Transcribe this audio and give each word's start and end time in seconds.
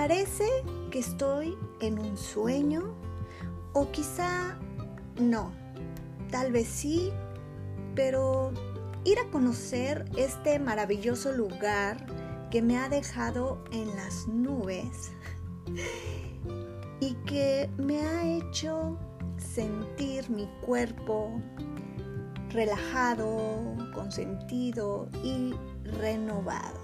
parece 0.00 0.48
que 0.90 0.98
estoy 0.98 1.58
en 1.82 1.98
un 1.98 2.16
sueño 2.16 2.94
o 3.74 3.92
quizá 3.92 4.58
no, 5.20 5.52
tal 6.30 6.52
vez 6.52 6.68
sí, 6.68 7.12
pero 7.94 8.50
ir 9.04 9.18
a 9.18 9.30
conocer 9.30 10.06
este 10.16 10.58
maravilloso 10.58 11.32
lugar 11.32 12.06
que 12.50 12.62
me 12.62 12.78
ha 12.78 12.88
dejado 12.88 13.62
en 13.72 13.94
las 13.94 14.26
nubes 14.26 15.12
y 17.00 17.12
que 17.26 17.68
me 17.76 18.00
ha 18.00 18.38
hecho 18.38 18.96
sentir 19.36 20.30
mi 20.30 20.46
cuerpo 20.62 21.42
relajado, 22.48 23.76
consentido 23.92 25.10
y 25.22 25.54
renovado. 25.84 26.79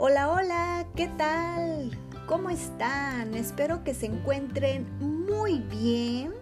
Hola, 0.00 0.30
hola, 0.30 0.86
¿qué 0.94 1.08
tal? 1.18 1.90
¿Cómo 2.28 2.50
están? 2.50 3.34
Espero 3.34 3.82
que 3.82 3.94
se 3.94 4.06
encuentren 4.06 4.86
muy 5.00 5.58
bien, 5.58 6.32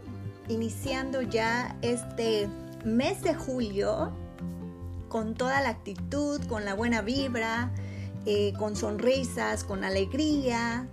iniciando 0.47 1.23
ya 1.23 1.75
este 1.81 2.51
mes 2.85 3.23
de 3.23 3.35
julio 3.35 4.13
con 5.09 5.33
toda 5.33 5.63
la 5.63 5.71
actitud, 5.71 6.45
con 6.49 6.67
la 6.67 6.75
buena 6.75 7.01
vibra, 7.01 7.73
eh, 8.27 8.53
con 8.59 8.77
sonrisas, 8.77 9.65
con 9.65 9.85
alegría 9.85 10.87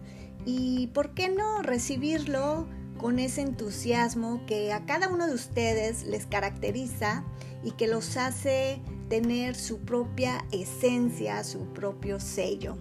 y, 0.45 0.87
¿por 0.93 1.13
qué 1.13 1.27
no 1.27 1.63
recibirlo 1.63 2.65
con 2.97 3.19
ese 3.19 3.41
entusiasmo 3.41 4.45
que 4.45 4.71
a 4.71 4.85
cada 4.85 5.09
uno 5.09 5.27
de 5.27 5.33
ustedes 5.33 6.05
les 6.05 6.27
caracteriza 6.27 7.25
y 7.61 7.71
que 7.71 7.87
los 7.87 8.15
hace 8.15 8.81
tener 9.13 9.53
su 9.53 9.77
propia 9.77 10.43
esencia, 10.51 11.43
su 11.43 11.71
propio 11.71 12.19
sello. 12.19 12.79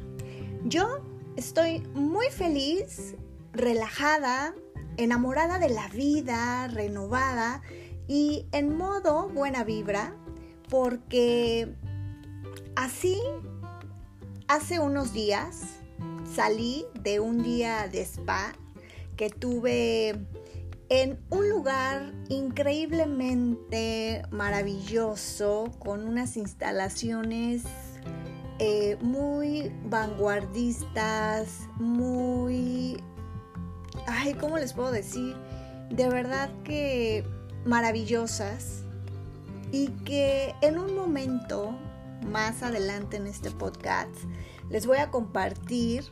Yo 0.64 1.05
estoy 1.36 1.80
muy 1.92 2.28
feliz, 2.30 3.16
relajada, 3.52 4.55
enamorada 4.97 5.58
de 5.58 5.69
la 5.69 5.89
vida, 5.89 6.69
renovada 6.69 7.61
y 8.08 8.47
en 8.52 8.74
modo 8.78 9.28
buena 9.28 9.62
vibra, 9.62 10.16
porque 10.70 11.77
así 12.77 13.20
hace 14.48 14.80
unos 14.80 15.12
días 15.12 15.80
salí 16.34 16.86
de 17.02 17.20
un 17.20 17.42
día 17.42 17.89
de 17.89 18.00
spa 18.06 18.55
que 19.19 19.28
tuve 19.28 20.17
en 20.93 21.19
un 21.31 21.48
lugar 21.48 22.12
increíblemente 22.29 24.27
maravilloso 24.31 25.73
con 25.79 26.07
unas 26.07 26.37
instalaciones 26.37 27.62
eh, 28.59 28.98
muy 29.01 29.73
vanguardistas, 29.87 31.61
muy... 31.77 33.03
Ay, 34.07 34.35
¿cómo 34.35 34.59
les 34.59 34.75
puedo 34.75 34.93
decir? 34.93 35.35
De 35.89 36.11
verdad 36.11 36.51
que 36.63 37.25
maravillosas 37.65 38.83
y 39.70 39.89
que 40.05 40.55
en 40.61 40.77
un 40.77 40.95
momento 40.95 41.75
más 42.31 42.63
adelante 42.63 43.17
en 43.17 43.29
este 43.29 43.51
podcast 43.51 44.15
les 44.69 44.85
voy 44.85 44.98
a 44.98 45.11
compartir 45.11 46.05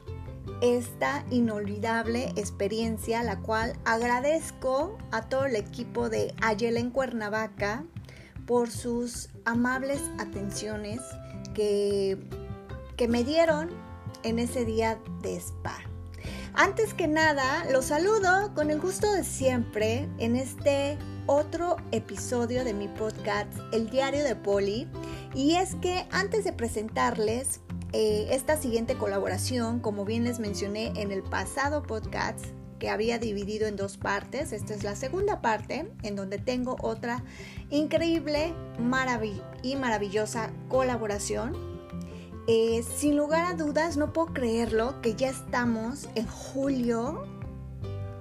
esta 0.63 1.25
inolvidable 1.31 2.33
experiencia, 2.37 3.23
la 3.23 3.39
cual 3.41 3.75
agradezco 3.85 4.99
a 5.11 5.29
todo 5.29 5.47
el 5.47 5.57
equipo 5.57 6.09
de 6.09 6.35
Ayela 6.43 6.81
en 6.81 6.91
Cuernavaca 6.91 7.85
por 8.47 8.71
sus 8.71 9.31
amables 9.45 10.01
atenciones 10.19 11.01
que, 11.55 12.19
que 12.97 13.09
me 13.09 13.25
dieron 13.25 13.71
en 14.23 14.39
ese 14.39 14.65
día 14.65 14.99
de 15.23 15.37
spa. 15.37 15.79
Antes 16.55 16.95
que 16.95 17.07
nada, 17.07 17.65
los 17.71 17.87
saludo 17.87 18.53
con 18.55 18.71
el 18.71 18.81
gusto 18.81 19.11
de 19.13 19.25
siempre 19.25 20.09
en 20.19 20.37
este 20.37 20.99
otro 21.27 21.77
episodio 21.93 22.65
de 22.65 22.75
mi 22.75 22.89
podcast, 22.89 23.53
El 23.73 23.89
Diario 23.89 24.25
de 24.25 24.35
Poli. 24.35 24.89
Y 25.33 25.55
es 25.55 25.77
que 25.77 26.07
antes 26.11 26.45
de 26.45 26.53
presentarles 26.53 27.61
eh, 27.93 28.29
esta 28.31 28.57
siguiente 28.57 28.95
colaboración, 28.95 29.81
como 29.81 30.05
bien 30.05 30.23
les 30.25 30.39
mencioné 30.39 30.93
en 30.95 31.11
el 31.11 31.23
pasado 31.23 31.83
podcast, 31.83 32.45
que 32.79 32.89
había 32.89 33.19
dividido 33.19 33.67
en 33.67 33.77
dos 33.77 33.97
partes. 33.97 34.53
Esta 34.53 34.75
es 34.75 34.85
la 34.85 34.95
segunda 34.95 35.41
parte, 35.41 35.91
en 36.03 36.17
donde 36.17 36.39
tengo 36.39 36.77
otra 36.81 37.25
increíble 37.69 38.55
y 39.63 39.77
maravillosa 39.77 40.51
colaboración. 40.69 41.57
Eh, 42.47 42.83
sin 42.97 43.17
lugar 43.17 43.45
a 43.45 43.55
dudas, 43.55 43.97
no 43.97 44.13
puedo 44.13 44.33
creerlo 44.33 45.01
que 45.03 45.15
ya 45.15 45.29
estamos 45.29 46.09
en 46.15 46.27
julio. 46.27 47.25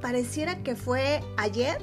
Pareciera 0.02 0.62
que 0.64 0.76
fue 0.76 1.22
ayer 1.38 1.78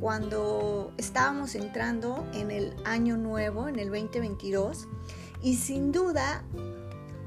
cuando 0.00 0.92
estábamos 0.96 1.54
entrando 1.54 2.26
en 2.34 2.50
el 2.50 2.74
año 2.84 3.16
nuevo, 3.16 3.68
en 3.68 3.78
el 3.78 3.88
2022. 3.90 4.88
Y 5.42 5.56
sin 5.56 5.92
duda 5.92 6.44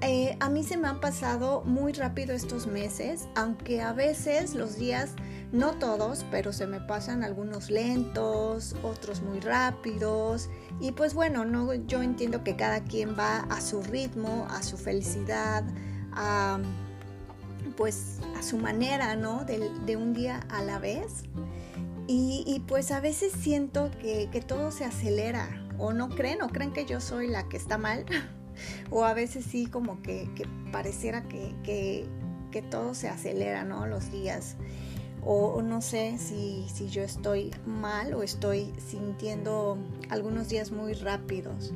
eh, 0.07 0.37
a 0.39 0.49
mí 0.49 0.63
se 0.63 0.77
me 0.77 0.87
han 0.87 0.99
pasado 0.99 1.63
muy 1.65 1.91
rápido 1.93 2.33
estos 2.33 2.67
meses, 2.67 3.27
aunque 3.35 3.81
a 3.81 3.91
veces 3.91 4.53
los 4.53 4.77
días, 4.77 5.11
no 5.51 5.71
todos, 5.79 6.25
pero 6.29 6.53
se 6.53 6.67
me 6.67 6.79
pasan 6.79 7.23
algunos 7.23 7.71
lentos, 7.71 8.75
otros 8.83 9.21
muy 9.21 9.39
rápidos. 9.39 10.49
Y 10.79 10.91
pues 10.91 11.13
bueno, 11.15 11.43
no, 11.43 11.73
yo 11.73 12.03
entiendo 12.03 12.43
que 12.43 12.55
cada 12.55 12.83
quien 12.83 13.17
va 13.17 13.39
a 13.49 13.61
su 13.61 13.81
ritmo, 13.81 14.47
a 14.51 14.61
su 14.61 14.77
felicidad, 14.77 15.63
a, 16.13 16.59
pues 17.75 18.19
a 18.37 18.43
su 18.43 18.57
manera, 18.57 19.15
¿no? 19.15 19.43
De, 19.45 19.97
un 19.97 20.13
día 20.13 20.45
a 20.49 20.63
la 20.63 20.77
vez. 20.77 21.23
Y, 22.07 22.61
pues 22.67 22.91
a 22.91 22.99
veces 22.99 23.33
siento 23.33 23.89
que, 23.99 24.29
que 24.31 24.39
todo 24.39 24.69
se 24.69 24.85
acelera, 24.85 25.67
o 25.79 25.93
no 25.93 26.09
creen, 26.09 26.43
o 26.43 26.49
creen 26.49 26.71
que 26.71 26.85
yo 26.85 27.01
soy 27.01 27.27
la 27.27 27.49
que 27.49 27.57
está 27.57 27.79
mal. 27.79 28.05
o 28.89 29.03
a 29.03 29.13
veces 29.13 29.45
sí 29.45 29.67
como 29.67 30.01
que, 30.01 30.29
pareciera 30.71 31.23
que, 31.23 32.07
todo 32.71 32.95
se 32.95 33.09
acelera, 33.09 33.65
¿no? 33.65 33.85
Los 33.85 34.11
días. 34.11 34.55
O, 35.27 35.61
no 35.61 35.81
sé 35.81 36.17
si, 36.17 36.65
si, 36.73 36.87
yo 36.87 37.01
estoy 37.01 37.51
mal 37.65 38.13
o 38.13 38.23
estoy 38.23 38.71
sintiendo 38.77 39.77
algunos 40.09 40.47
días 40.47 40.71
muy 40.71 40.93
rápidos. 40.93 41.73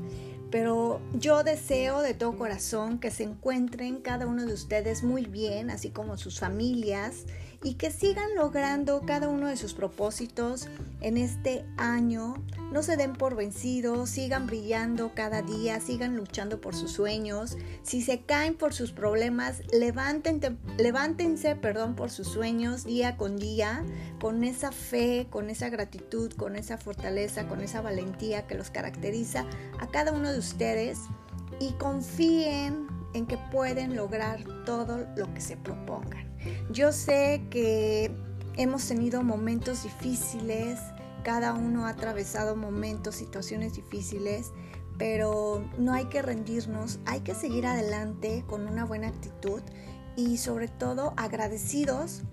Pero 0.51 1.01
yo 1.13 1.44
deseo 1.44 2.01
de 2.01 2.13
todo 2.13 2.38
corazón 2.38 3.00
que 3.00 3.11
se 3.11 3.23
encuentren 3.23 4.01
cada 4.01 4.25
uno 4.25 4.46
de 4.46 4.53
ustedes 4.53 5.03
muy 5.03 5.25
bien, 5.25 5.69
así 5.69 5.90
como 5.90 6.17
sus 6.17 6.40
familias 6.40 7.25
y 7.64 7.74
que 7.74 7.92
sigan 7.92 8.36
logrando 8.36 9.02
cada 9.06 9.28
uno 9.28 9.47
de 9.47 9.58
sus 9.58 9.74
propósitos 9.74 10.68
en 11.02 11.18
este 11.18 11.66
año. 11.78 12.36
No 12.72 12.84
se 12.84 12.96
den 12.96 13.14
por 13.14 13.36
vencidos, 13.36 14.09
sigan 14.09 14.47
brillando 14.47 15.12
cada 15.14 15.42
día, 15.42 15.80
sigan 15.80 16.16
luchando 16.16 16.62
por 16.62 16.75
sus 16.75 16.92
sueños. 16.92 17.58
Si 17.84 18.02
se 18.02 18.22
caen 18.22 18.56
por 18.56 18.74
sus 18.74 18.92
problemas, 18.92 19.62
levántense, 19.74 21.56
perdón, 21.56 21.96
por 21.96 22.12
sus 22.12 22.28
sueños 22.28 22.86
día 22.86 23.18
con 23.18 23.38
día, 23.38 23.84
con 24.22 24.44
esa 24.44 24.72
fe, 24.72 25.28
con 25.30 25.50
esa 25.50 25.70
gratitud, 25.70 26.31
con 26.34 26.56
esa 26.56 26.78
fortaleza, 26.78 27.47
con 27.47 27.62
esa 27.62 27.81
valentía 27.81 28.47
que 28.47 28.56
los 28.56 28.70
caracteriza 28.70 29.46
a 29.80 29.88
cada 29.88 30.12
uno 30.12 30.31
de 30.31 30.40
ustedes 30.40 31.00
y 31.59 31.74
confíen 31.74 32.88
en 33.14 33.26
que 33.26 33.38
pueden 33.52 33.96
lograr 33.96 34.44
todo 34.66 35.08
lo 35.18 35.34
que 35.34 35.41
se 35.41 35.58
propongan. 35.58 36.28
Yo 36.72 36.92
sé 36.92 37.42
que 37.50 38.12
hemos 38.56 38.88
tenido 38.88 39.24
momentos 39.24 39.84
difíciles, 39.84 40.80
cada 41.24 41.54
uno 41.54 41.86
ha 41.86 41.90
atravesado 41.90 42.56
momentos, 42.56 43.16
situaciones 43.16 43.74
difíciles, 43.74 44.52
pero 44.98 45.64
no 45.78 45.94
hay 45.94 46.06
que 46.06 46.22
rendirnos, 46.22 47.00
hay 47.06 47.22
que 47.22 47.34
seguir 47.34 47.66
adelante 47.66 48.44
con 48.47 48.68
una 48.68 48.86
buena 48.86 49.08
actitud 49.08 49.62
y 50.16 50.38
sobre 50.38 50.68
todo 50.68 51.14
agradecidos 51.16 52.24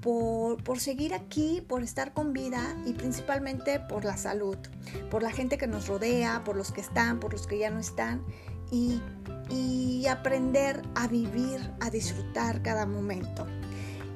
por, 0.00 0.62
por, 0.62 0.80
seguir 0.80 1.12
aquí, 1.12 1.62
por 1.66 1.82
estar 1.82 2.14
con 2.14 2.32
vida 2.32 2.76
y 2.86 2.92
principalmente 2.94 3.80
por 3.80 4.04
la 4.04 4.16
salud, 4.16 4.56
por 5.10 5.22
la 5.22 5.30
gente 5.30 5.58
que 5.58 5.66
nos 5.66 5.88
rodea, 5.88 6.42
por 6.44 6.56
los 6.56 6.72
que 6.72 6.80
están, 6.80 7.20
por 7.20 7.32
los 7.32 7.46
que 7.46 7.58
ya 7.58 7.70
no 7.70 7.80
están 7.80 8.24
y 8.70 10.06
aprender 10.06 10.82
a 10.94 11.08
vivir, 11.08 11.60
a 11.80 11.90
disfrutar 11.90 12.62
cada 12.62 12.86
momento. 12.86 13.46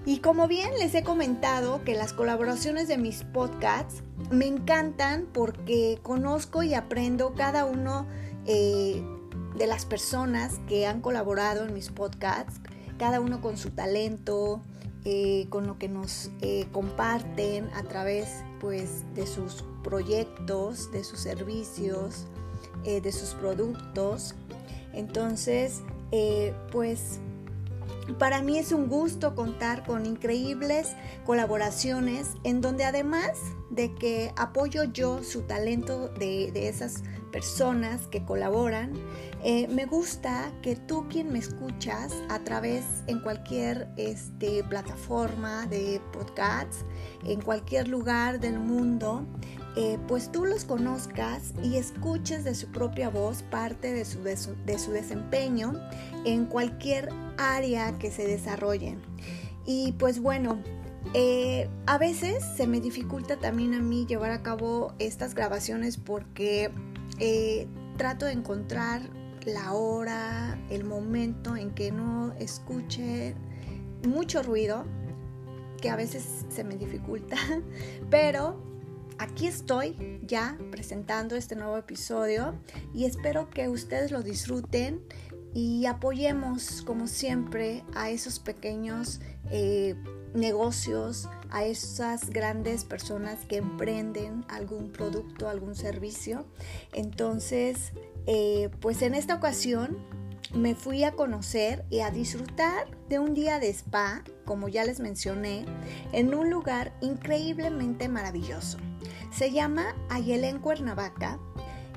Y 0.06 0.20
como 0.20 0.48
bien 0.48 0.70
les 0.78 0.94
he 0.94 1.04
comentado 1.04 1.84
que 1.84 1.94
las 1.94 2.12
colaboraciones 2.12 2.88
de 2.88 2.96
mis 2.96 3.22
podcasts 3.24 4.02
me 4.30 4.46
encantan 4.46 5.26
porque 5.32 5.98
conozco 6.02 6.62
y 6.62 6.74
aprendo 6.74 7.34
cada 7.34 7.66
uno 7.66 8.06
eh, 8.46 9.04
de 9.56 9.66
las 9.66 9.84
personas 9.84 10.58
que 10.68 10.86
han 10.86 11.02
colaborado 11.02 11.66
en 11.66 11.74
mis 11.74 11.90
podcasts, 11.90 12.60
cada 12.98 13.20
uno 13.20 13.42
con 13.42 13.58
su 13.58 13.70
talento, 13.70 14.62
eh, 15.04 15.46
con 15.50 15.66
lo 15.66 15.78
que 15.78 15.88
nos 15.88 16.30
eh, 16.40 16.66
comparten 16.72 17.68
a 17.74 17.82
través 17.82 18.42
pues, 18.58 19.04
de 19.14 19.26
sus 19.26 19.64
proyectos, 19.84 20.90
de 20.92 21.04
sus 21.04 21.20
servicios, 21.20 22.26
de 22.84 23.12
sus 23.12 23.34
productos. 23.34 24.34
Entonces, 24.92 25.82
eh, 26.12 26.54
pues 26.72 27.20
Para 28.18 28.42
mí 28.42 28.58
es 28.58 28.72
un 28.72 28.88
gusto 28.88 29.36
contar 29.36 29.86
con 29.86 30.04
increíbles 30.04 30.96
colaboraciones 31.24 32.30
en 32.42 32.60
donde 32.60 32.84
además 32.84 33.38
de 33.70 33.94
que 33.94 34.32
apoyo 34.36 34.82
yo 34.84 35.22
su 35.22 35.42
talento 35.42 36.08
de, 36.08 36.50
esas 36.68 37.04
personas 37.30 38.08
que 38.08 38.24
colaboran, 38.24 38.92
eh, 39.44 39.68
me 39.68 39.86
gusta 39.86 40.52
que 40.60 40.74
tú 40.74 41.06
quien 41.08 41.32
me 41.32 41.38
escuchas 41.38 42.12
a 42.28 42.40
través 42.40 42.84
en 43.06 43.20
cualquier 43.20 43.88
este, 43.96 44.64
plataforma 44.64 45.66
de 45.66 46.00
podcasts, 46.12 46.84
en 47.24 47.40
cualquier 47.40 47.86
lugar 47.86 48.40
del 48.40 48.58
mundo, 48.58 49.24
eh, 49.76 49.98
pues 50.08 50.32
tú 50.32 50.44
los 50.44 50.64
conozcas 50.64 51.54
y 51.62 51.76
escuches 51.76 52.42
de 52.42 52.54
su 52.54 52.68
propia 52.68 53.08
voz 53.08 53.42
parte 53.44 53.92
de 53.92 54.04
su, 54.04 54.22
de 54.22 54.36
su, 54.36 54.90
desempeño 54.90 55.74
en 56.24 56.46
cualquier 56.46 57.08
área 57.38 57.96
que 57.98 58.10
se 58.10 58.26
desarrollen. 58.26 59.00
Y 59.64 59.92
pues 59.92 60.20
bueno, 60.20 60.58
eh, 61.14 61.68
a 61.86 61.98
veces 61.98 62.44
se 62.56 62.66
me 62.66 62.80
dificulta 62.80 63.36
también 63.36 63.74
a 63.74 63.80
mí 63.80 64.06
llevar 64.06 64.32
a 64.32 64.42
cabo 64.42 64.92
estas 64.98 65.34
grabaciones 65.34 65.96
porque 65.96 66.72
eh, 67.20 67.68
trato 67.96 68.26
de 68.26 68.32
encontrar 68.32 69.02
la 69.46 69.72
hora, 69.72 70.58
el 70.68 70.84
momento 70.84 71.56
en 71.56 71.70
que 71.70 71.92
no 71.92 72.32
escuche 72.38 73.34
mucho 74.06 74.42
ruido, 74.42 74.84
que 75.80 75.90
a 75.90 75.96
veces 75.96 76.44
se 76.48 76.64
me 76.64 76.76
dificulta, 76.76 77.36
pero 78.10 78.69
aquí 79.20 79.46
estoy 79.46 80.18
ya 80.22 80.56
presentando 80.70 81.36
este 81.36 81.54
nuevo 81.54 81.76
episodio 81.76 82.54
y 82.94 83.04
espero 83.04 83.50
que 83.50 83.68
ustedes 83.68 84.10
lo 84.10 84.22
disfruten 84.22 85.02
y 85.52 85.84
apoyemos 85.84 86.82
como 86.82 87.06
siempre 87.06 87.84
a 87.94 88.08
esos 88.08 88.38
pequeños 88.38 89.20
eh, 89.50 89.94
negocios, 90.32 91.28
a 91.50 91.64
esas 91.64 92.30
grandes 92.30 92.84
personas 92.84 93.44
que 93.46 93.58
emprenden 93.58 94.46
algún 94.48 94.90
producto, 94.90 95.50
algún 95.50 95.74
servicio. 95.74 96.46
Entonces, 96.94 97.92
eh, 98.26 98.70
pues 98.80 99.02
en 99.02 99.14
esta 99.14 99.34
ocasión 99.34 99.98
me 100.54 100.74
fui 100.74 101.04
a 101.04 101.12
conocer 101.12 101.84
y 101.90 102.00
a 102.00 102.10
disfrutar 102.10 102.88
de 103.08 103.18
un 103.18 103.34
día 103.34 103.58
de 103.58 103.68
spa, 103.68 104.24
como 104.44 104.68
ya 104.68 104.84
les 104.84 105.00
mencioné, 105.00 105.64
en 106.12 106.34
un 106.34 106.50
lugar 106.50 106.92
increíblemente 107.00 108.08
maravilloso. 108.08 108.78
Se 109.32 109.52
llama 109.52 109.94
Ayelén 110.08 110.58
Cuernavaca, 110.58 111.38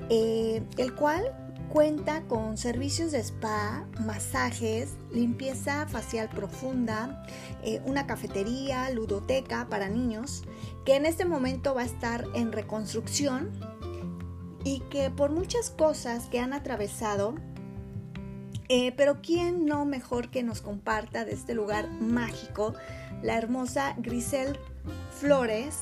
eh, 0.08 0.62
el 0.76 0.94
cual 0.94 1.24
cuenta 1.68 2.22
con 2.28 2.56
servicios 2.56 3.10
de 3.10 3.18
spa, 3.18 3.84
masajes, 4.00 4.94
limpieza 5.10 5.88
facial 5.88 6.28
profunda, 6.28 7.24
eh, 7.64 7.82
una 7.84 8.06
cafetería, 8.06 8.88
ludoteca 8.90 9.66
para 9.68 9.88
niños, 9.88 10.44
que 10.84 10.94
en 10.94 11.06
este 11.06 11.24
momento 11.24 11.74
va 11.74 11.82
a 11.82 11.86
estar 11.86 12.26
en 12.34 12.52
reconstrucción 12.52 13.50
y 14.62 14.80
que 14.90 15.10
por 15.10 15.32
muchas 15.32 15.70
cosas 15.70 16.26
que 16.26 16.38
han 16.38 16.52
atravesado, 16.52 17.34
eh, 18.76 18.92
pero 18.96 19.20
¿quién 19.22 19.66
no 19.66 19.84
mejor 19.84 20.30
que 20.30 20.42
nos 20.42 20.60
comparta 20.60 21.24
de 21.24 21.30
este 21.30 21.54
lugar 21.54 21.88
mágico? 22.00 22.74
La 23.22 23.38
hermosa 23.38 23.94
Grisel 23.98 24.58
Flores, 25.12 25.78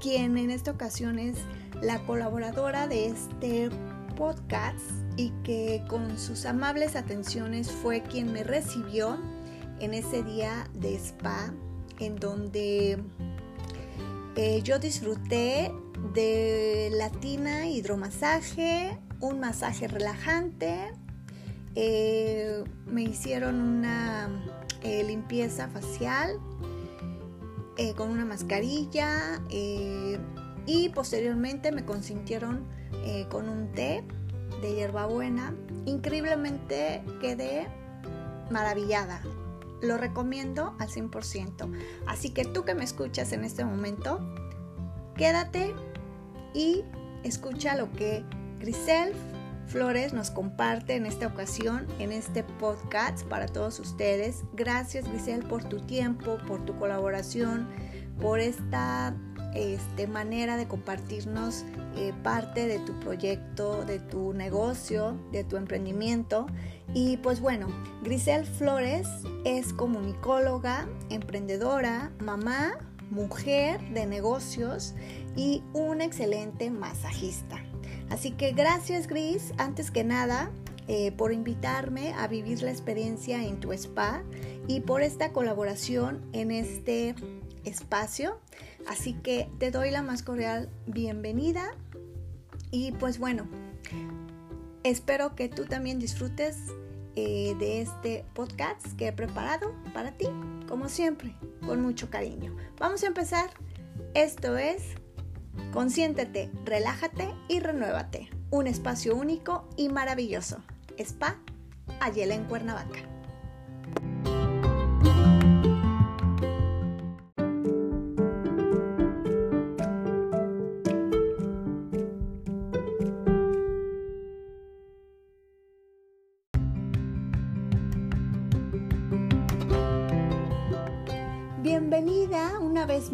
quien 0.00 0.38
en 0.38 0.52
esta 0.52 0.70
ocasión 0.70 1.18
es 1.18 1.36
la 1.82 1.98
colaboradora 2.04 2.86
de 2.86 3.06
este 3.06 3.70
podcast 4.16 4.78
y 5.16 5.30
que 5.42 5.82
con 5.88 6.16
sus 6.16 6.46
amables 6.46 6.94
atenciones 6.94 7.72
fue 7.72 8.04
quien 8.04 8.32
me 8.32 8.44
recibió 8.44 9.18
en 9.80 9.92
ese 9.92 10.22
día 10.22 10.70
de 10.74 10.94
spa 10.94 11.52
en 11.98 12.14
donde 12.14 13.02
eh, 14.36 14.60
yo 14.62 14.78
disfruté 14.78 15.72
de 16.14 16.88
latina 16.92 17.66
hidromasaje, 17.66 18.96
un 19.18 19.40
masaje 19.40 19.88
relajante, 19.88 20.92
eh, 21.78 22.64
me 22.86 23.02
hicieron 23.02 23.60
una 23.60 24.30
eh, 24.82 25.04
limpieza 25.04 25.68
facial 25.68 26.40
eh, 27.76 27.92
con 27.94 28.10
una 28.10 28.24
mascarilla 28.24 29.42
y 30.66 30.88
posteriormente 30.94 31.72
me 31.72 31.84
consintieron 31.84 32.66
con 33.28 33.48
un 33.48 33.70
té 33.72 34.02
de 34.62 34.74
hierbabuena. 34.74 35.54
Increíblemente 35.84 37.04
quedé 37.20 37.68
maravillada. 38.50 39.20
Lo 39.82 39.98
recomiendo 39.98 40.74
al 40.78 40.88
100%. 40.88 41.70
Así 42.06 42.30
que 42.30 42.44
tú 42.46 42.64
que 42.64 42.74
me 42.74 42.84
escuchas 42.84 43.32
en 43.32 43.44
este 43.44 43.64
momento, 43.64 44.18
quédate 45.14 45.74
y 46.54 46.82
escucha 47.22 47.76
lo 47.76 47.92
que 47.92 48.24
Grisel 48.58 49.12
Flores 49.66 50.12
nos 50.12 50.30
comparte 50.30 50.94
en 50.94 51.06
esta 51.06 51.26
ocasión, 51.26 51.86
en 51.98 52.12
este 52.12 52.44
podcast 52.44 53.26
para 53.26 53.46
todos 53.46 53.80
ustedes. 53.80 54.44
Gracias 54.54 55.08
Grisel 55.08 55.42
por 55.42 55.64
tu 55.64 55.80
tiempo, 55.80 56.38
por 56.46 56.64
tu 56.64 56.78
colaboración, 56.78 57.68
por 58.20 58.38
esta 58.38 59.14
este, 59.54 60.06
manera 60.06 60.56
de 60.56 60.68
compartirnos 60.68 61.64
eh, 61.96 62.12
parte 62.22 62.68
de 62.68 62.78
tu 62.78 62.92
proyecto, 63.00 63.84
de 63.84 63.98
tu 63.98 64.32
negocio, 64.34 65.18
de 65.32 65.44
tu 65.44 65.56
emprendimiento. 65.56 66.46
Y 66.94 67.16
pues 67.18 67.40
bueno, 67.40 67.66
Grisel 68.02 68.46
Flores 68.46 69.08
es 69.44 69.72
comunicóloga, 69.72 70.86
emprendedora, 71.10 72.12
mamá, 72.20 72.78
mujer 73.10 73.80
de 73.90 74.06
negocios 74.06 74.94
y 75.36 75.62
una 75.72 76.04
excelente 76.04 76.70
masajista. 76.70 77.65
Así 78.10 78.30
que 78.30 78.52
gracias 78.52 79.06
Gris, 79.06 79.52
antes 79.58 79.90
que 79.90 80.04
nada, 80.04 80.50
eh, 80.88 81.10
por 81.12 81.32
invitarme 81.32 82.12
a 82.14 82.28
vivir 82.28 82.62
la 82.62 82.70
experiencia 82.70 83.44
en 83.44 83.58
tu 83.58 83.72
spa 83.72 84.22
y 84.68 84.80
por 84.80 85.02
esta 85.02 85.32
colaboración 85.32 86.22
en 86.32 86.50
este 86.50 87.14
espacio. 87.64 88.38
Así 88.86 89.14
que 89.14 89.48
te 89.58 89.70
doy 89.70 89.90
la 89.90 90.02
más 90.02 90.22
cordial 90.22 90.68
bienvenida 90.86 91.74
y 92.70 92.92
pues 92.92 93.18
bueno, 93.18 93.46
espero 94.84 95.34
que 95.34 95.48
tú 95.48 95.64
también 95.64 95.98
disfrutes 95.98 96.58
eh, 97.16 97.56
de 97.58 97.80
este 97.80 98.24
podcast 98.34 98.86
que 98.96 99.08
he 99.08 99.12
preparado 99.12 99.74
para 99.92 100.12
ti, 100.12 100.28
como 100.68 100.88
siempre, 100.88 101.34
con 101.66 101.80
mucho 101.80 102.10
cariño. 102.10 102.54
Vamos 102.78 103.02
a 103.02 103.06
empezar. 103.06 103.50
Esto 104.14 104.56
es 104.56 104.82
Consiéntete, 105.72 106.50
relájate 106.64 107.34
y 107.48 107.60
renuévate. 107.60 108.30
Un 108.50 108.66
espacio 108.66 109.14
único 109.16 109.68
y 109.76 109.88
maravilloso. 109.88 110.58
Spa 110.98 111.36
Ayela 112.00 112.34
en 112.34 112.44
Cuernavaca. 112.44 113.00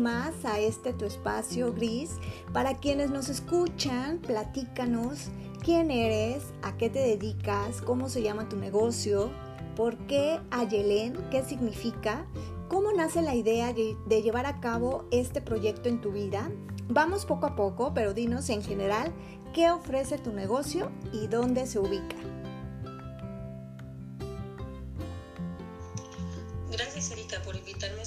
Más 0.03 0.45
a 0.45 0.59
este 0.59 0.93
tu 0.93 1.05
espacio 1.05 1.73
gris. 1.73 2.11
Para 2.53 2.75
quienes 2.75 3.11
nos 3.11 3.29
escuchan, 3.29 4.19
platícanos 4.19 5.31
quién 5.65 5.91
eres, 5.91 6.53
a 6.63 6.77
qué 6.77 6.91
te 6.91 6.99
dedicas, 6.99 7.81
cómo 7.81 8.09
se 8.09 8.23
llama 8.23 8.49
tu 8.49 8.57
negocio, 8.57 9.31
por 9.77 9.97
qué 10.07 10.41
Ayelén, 10.51 11.17
qué 11.31 11.43
significa, 11.45 12.27
cómo 12.69 12.93
nace 12.93 13.23
la 13.23 13.35
idea 13.35 13.73
de 13.73 14.23
llevar 14.23 14.47
a 14.47 14.61
cabo 14.61 15.05
este 15.11 15.41
proyecto 15.41 15.89
en 15.89 16.01
tu 16.01 16.11
vida. 16.11 16.51
Vamos 16.89 17.25
poco 17.25 17.47
a 17.47 17.55
poco, 17.55 17.95
pero 17.95 18.13
dinos 18.13 18.51
en 18.51 18.63
general 18.63 19.13
qué 19.55 19.71
ofrece 19.71 20.19
tu 20.19 20.33
negocio 20.33 20.91
y 21.13 21.29
dónde 21.29 21.67
se 21.67 21.79
ubica. 21.79 22.17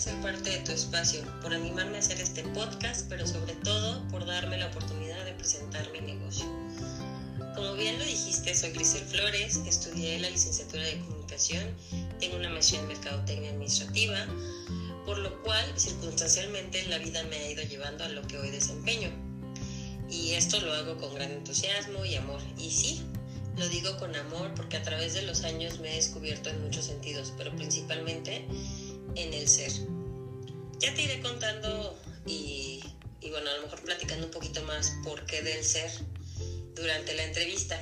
Ser 0.05 0.21
parte 0.21 0.51
de 0.51 0.59
tu 0.59 0.71
espacio, 0.71 1.23
por 1.41 1.51
animarme 1.51 1.95
a 1.95 1.99
hacer 1.99 2.21
este 2.21 2.43
podcast, 2.43 3.07
pero 3.09 3.25
sobre 3.25 3.53
todo 3.53 4.07
por 4.09 4.23
darme 4.23 4.55
la 4.55 4.67
oportunidad 4.67 5.25
de 5.25 5.33
presentar 5.33 5.91
mi 5.91 5.99
negocio. 5.99 6.45
Como 7.55 7.73
bien 7.73 7.97
lo 7.97 8.05
dijiste, 8.05 8.53
soy 8.53 8.69
Grisel 8.69 9.03
Flores, 9.03 9.61
estudié 9.65 10.19
la 10.19 10.29
licenciatura 10.29 10.83
de 10.83 10.99
comunicación, 10.99 11.63
tengo 12.19 12.37
una 12.37 12.51
maestría 12.51 12.81
en 12.81 12.87
mercadotecnia 12.89 13.49
administrativa, 13.49 14.27
por 15.07 15.17
lo 15.17 15.41
cual 15.41 15.65
circunstancialmente 15.75 16.85
la 16.85 16.99
vida 16.99 17.23
me 17.23 17.37
ha 17.37 17.51
ido 17.51 17.63
llevando 17.63 18.03
a 18.03 18.09
lo 18.09 18.21
que 18.27 18.37
hoy 18.37 18.51
desempeño. 18.51 19.09
Y 20.11 20.33
esto 20.33 20.59
lo 20.59 20.71
hago 20.71 20.97
con 20.97 21.15
gran 21.15 21.31
entusiasmo 21.31 22.05
y 22.05 22.13
amor. 22.13 22.41
Y 22.59 22.69
sí, 22.69 23.01
lo 23.57 23.67
digo 23.69 23.97
con 23.97 24.15
amor 24.15 24.53
porque 24.55 24.77
a 24.77 24.83
través 24.83 25.15
de 25.15 25.23
los 25.23 25.43
años 25.45 25.79
me 25.79 25.93
he 25.93 25.95
descubierto 25.95 26.51
en 26.51 26.61
muchos 26.61 26.85
sentidos, 26.85 27.33
pero 27.39 27.55
principalmente 27.55 28.45
en 29.15 29.33
el 29.33 29.47
ser. 29.47 29.71
Ya 30.79 30.93
te 30.93 31.01
iré 31.01 31.21
contando 31.21 31.99
y, 32.25 32.83
bueno, 33.29 33.49
a 33.49 33.53
lo 33.55 33.63
mejor 33.63 33.81
platicando 33.81 34.25
un 34.25 34.31
poquito 34.31 34.61
más 34.63 34.93
por 35.03 35.25
qué 35.25 35.41
del 35.41 35.63
ser 35.63 35.89
durante 36.75 37.13
la 37.15 37.23
entrevista. 37.23 37.79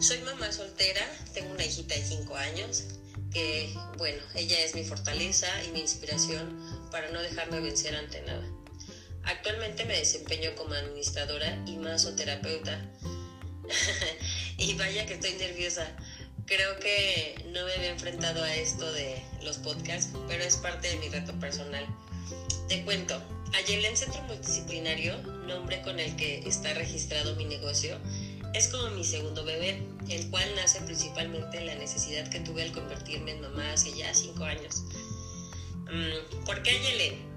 Soy 0.00 0.18
mamá 0.20 0.50
soltera, 0.52 1.02
tengo 1.34 1.52
una 1.52 1.64
hijita 1.64 1.94
de 1.94 2.02
5 2.02 2.34
años, 2.36 2.84
que 3.32 3.74
bueno, 3.98 4.22
ella 4.34 4.58
es 4.64 4.74
mi 4.74 4.84
fortaleza 4.84 5.46
y 5.64 5.72
mi 5.72 5.80
inspiración 5.80 6.88
para 6.90 7.10
no 7.10 7.20
dejarme 7.20 7.60
vencer 7.60 7.94
ante 7.94 8.22
nada. 8.22 8.46
Actualmente 9.24 9.84
me 9.84 9.98
desempeño 9.98 10.54
como 10.56 10.74
administradora 10.74 11.62
y 11.66 11.76
masoterapeuta. 11.76 12.80
y 14.58 14.74
vaya 14.74 15.06
que 15.06 15.14
estoy 15.14 15.34
nerviosa. 15.34 15.86
Creo 16.50 16.80
que 16.80 17.44
no 17.52 17.64
me 17.64 17.72
había 17.74 17.92
enfrentado 17.92 18.42
a 18.42 18.52
esto 18.56 18.92
de 18.92 19.22
los 19.44 19.58
podcasts, 19.58 20.12
pero 20.26 20.42
es 20.42 20.56
parte 20.56 20.88
de 20.88 20.96
mi 20.96 21.08
reto 21.08 21.32
personal. 21.38 21.86
Te 22.68 22.82
cuento, 22.84 23.22
Ayelen 23.54 23.96
Centro 23.96 24.20
Multidisciplinario, 24.22 25.16
nombre 25.46 25.80
con 25.82 26.00
el 26.00 26.16
que 26.16 26.40
está 26.40 26.74
registrado 26.74 27.36
mi 27.36 27.44
negocio, 27.44 27.96
es 28.52 28.66
como 28.66 28.90
mi 28.90 29.04
segundo 29.04 29.44
bebé, 29.44 29.80
el 30.08 30.28
cual 30.30 30.44
nace 30.56 30.80
principalmente 30.80 31.58
en 31.58 31.66
la 31.66 31.76
necesidad 31.76 32.28
que 32.28 32.40
tuve 32.40 32.64
al 32.64 32.72
convertirme 32.72 33.30
en 33.30 33.42
mamá 33.42 33.72
hace 33.72 33.96
ya 33.96 34.12
cinco 34.12 34.42
años. 34.42 34.82
Mm, 35.84 36.44
¿Por 36.44 36.64
qué 36.64 36.70
Ayelen? 36.70 37.30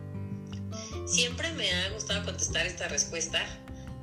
Siempre 1.05 1.51
me 1.53 1.71
ha 1.71 1.89
gustado 1.89 2.25
contestar 2.25 2.65
esta 2.65 2.87
respuesta, 2.87 3.45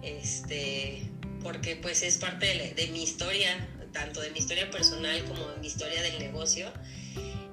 este, 0.03 1.03
porque 1.43 1.75
pues 1.75 2.05
es 2.05 2.17
parte 2.19 2.75
de, 2.77 2.87
mi 2.93 3.03
historia, 3.03 3.69
tanto 3.93 4.21
de 4.21 4.31
mi 4.31 4.39
historia 4.39 4.71
personal 4.71 5.25
como 5.25 5.47
de 5.49 5.59
mi 5.59 5.67
historia 5.67 6.03
del 6.03 6.19
negocio. 6.19 6.71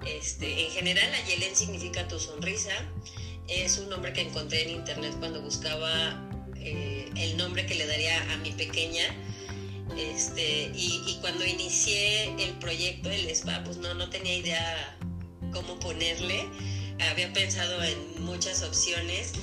Este, 0.06 0.66
en 0.66 0.72
general, 0.72 1.14
Ayelen 1.14 1.56
significa 1.56 2.08
tu 2.08 2.20
sonrisa. 2.20 2.74
Es 3.48 3.78
un 3.78 3.90
nombre 3.90 4.14
que 4.14 4.22
encontré 4.22 4.64
en 4.64 4.70
internet 4.72 5.16
cuando 5.20 5.42
buscaba 5.42 6.30
eh, 6.56 7.10
el 7.16 7.38
nombre 7.38 7.66
que 7.66 7.76
le 7.76 7.88
daría 7.88 8.34
a 8.34 8.38
mi 8.38 8.52
pequeña. 8.52 9.04
Este, 9.98 10.72
y, 10.76 11.04
y, 11.08 11.18
cuando 11.22 11.46
inicié 11.46 12.26
el 12.44 12.52
proyecto 12.60 13.10
del 13.10 13.28
spa, 13.30 13.64
pues 13.64 13.78
no, 13.78 13.94
no 13.94 14.10
tenía 14.10 14.36
idea 14.36 14.98
cómo 15.52 15.80
ponerle 15.80 16.46
había 17.12 17.32
pensado 17.34 17.84
en 17.84 18.24
muchas 18.24 18.64
opciones, 18.64 19.34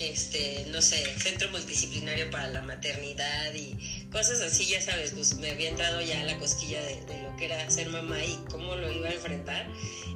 este, 0.00 0.66
no 0.68 0.80
sé, 0.80 1.04
centro 1.18 1.50
multidisciplinario 1.50 2.30
para 2.30 2.48
la 2.48 2.62
maternidad 2.62 3.54
y 3.54 4.08
cosas 4.10 4.40
así, 4.40 4.66
ya 4.66 4.80
sabes, 4.80 5.12
pues 5.12 5.34
me 5.34 5.50
había 5.50 5.68
entrado 5.68 6.00
ya 6.00 6.24
la 6.24 6.38
cosquilla 6.38 6.82
de, 6.82 7.22
lo 7.22 7.36
que 7.36 7.46
era 7.46 7.70
ser 7.70 7.88
mamá 7.90 8.22
y 8.24 8.36
cómo 8.50 8.74
lo 8.76 8.90
iba 8.90 9.08
a 9.08 9.12
enfrentar. 9.12 9.66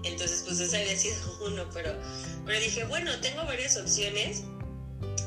Entonces, 0.02 0.42
pues 0.46 0.60
ese 0.60 0.78
había 0.78 0.96
sido 0.96 1.16
uno, 1.46 1.68
pero, 1.72 1.94
pero 2.44 2.58
dije, 2.60 2.84
bueno, 2.84 3.10
tengo 3.20 3.44
varias 3.44 3.76
opciones 3.76 4.42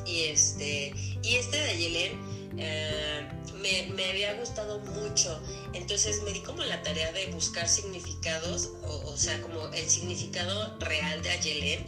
y 0.05 0.23
este, 0.23 0.93
y 1.23 1.35
este 1.35 1.57
de 1.57 1.69
Ayelen, 1.69 2.37
eh, 2.57 3.27
me, 3.61 3.93
me, 3.93 4.09
había 4.09 4.33
gustado 4.35 4.79
mucho. 4.79 5.39
Entonces 5.73 6.21
me 6.23 6.31
di 6.31 6.41
como 6.41 6.63
la 6.63 6.81
tarea 6.81 7.11
de 7.11 7.27
buscar 7.27 7.67
significados, 7.67 8.71
o, 8.83 9.15
sea, 9.17 9.41
como 9.41 9.67
el 9.67 9.89
significado 9.89 10.77
real 10.79 11.21
de 11.21 11.29
Ayelen, 11.31 11.85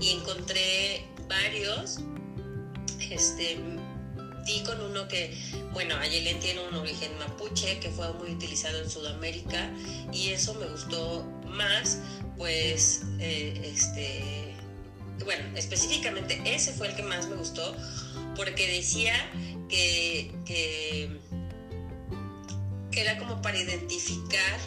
y 0.00 0.10
encontré 0.10 1.04
varios. 1.28 1.98
Este, 3.10 3.58
di 4.44 4.60
con 4.64 4.80
uno 4.80 5.06
que, 5.08 5.36
bueno, 5.72 5.94
Ayelen 5.96 6.40
tiene 6.40 6.60
un 6.66 6.74
origen 6.74 7.16
mapuche 7.18 7.78
que 7.80 7.90
fue 7.90 8.12
muy 8.14 8.30
utilizado 8.30 8.78
en 8.78 8.90
Sudamérica, 8.90 9.70
y 10.12 10.30
eso 10.30 10.54
me 10.54 10.66
gustó 10.66 11.22
más, 11.46 11.98
pues, 12.36 13.02
eh, 13.20 13.60
este, 13.64 14.54
bueno, 15.24 15.44
específicamente 15.56 16.40
ese 16.44 16.72
fue 16.72 16.88
el 16.88 16.96
que 16.96 17.02
más 17.02 17.28
me 17.28 17.36
gustó, 17.36 17.76
porque 18.36 18.66
decía 18.66 19.14
que, 19.68 20.32
que, 20.44 21.18
era 22.92 23.16
como 23.16 23.40
para 23.40 23.56
identificar 23.56 24.58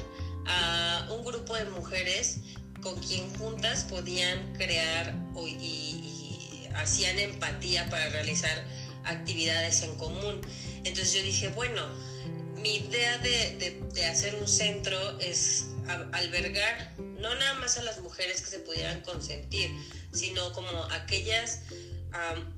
a 0.45 1.09
un 1.11 1.25
grupo 1.25 1.53
de 1.53 1.65
mujeres 1.65 2.39
con 2.81 2.99
quien 2.99 3.33
juntas 3.37 3.83
podían 3.83 4.53
crear 4.53 5.15
y, 5.37 6.67
hacían 6.75 7.19
empatía 7.19 7.89
para 7.89 8.07
realizar 8.09 8.65
actividades 9.03 9.83
en 9.83 9.93
común. 9.95 10.41
Entonces 10.83 11.13
yo 11.13 11.21
dije, 11.21 11.49
bueno, 11.49 11.85
mi 12.55 12.77
idea 12.77 13.17
de, 13.17 13.81
de, 13.93 14.05
hacer 14.05 14.35
un 14.35 14.47
centro 14.47 14.97
es 15.19 15.67
albergar 16.13 16.93
no 16.97 17.35
nada 17.35 17.55
más 17.55 17.77
a 17.77 17.83
las 17.83 17.99
mujeres 17.99 18.41
que 18.41 18.49
se 18.49 18.59
pudieran 18.59 19.01
consentir, 19.01 19.69
sino 20.13 20.53
como 20.53 20.83
aquellas 20.91 21.61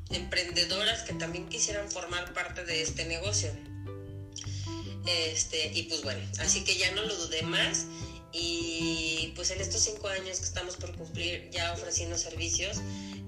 emprendedoras 0.10 1.04
que 1.04 1.14
también 1.14 1.48
quisieran 1.50 1.90
formar 1.90 2.34
parte 2.34 2.64
de 2.66 2.82
este 2.82 3.06
negocio. 3.06 3.52
Este, 5.06 5.72
y 5.74 5.84
pues 5.84 6.02
bueno, 6.02 6.22
así 6.40 6.64
que 6.64 6.78
ya 6.78 6.92
no 6.92 7.04
lo 7.04 7.16
dudé 7.16 7.42
más 7.44 7.88
y 8.34 9.32
pues 9.36 9.52
en 9.52 9.62
estos 9.62 9.82
cinco 9.82 10.08
años 10.08 10.40
que 10.40 10.46
estamos 10.46 10.76
por 10.76 10.96
cumplir 10.98 11.50
ya 11.52 11.72
ofreciendo 11.72 12.18
servicios, 12.18 12.78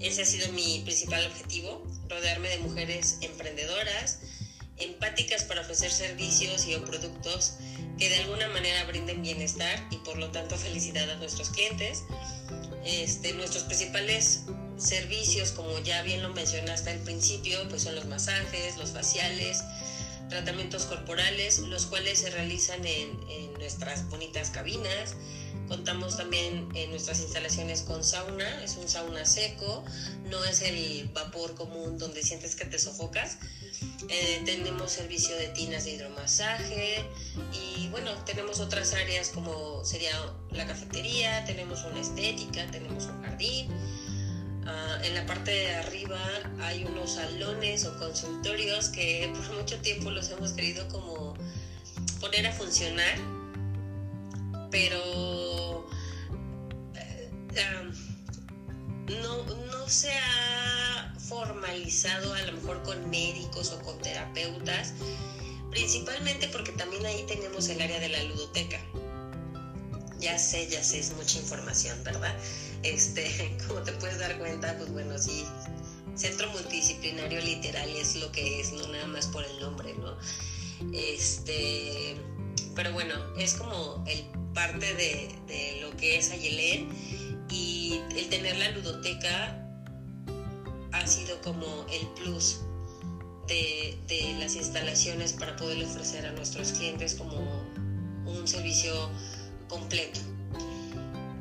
ese 0.00 0.22
ha 0.22 0.26
sido 0.26 0.52
mi 0.52 0.80
principal 0.80 1.24
objetivo, 1.26 1.86
rodearme 2.08 2.48
de 2.48 2.58
mujeres 2.58 3.18
emprendedoras, 3.20 4.18
empáticas 4.78 5.44
para 5.44 5.62
ofrecer 5.62 5.90
servicios 5.90 6.66
y 6.66 6.74
o 6.74 6.84
productos 6.84 7.54
que 7.98 8.10
de 8.10 8.16
alguna 8.16 8.48
manera 8.48 8.84
brinden 8.84 9.22
bienestar 9.22 9.86
y 9.90 9.96
por 9.98 10.18
lo 10.18 10.30
tanto 10.30 10.56
felicidad 10.56 11.08
a 11.08 11.16
nuestros 11.16 11.50
clientes. 11.50 12.02
Este, 12.84 13.32
nuestros 13.32 13.64
principales 13.64 14.42
servicios, 14.76 15.52
como 15.52 15.78
ya 15.80 16.02
bien 16.02 16.22
lo 16.22 16.28
mencionaste 16.30 16.90
al 16.90 16.98
principio, 16.98 17.58
pues 17.68 17.82
son 17.82 17.94
los 17.94 18.04
masajes, 18.06 18.76
los 18.76 18.90
faciales, 18.90 19.62
tratamientos 20.28 20.86
corporales, 20.86 21.58
los 21.60 21.86
cuales 21.86 22.20
se 22.20 22.30
realizan 22.30 22.84
en, 22.86 23.16
nuestras 23.58 24.08
bonitas 24.10 24.50
cabinas. 24.50 25.16
Contamos 25.66 26.16
también 26.16 26.68
en 26.74 26.90
nuestras 26.90 27.20
instalaciones 27.20 27.82
con 27.82 28.04
sauna, 28.04 28.62
es 28.62 28.76
un 28.76 28.88
sauna 28.88 29.24
seco, 29.24 29.84
no 30.30 30.44
es 30.44 30.62
el 30.62 31.10
vapor 31.12 31.56
común 31.56 31.98
donde 31.98 32.22
sientes 32.22 32.54
que 32.54 32.64
te 32.66 32.78
sofocas. 32.78 33.38
Eh, 34.08 34.42
tenemos 34.44 34.92
servicio 34.92 35.34
de 35.36 35.48
tinas 35.48 35.84
de 35.84 35.94
hidromasaje 35.94 37.04
y 37.52 37.88
bueno, 37.88 38.12
tenemos 38.24 38.60
otras 38.60 38.94
áreas 38.94 39.30
como 39.30 39.84
sería 39.84 40.12
la 40.52 40.66
cafetería, 40.66 41.44
tenemos 41.44 41.82
una 41.84 42.00
estética, 42.00 42.70
tenemos 42.70 43.06
un 43.06 43.22
jardín 43.22 43.68
Ah, 44.68 44.98
en 45.04 45.14
la 45.14 45.24
parte 45.26 45.52
de 45.52 45.74
arriba 45.76 46.18
hay 46.60 46.84
unos 46.84 47.12
salones 47.12 47.84
o 47.84 47.96
consultorios 47.98 48.88
que 48.88 49.32
por 49.32 49.56
mucho 49.56 49.78
tiempo 49.78 50.10
los 50.10 50.28
hemos 50.30 50.52
querido 50.52 50.88
como 50.88 51.34
poner 52.20 52.48
a 52.48 52.52
funcionar, 52.52 53.16
pero 54.72 55.86
eh, 56.96 57.30
no, 59.22 59.44
no 59.44 59.88
se 59.88 60.10
ha 60.12 61.14
formalizado 61.16 62.34
a 62.34 62.42
lo 62.42 62.52
mejor 62.54 62.82
con 62.82 63.08
médicos 63.08 63.70
o 63.70 63.80
con 63.82 63.96
terapeutas, 64.00 64.94
principalmente 65.70 66.48
porque 66.48 66.72
también 66.72 67.06
ahí 67.06 67.24
tenemos 67.28 67.68
el 67.68 67.80
área 67.80 68.00
de 68.00 68.08
la 68.08 68.22
ludoteca. 68.24 68.80
Ya 70.18 70.38
sé, 70.38 70.66
ya 70.68 70.82
sé, 70.82 70.98
es 70.98 71.12
mucha 71.12 71.38
información, 71.38 72.02
¿verdad? 72.02 72.34
Este, 72.86 73.56
como 73.68 73.80
te 73.80 73.92
puedes 73.92 74.18
dar 74.18 74.38
cuenta, 74.38 74.76
pues 74.78 74.92
bueno, 74.92 75.18
sí, 75.18 75.44
centro 76.14 76.48
multidisciplinario 76.50 77.40
literal 77.40 77.88
es 77.90 78.16
lo 78.16 78.30
que 78.32 78.60
es, 78.60 78.72
no 78.72 78.86
nada 78.88 79.06
más 79.08 79.26
por 79.26 79.44
el 79.44 79.60
nombre, 79.60 79.94
¿no? 79.94 80.16
Este, 80.92 82.16
pero 82.74 82.92
bueno, 82.92 83.14
es 83.38 83.54
como 83.54 84.04
el 84.06 84.24
parte 84.54 84.94
de, 84.94 85.78
lo 85.80 85.94
que 85.96 86.16
es 86.16 86.30
Ayelén 86.30 86.88
y 87.50 88.00
el 88.16 88.28
tener 88.28 88.56
la 88.56 88.70
ludoteca 88.70 89.62
ha 90.92 91.06
sido 91.06 91.40
como 91.42 91.86
el 91.92 92.06
plus 92.08 92.60
de, 93.48 93.98
de 94.08 94.36
las 94.38 94.56
instalaciones 94.56 95.32
para 95.32 95.56
poder 95.56 95.84
ofrecer 95.84 96.24
a 96.26 96.32
nuestros 96.32 96.72
clientes 96.72 97.14
como 97.14 97.38
un 98.26 98.48
servicio 98.48 99.10
completo. 99.68 100.20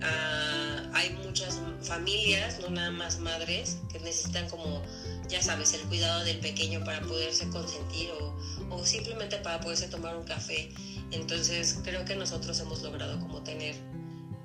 Ah, 0.06 0.90
hay 0.94 1.12
muchas 1.26 1.60
familias, 1.82 2.60
no 2.60 2.70
nada 2.70 2.92
más 2.92 3.20
madres, 3.20 3.78
que 3.92 4.00
necesitan 4.00 4.50
como, 4.50 4.82
ya 5.28 5.42
sabes, 5.42 5.74
el 5.74 5.82
cuidado 5.82 6.24
del 6.24 6.40
pequeño 6.40 6.84
para 6.84 7.02
poderse 7.02 7.50
consentir 7.50 8.12
o, 8.12 8.36
o 8.70 8.86
simplemente 8.86 9.38
para 9.38 9.60
poderse 9.60 9.88
tomar 9.88 10.16
un 10.16 10.24
café. 10.24 10.70
Entonces 11.12 11.80
creo 11.84 12.06
que 12.06 12.16
nosotros 12.16 12.60
hemos 12.60 12.82
logrado 12.82 13.20
como 13.20 13.44
tener 13.44 13.76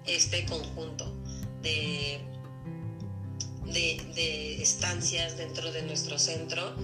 este 0.06 0.44
conjunto 0.46 1.12
de, 1.62 2.20
de, 3.66 4.02
de 4.14 4.62
estancias 4.62 5.36
dentro 5.36 5.70
de 5.72 5.82
nuestro 5.82 6.18
centro 6.18 6.74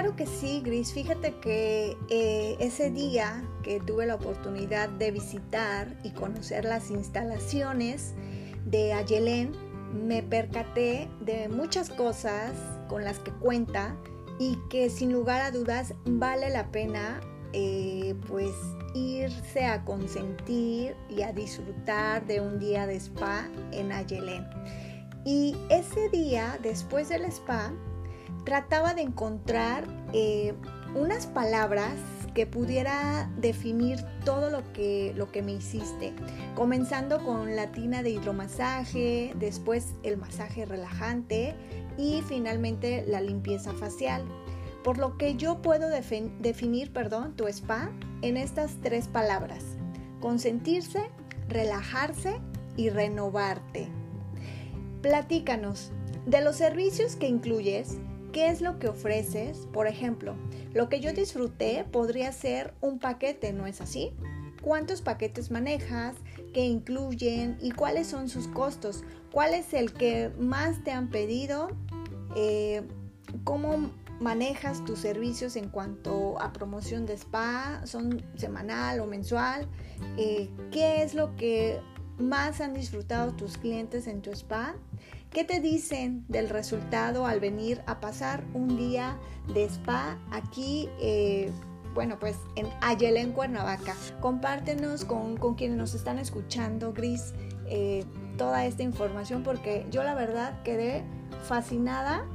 claro 0.00 0.16
que 0.16 0.24
sí, 0.24 0.62
Gris. 0.64 0.94
Fíjate 0.94 1.34
que 1.40 1.94
eh, 2.08 2.56
ese 2.58 2.90
día 2.90 3.44
que 3.62 3.80
tuve 3.80 4.06
la 4.06 4.14
oportunidad 4.14 4.88
de 4.88 5.10
visitar 5.10 5.94
y 6.02 6.12
conocer 6.12 6.64
las 6.64 6.90
instalaciones 6.90 8.14
de 8.64 8.94
Ayelén, 8.94 9.52
me 9.92 10.22
percaté 10.22 11.10
de 11.20 11.50
muchas 11.50 11.90
cosas 11.90 12.52
con 12.88 13.04
las 13.04 13.18
que 13.18 13.30
cuenta 13.30 13.94
y 14.38 14.56
que 14.70 14.88
sin 14.88 15.12
lugar 15.12 15.42
a 15.42 15.50
dudas 15.50 15.92
vale 16.06 16.48
la 16.48 16.72
pena 16.72 17.20
eh, 17.52 18.14
pues 18.26 18.52
irse 18.94 19.66
a 19.66 19.84
consentir 19.84 20.96
y 21.10 21.20
a 21.20 21.34
disfrutar 21.34 22.26
de 22.26 22.40
un 22.40 22.58
día 22.58 22.86
de 22.86 22.96
spa 22.96 23.50
en 23.72 23.92
Ayelén. 23.92 24.48
Y 25.26 25.54
ese 25.68 26.08
día, 26.08 26.58
después 26.62 27.10
del 27.10 27.26
spa, 27.26 27.70
trataba 28.44 28.94
de 28.94 29.02
encontrar 29.02 29.84
eh, 30.12 30.54
unas 30.94 31.26
palabras 31.26 31.94
que 32.34 32.46
pudiera 32.46 33.30
definir 33.38 34.04
todo 34.24 34.50
lo 34.50 34.72
que, 34.72 35.12
lo 35.16 35.30
que 35.30 35.42
me 35.42 35.52
hiciste, 35.52 36.12
comenzando 36.54 37.24
con 37.24 37.56
la 37.56 37.72
tina 37.72 38.02
de 38.02 38.10
hidromasaje, 38.10 39.32
después 39.36 39.94
el 40.02 40.16
masaje 40.16 40.64
relajante 40.64 41.54
y 41.98 42.22
finalmente 42.22 43.04
la 43.06 43.20
limpieza 43.20 43.72
facial. 43.72 44.24
Por 44.84 44.96
lo 44.96 45.18
que 45.18 45.34
yo 45.36 45.60
puedo 45.60 45.88
definir 45.88 46.92
perdón, 46.92 47.34
tu 47.36 47.46
spa 47.48 47.90
en 48.22 48.36
estas 48.36 48.76
tres 48.80 49.08
palabras, 49.08 49.64
consentirse, 50.20 51.10
relajarse 51.48 52.40
y 52.76 52.88
renovarte. 52.88 53.88
Platícanos, 55.02 55.92
de 56.26 56.40
los 56.40 56.56
servicios 56.56 57.16
que 57.16 57.26
incluyes, 57.26 57.98
¿qué 58.32 58.48
es 58.48 58.60
lo 58.60 58.78
que 58.78 58.88
ofreces? 58.88 59.66
Por 59.72 59.86
ejemplo, 59.86 60.34
lo 60.72 60.88
que 60.88 61.00
yo 61.00 61.12
disfruté 61.12 61.84
podría 61.90 62.32
ser 62.32 62.74
un 62.80 62.98
paquete, 62.98 63.52
¿no 63.52 63.66
es 63.66 63.80
así? 63.80 64.12
¿Cuántos 64.62 65.00
paquetes 65.00 65.50
manejas? 65.50 66.16
¿Qué 66.52 66.64
incluyen? 66.66 67.56
¿Y 67.60 67.70
cuáles 67.72 68.06
son 68.06 68.28
sus 68.28 68.46
costos? 68.48 69.04
¿Cuál 69.32 69.54
es 69.54 69.72
el 69.74 69.92
que 69.92 70.30
más 70.38 70.84
te 70.84 70.90
han 70.90 71.08
pedido? 71.08 71.68
Eh, 72.36 72.82
¿Cómo 73.44 73.90
manejas 74.20 74.84
tus 74.84 74.98
servicios 74.98 75.56
en 75.56 75.68
cuanto 75.70 76.40
a 76.40 76.52
promoción 76.52 77.06
de 77.06 77.14
spa? 77.14 77.80
¿Son 77.86 78.22
semanal 78.36 79.00
o 79.00 79.06
mensual? 79.06 79.66
Eh, 80.18 80.50
¿Qué 80.70 81.02
es 81.02 81.14
lo 81.14 81.34
que 81.36 81.80
más 82.18 82.60
han 82.60 82.74
disfrutado 82.74 83.32
tus 83.32 83.56
clientes 83.56 84.06
en 84.06 84.20
tu 84.20 84.30
spa? 84.30 84.74
¿Qué 85.32 85.44
te 85.44 85.60
dicen 85.60 86.24
del 86.26 86.48
resultado 86.48 87.24
al 87.24 87.38
venir 87.38 87.82
a 87.86 88.00
pasar 88.00 88.44
un 88.52 88.76
día 88.76 89.16
de 89.54 89.62
spa 89.64 90.18
aquí? 90.32 90.88
Eh, 90.98 91.52
bueno, 91.94 92.18
pues 92.18 92.36
en 92.56 92.68
Ayelén, 92.80 93.30
Cuernavaca. 93.32 93.94
Compártenos 94.20 95.04
con, 95.04 95.36
quienes 95.54 95.78
nos 95.78 95.94
están 95.94 96.18
escuchando, 96.18 96.92
Gris, 96.92 97.32
eh, 97.68 98.04
toda 98.36 98.66
esta 98.66 98.82
información 98.82 99.44
porque 99.44 99.86
yo 99.92 100.02
la 100.02 100.14
verdad 100.14 100.64
quedé 100.64 101.04
fascinada 101.46 102.26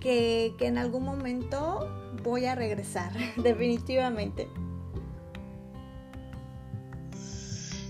que, 0.00 0.54
que 0.58 0.66
en 0.66 0.78
algún 0.78 1.04
momento 1.04 1.86
voy 2.22 2.46
a 2.46 2.54
regresar, 2.54 3.12
definitivamente. 3.36 4.48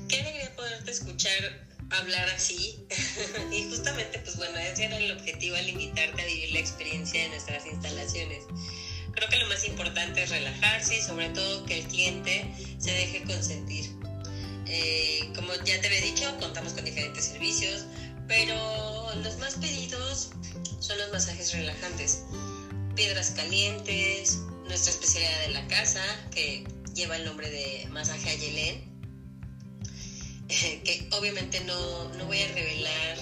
Qué 0.08 0.20
alegría 0.20 0.50
poderte 0.56 0.90
escuchar 0.90 1.63
hablar 1.90 2.28
así. 2.30 2.86
y 3.52 3.64
justamente, 3.64 4.18
pues 4.20 4.36
bueno, 4.36 4.58
ese 4.58 4.84
era 4.84 4.98
el 4.98 5.12
objetivo 5.12 5.56
al 5.56 5.68
invitarte 5.68 6.22
a 6.22 6.26
vivir 6.26 6.52
la 6.52 6.58
experiencia 6.60 7.22
de 7.22 7.28
nuestras 7.30 7.66
instalaciones. 7.66 8.44
Creo 9.12 9.28
que 9.28 9.38
lo 9.38 9.48
más 9.48 9.64
importante 9.64 10.22
es 10.22 10.30
relajarse 10.30 10.98
y 10.98 11.02
sobre 11.02 11.28
todo 11.30 11.64
que 11.66 11.78
el 11.78 11.86
cliente 11.86 12.50
se 12.78 12.90
deje 12.90 13.22
consentir. 13.24 13.90
Eh, 14.66 15.30
como 15.36 15.54
ya 15.64 15.80
te 15.80 15.86
había 15.86 16.00
dicho, 16.00 16.36
contamos 16.40 16.72
con 16.72 16.84
diferentes 16.84 17.26
servicios, 17.26 17.84
pero 18.26 19.14
los 19.22 19.38
más 19.38 19.54
pedidos 19.54 20.30
son 20.80 20.98
los 20.98 21.12
masajes 21.12 21.52
relajantes. 21.52 22.24
Piedras 22.96 23.30
calientes, 23.30 24.38
nuestra 24.66 24.92
especialidad 24.92 25.46
de 25.46 25.52
la 25.52 25.66
casa, 25.68 26.02
que 26.32 26.64
lleva 26.94 27.16
el 27.16 27.24
nombre 27.24 27.50
de 27.50 27.86
masaje 27.90 28.30
Ayelén 28.30 28.93
que 30.84 31.06
obviamente 31.12 31.60
no, 31.60 32.08
no, 32.14 32.26
voy 32.26 32.40
a 32.42 32.48
revelar 32.48 33.18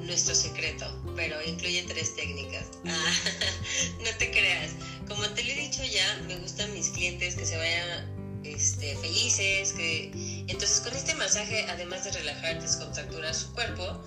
nuestro 0.00 0.34
secreto, 0.34 0.86
pero 1.16 1.36
incluye 1.42 1.82
tres 1.84 2.14
técnicas. 2.14 2.66
No 4.02 4.10
te 4.18 4.30
creas. 4.30 4.72
Como 5.08 5.22
te 5.30 5.42
lo 5.42 5.50
he 5.50 5.56
dicho 5.56 5.82
ya, 5.84 6.20
me 6.26 6.36
gustan 6.36 6.72
mis 6.74 6.90
clientes 6.90 7.34
que 7.34 7.44
se 7.46 7.56
vayan 7.56 8.42
este, 8.44 8.96
felices, 8.96 9.72
que 9.72 10.10
entonces 10.48 10.80
con 10.80 10.94
este 10.94 11.14
masaje, 11.14 11.64
además 11.70 12.04
de 12.04 12.12
relajar, 12.12 12.60
descontracturar 12.60 13.34
su 13.34 13.52
cuerpo, 13.52 14.02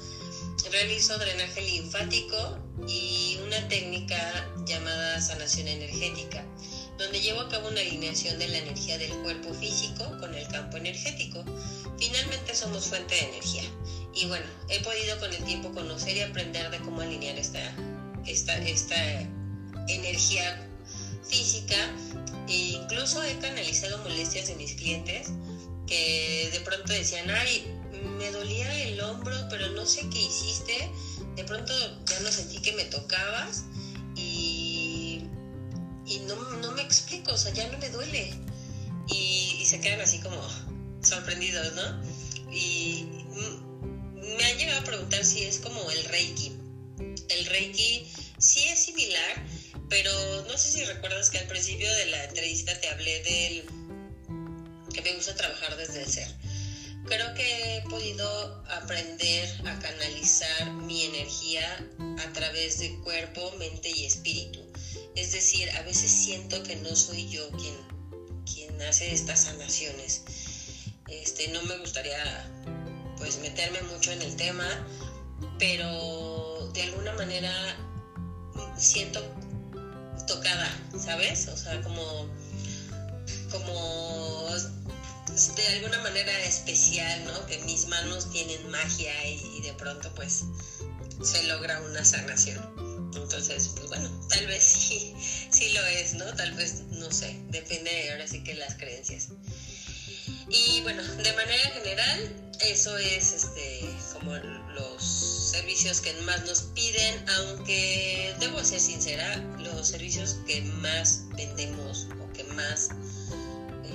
realizo 0.72 1.18
drenaje 1.18 1.62
linfático 1.62 2.58
y 2.88 3.40
una 3.46 3.68
técnica 3.68 4.48
llamada 4.66 5.22
sanación 5.22 5.68
energética 5.68 6.46
donde 6.98 7.22
llevo 7.22 7.42
a 7.42 7.50
cabo 7.50 7.68
una 7.68 7.82
alineación 7.82 8.40
de 8.40 8.48
la 8.48 8.58
energía 8.58 8.98
del 8.98 9.12
cuerpo 9.24 9.54
físico 9.54 10.06
con 10.20 10.34
el 10.34 10.48
campo 10.48 10.78
energético. 10.78 11.44
Finalmente 12.00 12.56
somos 12.56 12.86
fuente 12.86 13.16
de 13.16 13.22
energía. 13.22 13.64
Y 14.14 14.26
bueno, 14.26 14.46
he 14.70 14.80
podido 14.82 15.20
con 15.20 15.32
el 15.32 15.44
tiempo 15.44 15.72
conocer 15.72 16.18
y 16.18 16.22
aprender 16.22 16.70
de 16.72 16.80
cómo 16.80 17.02
alinear 17.02 17.38
esta, 17.38 17.62
esta, 18.26 18.58
esta 18.58 18.96
energía 19.88 20.68
física. 21.24 21.76
E 22.48 22.56
incluso 22.82 23.22
he 23.24 23.38
canalizado 23.40 23.98
molestias 24.00 24.48
de 24.48 24.56
mis 24.56 24.74
clientes 24.74 25.28
que 25.86 26.50
de 26.52 26.60
pronto 26.62 26.94
decían, 26.94 27.30
ay, 27.30 27.66
me 28.18 28.32
dolía 28.32 28.84
el 28.84 29.00
hombro, 29.02 29.36
pero 29.50 29.70
no 29.70 29.86
sé 29.86 30.02
qué 30.10 30.22
hiciste. 30.22 30.92
De 31.36 31.44
pronto 31.44 31.74
ya 32.06 32.20
no 32.22 32.32
sentí 32.32 32.60
que 32.60 32.74
me 32.74 32.86
tocabas 32.86 33.66
y 36.08 36.20
no, 36.20 36.36
no, 36.36 36.72
me 36.72 36.82
explico, 36.82 37.34
o 37.34 37.38
sea, 37.38 37.54
ya 37.54 37.68
no 37.68 37.78
me 37.78 37.90
duele. 37.90 38.34
Y, 39.10 39.66
se 39.66 39.82
quedan 39.82 40.00
así 40.00 40.20
como 40.22 40.42
sorprendidos, 41.02 41.74
¿no? 41.76 42.54
Y 42.54 43.06
me 44.16 44.46
han 44.46 44.58
llegado 44.58 44.80
a 44.80 44.84
preguntar 44.84 45.26
si 45.26 45.44
es 45.44 45.60
como 45.60 45.92
el 45.92 46.06
Reiki. 46.06 46.54
El 47.28 47.46
Reiki 47.48 48.10
sí 48.38 48.64
es 48.70 48.80
similar, 48.80 49.46
pero 49.90 50.12
no 50.48 50.58
sé 50.58 50.72
si 50.72 50.86
recuerdas 50.86 51.30
que 51.30 51.40
al 51.40 51.48
principio 51.48 51.94
de 51.96 52.06
la 52.06 52.24
entrevista 52.24 52.80
te 52.80 52.90
hablé 52.90 53.24
del 53.24 53.66
que 54.94 55.02
me 55.02 55.14
gusta 55.16 55.36
trabajar 55.36 55.76
desde 55.76 56.04
el 56.04 56.10
ser. 56.10 56.34
Creo 57.06 57.34
que 57.36 57.78
he 57.78 57.82
podido 57.84 58.64
aprender 58.70 59.50
a 59.66 59.80
canalizar 59.80 60.72
mi 60.72 61.04
energía 61.04 61.86
a 62.20 62.34
través 62.34 62.80
de 62.80 62.98
cuerpo, 63.00 63.54
mente 63.60 63.90
y 63.90 64.06
espíritu. 64.06 64.66
Es 65.18 65.32
decir, 65.32 65.68
a 65.72 65.82
veces 65.82 66.12
siento 66.12 66.62
que 66.62 66.76
no 66.76 66.96
soy 66.96 67.28
yo 67.28 67.50
quien, 67.50 67.76
quien 68.46 68.80
hace 68.84 69.12
estas 69.12 69.46
sanaciones. 69.46 70.22
Este, 71.08 71.48
no 71.48 71.64
me 71.64 71.76
gustaría 71.80 72.48
pues 73.18 73.40
meterme 73.40 73.82
mucho 73.94 74.12
en 74.12 74.22
el 74.22 74.36
tema, 74.36 74.68
pero 75.58 76.70
de 76.72 76.84
alguna 76.84 77.14
manera 77.14 77.52
siento 78.78 79.20
tocada, 80.28 80.70
¿sabes? 81.04 81.48
O 81.48 81.58
sea, 81.58 81.82
como, 81.82 82.30
como 83.52 84.50
de 85.56 85.68
alguna 85.78 86.00
manera 86.04 86.44
especial, 86.44 87.26
¿no? 87.26 87.44
Que 87.48 87.58
mis 87.66 87.88
manos 87.88 88.30
tienen 88.30 88.70
magia 88.70 89.14
y 89.28 89.62
de 89.62 89.74
pronto 89.74 90.14
pues 90.14 90.44
se 91.24 91.44
logra 91.46 91.82
una 91.82 92.06
sanación. 92.06 92.77
Entonces, 93.24 93.72
pues 93.76 93.88
bueno, 93.90 94.10
tal 94.30 94.48
vez 94.48 94.64
sí, 94.64 95.14
sí 95.50 95.70
lo 95.74 95.86
es, 95.86 96.14
¿no? 96.14 96.26
Tal 96.36 96.54
vez, 96.54 96.84
no 96.92 97.12
sé, 97.12 97.38
depende 97.50 97.92
de 97.92 98.12
ahora 98.12 98.28
sí 98.28 98.44
que 98.44 98.54
las 98.56 98.76
creencias. 98.76 99.30
Y 100.50 100.82
bueno, 100.82 101.04
de 101.04 101.34
manera 101.34 101.70
general, 101.72 102.36
eso 102.62 102.98
es 102.98 103.34
este, 103.34 103.90
como 104.14 104.34
los 104.36 105.04
servicios 105.52 106.02
que 106.02 106.14
más 106.22 106.46
nos 106.46 106.62
piden, 106.74 107.26
aunque 107.38 108.34
debo 108.40 108.64
ser 108.64 108.80
sincera, 108.80 109.38
los 109.60 109.88
servicios 109.88 110.38
que 110.48 110.62
más 110.62 111.24
vendemos 111.36 112.08
o 112.22 112.34
que 112.34 112.44
más 112.46 112.90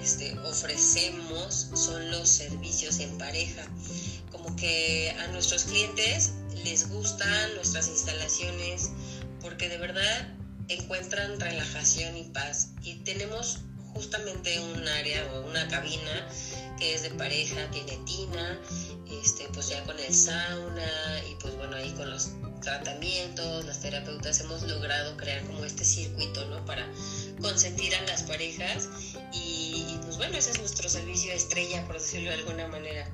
este, 0.03 0.39
ofrecemos 0.41 1.69
son 1.75 2.11
los 2.11 2.29
servicios 2.29 2.99
en 2.99 3.17
pareja. 3.19 3.65
Como 4.31 4.55
que 4.57 5.15
a 5.21 5.29
nuestros 5.29 5.65
clientes 5.65 6.33
les 6.65 6.89
gustan 6.89 7.55
nuestras 7.55 7.89
instalaciones 7.89 8.91
porque 9.43 9.69
de 9.69 9.77
verdad 9.79 10.29
encuentran 10.69 11.39
relajación 11.39 12.17
y 12.17 12.25
paz. 12.25 12.71
Y 12.83 12.95
tenemos 13.05 13.59
justamente 13.93 14.59
un 14.61 14.89
área 14.89 15.27
o 15.35 15.43
una 15.43 15.69
cabina 15.69 16.29
que 16.79 16.95
es 16.95 17.03
de 17.03 17.11
pareja, 17.11 17.71
tiene 17.71 17.99
tina, 18.07 18.59
este, 19.23 19.49
pues 19.53 19.69
ya 19.69 19.83
con 19.85 19.99
el 19.99 20.15
sauna 20.15 21.23
y 21.31 21.35
pues 21.37 21.57
bueno, 21.57 21.77
ahí 21.77 21.93
con 21.93 22.11
los 22.11 22.31
tratamientos, 22.63 23.65
las 23.67 23.81
terapeutas 23.81 24.41
hemos 24.41 24.63
logrado 24.63 25.17
crear 25.17 25.43
como 25.45 25.65
este 25.65 25.85
circuito, 25.85 26.45
¿no? 26.47 26.65
Para 26.65 26.89
consentir 27.41 27.95
a 27.95 28.03
las 28.03 28.23
parejas 28.23 28.89
y, 29.33 29.99
pues 30.03 30.17
bueno, 30.17 30.37
ese 30.39 30.53
es 30.53 30.59
nuestro 30.59 30.89
servicio 30.89 31.33
estrella, 31.33 31.85
por 31.87 31.99
decirlo 32.01 32.31
de 32.31 32.37
alguna 32.37 32.69
manera. 32.69 33.11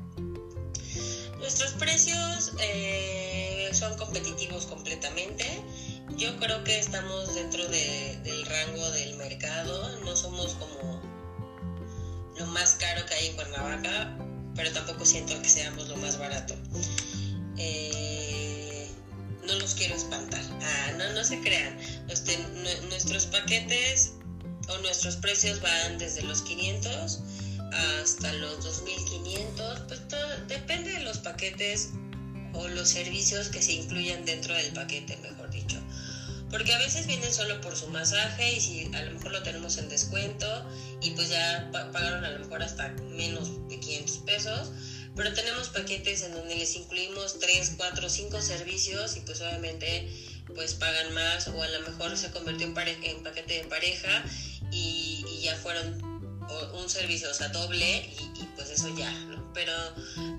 Nuestros 1.38 1.72
precios 1.72 2.52
eh, 2.60 3.70
son 3.72 3.96
competitivos 3.96 4.66
completamente. 4.66 5.44
Yo 6.18 6.36
creo 6.38 6.64
que 6.64 6.76
estamos 6.80 7.32
dentro 7.36 7.64
del 7.68 8.44
rango 8.46 8.90
del 8.90 9.14
mercado. 9.18 10.00
No 10.00 10.16
somos 10.16 10.54
como 10.54 11.00
lo 12.36 12.46
más 12.46 12.74
caro 12.74 13.06
que 13.06 13.14
hay 13.14 13.28
en 13.28 13.36
Cuernavaca, 13.36 14.18
pero 14.56 14.72
tampoco 14.72 15.06
siento 15.06 15.40
que 15.40 15.48
seamos 15.48 15.86
lo 15.86 15.96
más 15.98 16.18
barato. 16.18 16.56
Eh, 17.56 18.88
no 19.46 19.54
los 19.60 19.76
quiero 19.76 19.94
espantar. 19.94 20.42
Ah, 20.60 20.92
no, 20.98 21.12
no 21.12 21.22
se 21.22 21.40
crean. 21.40 21.78
Nuestros 22.88 23.26
paquetes 23.26 24.14
o 24.68 24.78
nuestros 24.78 25.14
precios 25.16 25.62
van 25.62 25.98
desde 25.98 26.22
los 26.22 26.42
500 26.42 27.20
hasta 28.00 28.32
los 28.32 28.64
2500, 28.64 29.80
pues 29.86 30.08
todo, 30.08 30.26
depende 30.48 30.90
de 30.94 31.00
los 31.00 31.18
paquetes 31.18 31.90
o 32.54 32.66
los 32.66 32.88
servicios 32.88 33.50
que 33.50 33.62
se 33.62 33.74
incluyan 33.74 34.24
dentro 34.24 34.54
del 34.54 34.72
paquete, 34.72 35.16
dicho. 35.16 35.37
Porque 36.50 36.72
a 36.72 36.78
veces 36.78 37.06
vienen 37.06 37.32
solo 37.32 37.60
por 37.60 37.76
su 37.76 37.88
masaje 37.88 38.54
y 38.54 38.60
si 38.60 38.90
a 38.94 39.02
lo 39.02 39.12
mejor 39.12 39.32
lo 39.32 39.42
tenemos 39.42 39.76
en 39.76 39.88
descuento 39.88 40.46
y 41.02 41.10
pues 41.10 41.28
ya 41.28 41.68
pagaron 41.72 42.24
a 42.24 42.30
lo 42.30 42.38
mejor 42.38 42.62
hasta 42.62 42.88
menos 42.88 43.68
de 43.68 43.78
500 43.78 44.16
pesos. 44.18 44.70
Pero 45.14 45.32
tenemos 45.34 45.68
paquetes 45.68 46.22
en 46.22 46.32
donde 46.32 46.54
les 46.54 46.74
incluimos 46.76 47.38
3, 47.38 47.74
4, 47.76 48.08
5 48.08 48.40
servicios 48.40 49.16
y 49.16 49.20
pues 49.20 49.40
obviamente 49.40 50.08
pues 50.54 50.74
pagan 50.74 51.12
más 51.12 51.48
o 51.48 51.62
a 51.62 51.68
lo 51.68 51.80
mejor 51.80 52.16
se 52.16 52.30
convirtió 52.30 52.66
en, 52.66 53.04
en 53.04 53.22
paquete 53.22 53.62
de 53.62 53.64
pareja 53.64 54.24
y, 54.70 55.24
ya 55.42 55.54
fueron 55.56 56.02
un 56.74 56.90
servicio, 56.90 57.30
o 57.30 57.34
sea, 57.34 57.48
doble 57.48 58.10
y, 58.34 58.44
pues 58.56 58.70
eso 58.70 58.88
ya, 58.96 59.10
¿no? 59.10 59.52
Pero, 59.52 59.72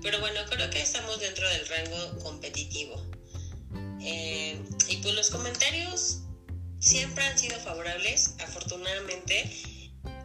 pero 0.02 0.20
bueno, 0.20 0.40
creo 0.48 0.68
que 0.70 0.82
estamos 0.82 1.18
dentro 1.20 1.48
del 1.48 1.66
rango 1.66 2.18
competitivo. 2.18 3.02
Eh, 4.00 4.60
y 4.88 4.96
pues 4.96 5.14
los 5.14 5.30
comentarios 5.30 6.20
siempre 6.78 7.24
han 7.24 7.38
sido 7.38 7.58
favorables, 7.60 8.34
afortunadamente. 8.44 9.50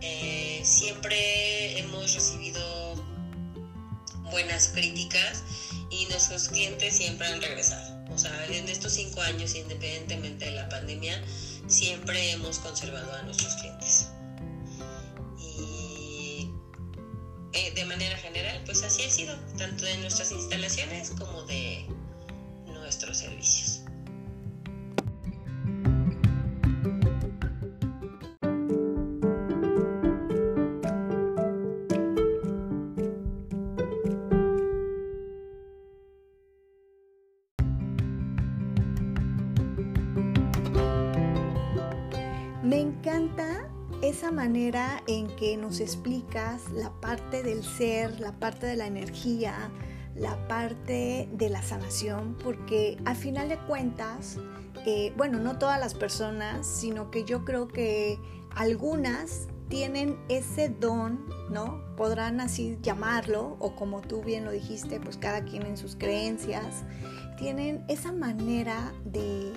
Eh, 0.02 0.62
siempre 0.64 1.80
hemos 1.80 2.14
recibido 2.14 2.96
buenas 4.32 4.70
críticas 4.70 5.44
y 5.90 6.06
nuestros 6.08 6.50
clientes 6.50 6.96
siempre 6.96 7.28
han 7.28 7.42
regresado. 7.42 7.96
O 8.14 8.18
sea, 8.18 8.46
en 8.48 8.70
estos 8.70 8.94
cinco 8.94 9.22
años, 9.22 9.56
independientemente 9.56 10.46
de 10.46 10.52
la 10.52 10.70
pandemia, 10.70 11.22
siempre 11.68 12.32
hemos 12.32 12.60
conservado 12.60 13.12
a 13.14 13.22
nuestros 13.24 13.56
clientes. 13.56 14.08
Y 15.40 16.50
eh, 17.54 17.72
de 17.72 17.86
manera 17.86 18.18
general, 18.18 18.62
pues 18.66 18.84
así 18.84 19.04
ha 19.04 19.12
sido, 19.12 19.36
tanto 19.58 19.86
de 19.86 19.98
nuestras 19.98 20.32
instalaciones 20.32 21.12
como 21.12 21.44
de 21.44 21.86
nuestros 22.68 23.18
servicios. 23.18 23.64
Manera 44.45 45.01
en 45.08 45.25
que 45.38 45.58
nos 45.58 45.79
explicas 45.79 46.69
la 46.71 46.91
parte 47.01 47.41
del 47.41 47.63
ser, 47.63 48.19
la 48.19 48.31
parte 48.34 48.67
de 48.67 48.75
la 48.75 48.86
energía, 48.86 49.71
la 50.13 50.47
parte 50.47 51.27
de 51.34 51.49
la 51.49 51.63
sanación, 51.63 52.38
porque 52.43 52.99
al 53.05 53.15
final 53.15 53.49
de 53.49 53.58
cuentas, 53.58 54.38
eh, 54.86 55.12
bueno, 55.17 55.39
no 55.39 55.58
todas 55.58 55.79
las 55.79 55.95
personas, 55.95 56.67
sino 56.67 57.10
que 57.10 57.23
yo 57.23 57.43
creo 57.43 57.67
que 57.67 58.19
algunas 58.51 59.47
tienen 59.67 60.15
ese 60.29 60.69
don, 60.69 61.25
¿no? 61.49 61.81
Podrán 61.97 62.39
así 62.39 62.77
llamarlo, 62.84 63.58
o 63.58 63.75
como 63.75 64.01
tú 64.01 64.21
bien 64.21 64.45
lo 64.45 64.51
dijiste, 64.51 64.99
pues 64.99 65.17
cada 65.17 65.43
quien 65.43 65.65
en 65.65 65.75
sus 65.75 65.95
creencias, 65.95 66.84
tienen 67.38 67.84
esa 67.88 68.12
manera 68.12 68.93
de, 69.06 69.54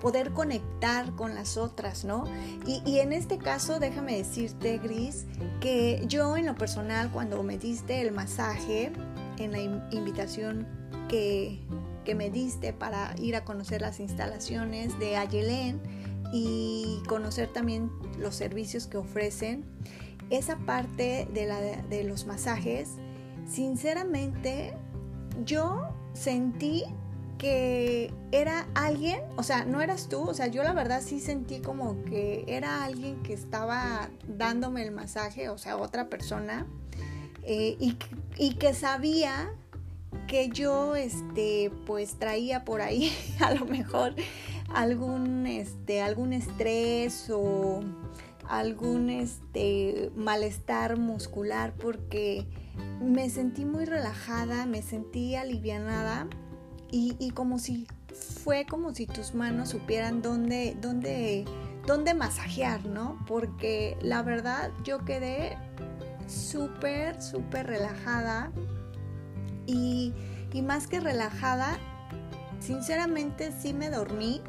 poder 0.00 0.32
conectar 0.32 1.12
con 1.12 1.34
las 1.34 1.56
otras, 1.56 2.04
¿no? 2.04 2.24
Y, 2.66 2.82
y, 2.84 2.98
en 2.98 3.12
este 3.12 3.38
caso, 3.38 3.78
déjame 3.78 4.16
decirte, 4.16 4.78
Gris, 4.78 5.26
que 5.60 6.04
yo 6.08 6.36
en 6.36 6.46
lo 6.46 6.54
personal, 6.54 7.10
cuando 7.10 7.42
me 7.42 7.56
diste 7.56 8.02
el 8.02 8.12
masaje, 8.12 8.92
en 9.38 9.52
la 9.52 9.60
invitación 9.94 10.66
que, 11.08 11.60
que 12.04 12.14
me 12.14 12.30
diste 12.30 12.72
para 12.72 13.14
ir 13.18 13.36
a 13.36 13.44
conocer 13.44 13.80
las 13.80 14.00
instalaciones 14.00 14.98
de 14.98 15.16
Ayelén 15.16 15.80
y 16.32 17.02
conocer 17.08 17.52
también 17.52 17.90
los 18.18 18.34
servicios 18.34 18.86
que 18.86 18.96
ofrecen, 18.96 19.64
esa 20.30 20.56
parte 20.58 21.28
de, 21.32 21.46
la, 21.46 21.60
de 21.60 22.04
los 22.04 22.26
masajes, 22.26 22.96
sinceramente, 23.46 24.74
yo 25.44 25.88
sentí 26.14 26.84
que 27.38 28.12
era 28.32 28.66
alguien, 28.74 29.20
o 29.36 29.42
sea, 29.42 29.64
no 29.64 29.82
eras 29.82 30.08
tú, 30.08 30.22
o 30.22 30.34
sea, 30.34 30.46
yo 30.46 30.62
la 30.62 30.72
verdad 30.72 31.02
sí 31.02 31.20
sentí 31.20 31.60
como 31.60 32.02
que 32.04 32.44
era 32.46 32.84
alguien 32.84 33.22
que 33.22 33.32
estaba 33.32 34.08
dándome 34.26 34.82
el 34.82 34.92
masaje, 34.92 35.48
o 35.48 35.58
sea, 35.58 35.76
otra 35.76 36.08
persona, 36.08 36.66
eh, 37.42 37.76
y, 37.78 37.96
y, 38.36 38.54
que 38.54 38.74
sabía 38.74 39.50
que 40.26 40.48
yo, 40.48 40.96
este, 40.96 41.70
pues 41.86 42.18
traía 42.18 42.64
por 42.64 42.80
ahí 42.80 43.12
a 43.40 43.54
lo 43.54 43.66
mejor 43.66 44.14
algún, 44.74 45.46
este, 45.46 46.02
algún 46.02 46.32
estrés 46.32 47.30
o 47.30 47.80
algún, 48.48 49.10
este, 49.10 50.10
malestar 50.16 50.96
muscular 50.96 51.72
porque 51.74 52.46
me 53.00 53.30
sentí 53.30 53.64
muy 53.64 53.84
relajada, 53.84 54.66
me 54.66 54.82
sentí 54.82 55.36
alivianada 55.36 56.26
y, 57.18 57.30
como 57.30 57.58
si 57.58 57.86
fue 58.42 58.64
como 58.64 58.94
si 58.94 59.06
tus 59.06 59.34
manos 59.34 59.70
supieran 59.70 60.22
dónde, 60.22 60.76
dónde, 60.80 61.44
dónde 61.86 62.14
masajear, 62.14 62.86
¿no? 62.86 63.18
Porque 63.26 63.98
la 64.00 64.22
verdad 64.22 64.70
yo 64.82 65.04
quedé 65.04 65.58
súper, 66.26 67.20
súper 67.20 67.66
relajada 67.66 68.50
y, 69.66 70.14
y 70.52 70.62
más 70.62 70.86
que 70.86 71.00
relajada, 71.00 71.78
sinceramente 72.60 73.52
sí 73.52 73.74
me 73.74 73.90
dormí, 73.90 74.40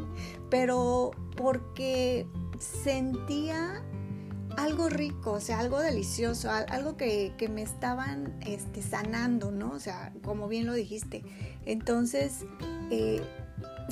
pero 0.50 1.10
porque 1.36 2.28
sentía 2.58 3.82
algo 4.56 4.88
rico, 4.88 5.32
o 5.32 5.40
sea, 5.40 5.58
algo 5.58 5.80
delicioso, 5.80 6.50
algo 6.50 6.96
que, 6.96 7.32
que, 7.36 7.48
me 7.48 7.62
estaban 7.62 8.34
este, 8.46 8.82
sanando, 8.82 9.50
¿no? 9.50 9.72
O 9.72 9.78
sea, 9.78 10.12
como 10.24 10.48
bien 10.48 10.66
lo 10.66 10.72
dijiste. 10.72 11.24
Entonces, 11.64 12.44
eh, 12.90 13.22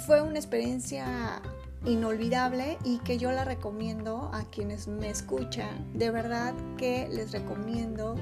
fue 0.06 0.22
una 0.22 0.38
experiencia 0.38 1.40
inolvidable 1.84 2.78
y 2.84 2.98
que 2.98 3.18
yo 3.18 3.30
la 3.30 3.44
recomiendo 3.44 4.30
a 4.32 4.44
quienes 4.50 4.88
me 4.88 5.10
escuchan. 5.10 5.92
De 5.92 6.10
verdad 6.10 6.54
que 6.78 7.08
les 7.10 7.32
recomiendo 7.32 8.16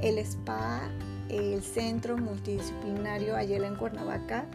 el 0.00 0.18
spa, 0.18 0.90
el 1.30 1.62
centro 1.62 2.18
multidisciplinario 2.18 3.36
Ayala 3.36 3.66
en 3.66 3.76
Cuernavaca. 3.76 4.46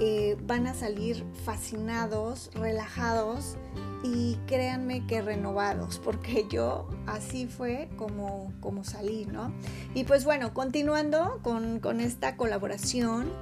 Eh, 0.00 0.36
van 0.42 0.66
a 0.66 0.74
salir 0.74 1.24
fascinados, 1.44 2.50
relajados 2.54 3.56
y 4.02 4.36
créanme 4.46 5.06
que 5.06 5.22
renovados, 5.22 5.98
porque 5.98 6.46
yo 6.50 6.88
así 7.06 7.46
fue 7.46 7.88
como, 7.96 8.52
como 8.60 8.84
salí, 8.84 9.26
¿no? 9.26 9.52
Y 9.94 10.04
pues 10.04 10.24
bueno, 10.24 10.52
continuando 10.54 11.40
con, 11.42 11.80
con 11.80 12.00
esta 12.00 12.36
colaboración, 12.36 13.32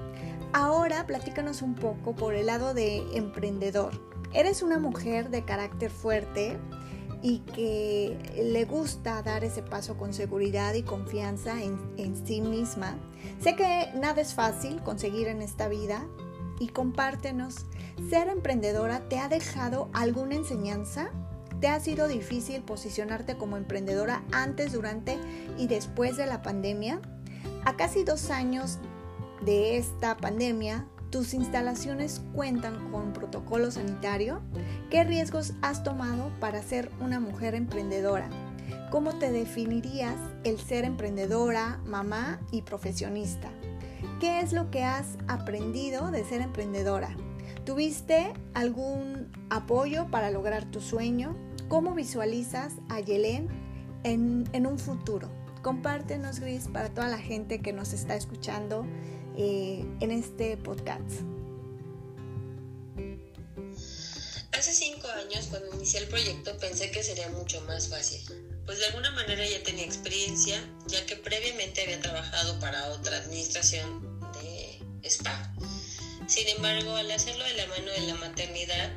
ahora 0.52 1.06
platícanos 1.06 1.62
un 1.62 1.74
poco 1.74 2.14
por 2.14 2.34
el 2.34 2.46
lado 2.46 2.74
de 2.74 2.98
emprendedor. 3.16 3.92
Eres 4.32 4.62
una 4.62 4.78
mujer 4.78 5.30
de 5.30 5.44
carácter 5.44 5.90
fuerte 5.90 6.58
y 7.24 7.38
que 7.38 8.18
le 8.37 8.66
gusta 8.66 9.22
dar 9.22 9.44
ese 9.44 9.62
paso 9.62 9.96
con 9.96 10.12
seguridad 10.12 10.74
y 10.74 10.82
confianza 10.82 11.54
en, 11.62 12.26
sí 12.26 12.42
misma. 12.42 12.98
Sé 13.40 13.56
que 13.56 13.88
nada 13.94 14.20
es 14.20 14.34
fácil 14.34 14.82
conseguir 14.82 15.28
en 15.28 15.40
esta 15.40 15.68
vida 15.68 16.06
y 16.60 16.68
compártenos 16.68 17.64
¿Ser 18.10 18.28
emprendedora 18.28 19.08
te 19.08 19.18
ha 19.18 19.28
dejado 19.28 19.88
alguna 19.92 20.34
enseñanza? 20.34 21.10
¿Te 21.60 21.68
ha 21.68 21.80
sido 21.80 22.08
difícil 22.08 22.62
posicionarte 22.62 23.38
como 23.38 23.56
emprendedora 23.56 24.22
antes, 24.32 24.72
durante 24.72 25.16
y 25.56 25.66
después 25.66 26.16
de 26.16 26.26
la 26.26 26.42
pandemia? 26.42 27.00
A 27.64 27.76
casi 27.76 28.04
dos 28.04 28.30
años 28.30 28.78
de 29.46 29.78
esta 29.78 30.16
pandemia, 30.16 30.87
¿tus 31.14 31.33
instalaciones 31.33 32.20
cuentan 32.35 32.90
con 32.90 33.12
protocolo 33.12 33.70
sanitario? 33.70 34.42
¿Qué 34.90 35.05
riesgos 35.05 35.53
has 35.62 35.85
tomado 35.85 36.33
para 36.40 36.61
ser 36.61 36.90
una 36.98 37.20
mujer 37.20 37.55
emprendedora? 37.55 38.29
¿Cómo 38.90 39.12
te 39.12 39.31
definirías 39.31 40.16
el 40.42 40.59
ser 40.59 40.85
emprendedora, 40.85 41.81
mamá 41.87 42.40
y 42.50 42.62
profesionista? 42.62 43.48
¿Qué 44.18 44.40
es 44.40 44.53
lo 44.53 44.72
que 44.72 44.83
has 44.83 45.16
aprendido 45.29 46.11
de 46.11 46.24
ser 46.24 46.40
emprendedora? 46.40 47.16
¿Tuviste 47.64 48.33
algún 48.53 49.31
apoyo 49.50 50.09
para 50.11 50.33
lograr 50.33 50.64
tu 50.64 50.81
sueño? 50.81 51.37
¿Cómo 51.68 51.94
visualizas 51.94 52.72
a 52.88 52.98
Yelén 52.98 53.46
en, 54.03 54.66
un 54.66 54.79
futuro? 54.81 55.31
Compártenos, 55.62 56.40
Gris, 56.40 56.66
para 56.66 56.88
toda 56.88 57.07
la 57.07 57.18
gente 57.18 57.61
que 57.61 57.72
nos 57.72 57.92
está 57.92 58.16
escuchando 58.16 58.85
eh, 59.37 59.85
en 60.01 60.11
este 60.11 60.57
podcast. 60.57 61.23
Hace 64.53 64.73
cinco 64.73 65.09
años, 65.09 65.47
cuando 65.51 65.75
inicié 65.75 66.01
el 66.01 66.09
proyecto, 66.09 66.57
pensé 66.59 66.90
que 66.90 67.03
sería 67.03 67.29
mucho 67.31 67.61
más 67.62 67.88
fácil, 67.88 68.20
pues 68.64 68.79
de 68.79 68.87
alguna 68.87 69.11
manera 69.11 69.44
ya 69.47 69.62
tenía 69.62 69.85
experiencia, 69.85 70.59
ya 70.87 71.05
que 71.07 71.16
previamente 71.16 71.83
había 71.83 72.01
trabajado 72.01 72.59
para 72.61 72.88
otra 72.90 73.18
administración 73.18 74.20
de 74.35 74.81
spa. 75.09 75.53
Sin 76.27 76.49
embargo, 76.49 76.94
al 76.97 77.11
hacerlo 77.11 77.44
de 77.44 77.55
la 77.55 77.66
mano 77.66 77.90
de 77.90 78.01
la 78.03 78.14
maternidad, 78.14 78.92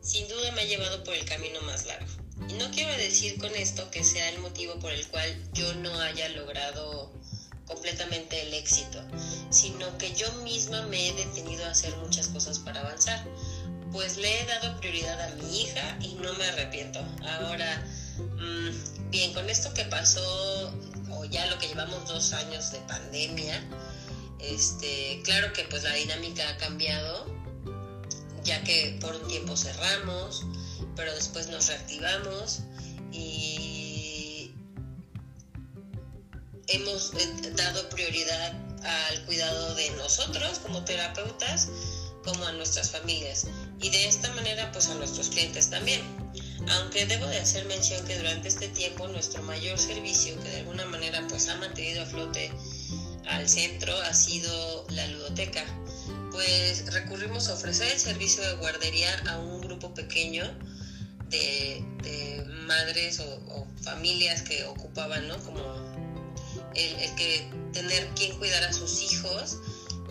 sin 0.00 0.26
duda 0.28 0.52
me 0.52 0.62
ha 0.62 0.64
llevado 0.64 1.04
por 1.04 1.14
el 1.14 1.24
camino 1.24 1.60
más 1.62 1.84
largo. 1.86 2.10
Y 2.48 2.54
no 2.54 2.70
quiero 2.70 2.92
decir 2.96 3.38
con 3.38 3.54
esto 3.54 3.90
que 3.90 4.04
sea 4.04 4.28
el 4.30 4.38
motivo 4.38 4.78
por 4.78 4.92
el 4.92 5.06
cual 5.08 5.36
yo 5.52 5.74
no 5.74 5.92
haya 6.00 6.28
logrado 6.30 7.12
completamente 7.72 8.42
el 8.42 8.54
éxito, 8.54 9.02
sino 9.50 9.96
que 9.98 10.12
yo 10.14 10.30
misma 10.42 10.82
me 10.82 11.08
he 11.08 11.12
detenido 11.14 11.64
a 11.64 11.70
hacer 11.70 11.96
muchas 11.98 12.28
cosas 12.28 12.58
para 12.58 12.80
avanzar. 12.80 13.24
Pues 13.92 14.16
le 14.16 14.40
he 14.40 14.46
dado 14.46 14.78
prioridad 14.80 15.20
a 15.20 15.34
mi 15.36 15.62
hija 15.62 15.98
y 16.00 16.14
no 16.14 16.32
me 16.34 16.44
arrepiento. 16.44 17.00
Ahora, 17.22 17.84
mm, 18.18 19.10
bien, 19.10 19.32
con 19.34 19.48
esto 19.50 19.72
que 19.74 19.84
pasó, 19.84 20.72
o 21.10 21.24
ya 21.26 21.46
lo 21.46 21.58
que 21.58 21.68
llevamos 21.68 22.06
dos 22.08 22.32
años 22.32 22.72
de 22.72 22.78
pandemia, 22.80 23.62
este, 24.38 25.20
claro 25.24 25.52
que 25.52 25.64
pues 25.64 25.82
la 25.84 25.94
dinámica 25.94 26.48
ha 26.48 26.56
cambiado, 26.56 27.26
ya 28.44 28.62
que 28.64 28.98
por 29.00 29.14
un 29.14 29.28
tiempo 29.28 29.56
cerramos, 29.56 30.44
pero 30.96 31.14
después 31.14 31.48
nos 31.48 31.68
reactivamos 31.68 32.60
y 33.12 33.91
hemos 36.72 37.12
eh, 37.14 37.52
dado 37.56 37.88
prioridad 37.90 38.52
al 38.84 39.24
cuidado 39.26 39.74
de 39.74 39.90
nosotros 39.90 40.58
como 40.60 40.84
terapeutas 40.84 41.68
como 42.24 42.44
a 42.44 42.52
nuestras 42.52 42.90
familias 42.90 43.46
y 43.80 43.90
de 43.90 44.06
esta 44.06 44.32
manera 44.34 44.70
pues 44.72 44.88
a 44.88 44.94
nuestros 44.94 45.28
clientes 45.28 45.70
también. 45.70 46.00
Aunque 46.70 47.06
debo 47.06 47.26
de 47.26 47.38
hacer 47.38 47.64
mención 47.66 48.04
que 48.06 48.16
durante 48.16 48.48
este 48.48 48.68
tiempo 48.68 49.08
nuestro 49.08 49.42
mayor 49.42 49.78
servicio 49.78 50.40
que 50.42 50.48
de 50.48 50.60
alguna 50.60 50.86
manera 50.86 51.26
pues 51.28 51.48
ha 51.48 51.56
mantenido 51.56 52.02
a 52.02 52.06
flote 52.06 52.52
al 53.28 53.48
centro 53.48 53.96
ha 54.02 54.14
sido 54.14 54.86
la 54.90 55.06
ludoteca, 55.08 55.64
pues 56.30 56.92
recurrimos 56.92 57.48
a 57.48 57.54
ofrecer 57.54 57.90
el 57.92 57.98
servicio 57.98 58.42
de 58.42 58.54
guardería 58.54 59.10
a 59.28 59.38
un 59.38 59.60
grupo 59.60 59.94
pequeño 59.94 60.44
de, 61.28 61.84
madres 62.66 63.20
o, 63.20 63.66
familias 63.82 64.42
que 64.42 64.64
ocupaban, 64.64 65.26
¿no? 65.26 65.36
Como 65.38 65.60
el, 66.74 66.94
el, 66.96 67.14
que 67.14 67.50
tener 67.72 68.08
quien 68.14 68.36
cuidar 68.38 68.64
a 68.64 68.72
sus 68.72 69.02
hijos 69.02 69.58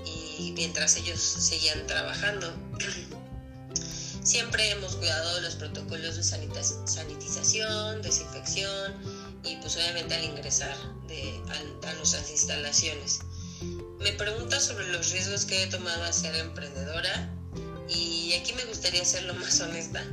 y 0.05 0.51
mientras 0.53 0.95
ellos 0.97 1.19
seguían 1.19 1.85
trabajando. 1.87 2.53
Siempre 4.23 4.69
hemos 4.69 4.95
cuidado 4.97 5.41
los 5.41 5.55
protocolos 5.55 6.15
de 6.15 6.23
sanitización, 6.23 8.01
desinfección 8.03 8.93
y 9.43 9.55
pues 9.57 9.75
obviamente 9.77 10.13
al 10.13 10.23
ingresar 10.23 10.75
de, 11.07 11.41
a, 11.49 11.89
a 11.89 11.93
nuestras 11.95 12.29
instalaciones. 12.29 13.19
Me 13.99 14.11
pregunta 14.13 14.59
sobre 14.59 14.87
los 14.89 15.11
riesgos 15.11 15.45
que 15.45 15.63
he 15.63 15.67
tomado 15.67 16.03
a 16.03 16.13
ser 16.13 16.35
emprendedora 16.35 17.31
y 17.87 18.33
aquí 18.33 18.53
me 18.53 18.65
gustaría 18.65 19.03
ser 19.03 19.23
lo 19.23 19.33
más 19.35 19.59
honesta. 19.59 20.03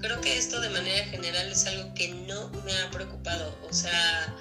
Creo 0.00 0.20
que 0.20 0.36
esto 0.36 0.60
de 0.60 0.70
manera 0.70 1.04
general 1.06 1.50
es 1.50 1.66
algo 1.66 1.92
que 1.94 2.08
no 2.08 2.48
me 2.64 2.72
ha 2.78 2.90
preocupado. 2.90 3.56
O 3.68 3.72
sea, 3.72 4.36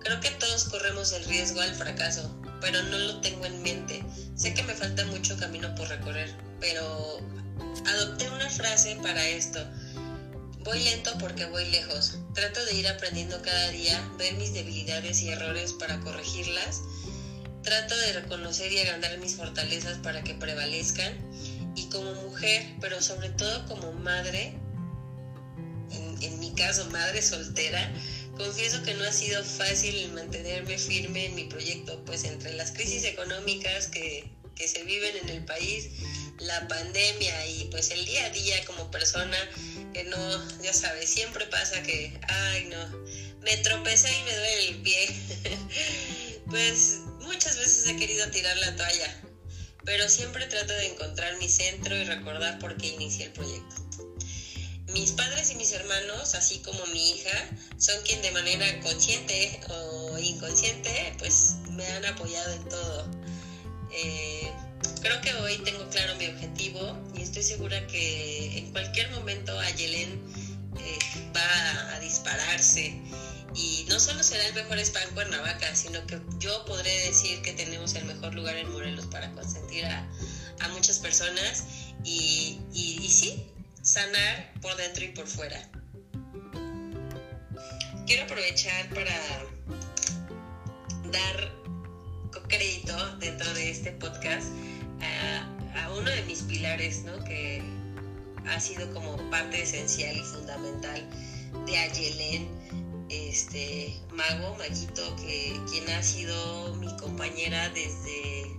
creo 0.00 0.20
que 0.20 0.30
todos 0.32 0.64
corremos 0.64 1.12
el 1.12 1.24
riesgo 1.24 1.60
al 1.60 1.74
fracaso, 1.74 2.34
pero 2.60 2.82
no 2.84 2.98
lo 2.98 3.20
tengo 3.20 3.44
en 3.46 3.62
mente. 3.62 4.02
Sé 4.34 4.54
que 4.54 4.62
me 4.62 4.74
falta 4.74 5.04
mucho 5.06 5.36
camino 5.36 5.74
por 5.74 5.88
recorrer, 5.88 6.34
pero 6.60 7.20
adopté 7.86 8.28
una 8.30 8.48
frase 8.50 8.96
para 9.02 9.26
esto. 9.28 9.60
Voy 10.66 10.82
lento 10.82 11.12
porque 11.20 11.46
voy 11.46 11.64
lejos. 11.70 12.18
Trato 12.34 12.64
de 12.64 12.74
ir 12.74 12.88
aprendiendo 12.88 13.40
cada 13.40 13.70
día, 13.70 14.02
ver 14.18 14.34
mis 14.34 14.52
debilidades 14.52 15.22
y 15.22 15.28
errores 15.28 15.72
para 15.72 16.00
corregirlas. 16.00 16.82
Trato 17.62 17.96
de 17.96 18.14
reconocer 18.14 18.72
y 18.72 18.80
agrandar 18.80 19.16
mis 19.18 19.36
fortalezas 19.36 19.98
para 19.98 20.24
que 20.24 20.34
prevalezcan. 20.34 21.14
Y 21.76 21.88
como 21.88 22.14
mujer, 22.14 22.66
pero 22.80 23.00
sobre 23.00 23.28
todo 23.28 23.64
como 23.66 23.92
madre, 23.92 24.58
en, 26.20 26.40
mi 26.40 26.52
caso 26.54 26.84
madre 26.90 27.22
soltera, 27.22 27.92
confieso 28.36 28.82
que 28.82 28.94
no 28.94 29.04
ha 29.04 29.12
sido 29.12 29.42
fácil 29.44 30.12
mantenerme 30.12 30.78
firme 30.78 31.26
en 31.26 31.34
mi 31.34 31.44
proyecto, 31.44 32.02
pues 32.04 32.24
entre 32.24 32.54
las 32.54 32.72
crisis 32.72 33.04
económicas 33.04 33.88
que, 33.88 34.24
que 34.54 34.68
se 34.68 34.84
viven 34.84 35.16
en 35.16 35.28
el 35.28 35.44
país, 35.44 35.88
la 36.38 36.68
pandemia 36.68 37.46
y 37.46 37.64
pues 37.70 37.90
el 37.90 38.04
día 38.04 38.26
a 38.26 38.30
día 38.30 38.64
como 38.64 38.90
persona 38.90 39.36
que 39.92 40.04
no, 40.04 40.62
ya 40.62 40.72
sabes, 40.72 41.08
siempre 41.08 41.46
pasa 41.46 41.82
que, 41.82 42.18
ay 42.28 42.68
no, 42.70 42.98
me 43.40 43.56
tropecé 43.58 44.08
y 44.18 44.22
me 44.24 44.36
duele 44.36 44.68
el 44.68 44.82
pie. 44.82 45.08
pues 46.50 47.00
muchas 47.20 47.56
veces 47.56 47.86
he 47.86 47.96
querido 47.96 48.28
tirar 48.30 48.56
la 48.58 48.76
toalla, 48.76 49.22
pero 49.84 50.08
siempre 50.08 50.46
trato 50.46 50.72
de 50.72 50.92
encontrar 50.92 51.38
mi 51.38 51.48
centro 51.48 51.96
y 51.96 52.04
recordar 52.04 52.58
por 52.58 52.76
qué 52.76 52.88
inicié 52.88 53.26
el 53.26 53.32
proyecto. 53.32 53.76
Mis 54.96 55.12
padres 55.12 55.50
y 55.50 55.56
mis 55.56 55.72
hermanos, 55.72 56.34
así 56.34 56.60
como 56.60 56.86
mi 56.86 57.10
hija, 57.10 57.50
son 57.76 58.00
quien 58.04 58.22
de 58.22 58.30
manera 58.30 58.80
consciente 58.80 59.60
o 59.68 60.18
inconsciente, 60.18 61.14
pues 61.18 61.56
me 61.72 61.86
han 61.86 62.06
apoyado 62.06 62.50
en 62.54 62.68
todo. 62.70 63.10
Eh, 63.92 64.50
creo 65.02 65.20
que 65.20 65.34
hoy 65.34 65.58
tengo 65.58 65.86
claro 65.90 66.14
mi 66.16 66.28
objetivo 66.28 66.98
y 67.14 67.20
estoy 67.20 67.42
segura 67.42 67.86
que 67.88 68.56
en 68.56 68.72
cualquier 68.72 69.10
momento 69.10 69.58
Ayelen 69.60 70.18
eh, 70.78 70.98
va 71.36 71.94
a 71.94 72.00
dispararse 72.00 72.98
y 73.54 73.84
no 73.90 74.00
solo 74.00 74.22
será 74.22 74.46
el 74.46 74.54
mejor 74.54 74.78
spa 74.78 75.02
en 75.02 75.10
Cuernavaca, 75.10 75.76
sino 75.76 76.06
que 76.06 76.18
yo 76.38 76.64
podré 76.64 77.00
decir 77.00 77.42
que 77.42 77.52
tenemos 77.52 77.94
el 77.96 78.06
mejor 78.06 78.34
lugar 78.34 78.56
en 78.56 78.72
Morelos 78.72 79.04
para 79.08 79.30
consentir 79.32 79.84
a, 79.84 80.08
muchas 80.72 80.98
personas 80.98 81.64
y, 82.02 82.58
y 82.72 83.08
sí, 83.08 83.46
sanar 83.86 84.52
por 84.60 84.76
dentro 84.76 85.04
y 85.04 85.08
por 85.08 85.28
fuera. 85.28 85.62
Quiero 88.04 88.24
aprovechar 88.24 88.88
para 88.88 89.12
dar 91.12 91.52
crédito 92.48 93.16
dentro 93.18 93.52
de 93.54 93.70
este 93.70 93.92
podcast 93.92 94.48
a, 95.00 95.90
uno 95.90 96.10
de 96.10 96.22
mis 96.24 96.42
pilares, 96.42 97.04
¿no? 97.04 97.22
que 97.24 97.62
ha 98.48 98.60
sido 98.60 98.92
como 98.92 99.16
parte 99.30 99.62
esencial 99.62 100.16
y 100.16 100.20
fundamental 100.20 101.08
de 101.64 101.78
Ayelen, 101.78 102.48
este 103.08 103.94
Mago, 104.12 104.56
Maguito, 104.56 105.16
que 105.16 105.58
quien 105.70 105.88
ha 105.90 106.02
sido 106.02 106.74
mi 106.74 106.94
compañera 106.96 107.68
desde, 107.70 108.50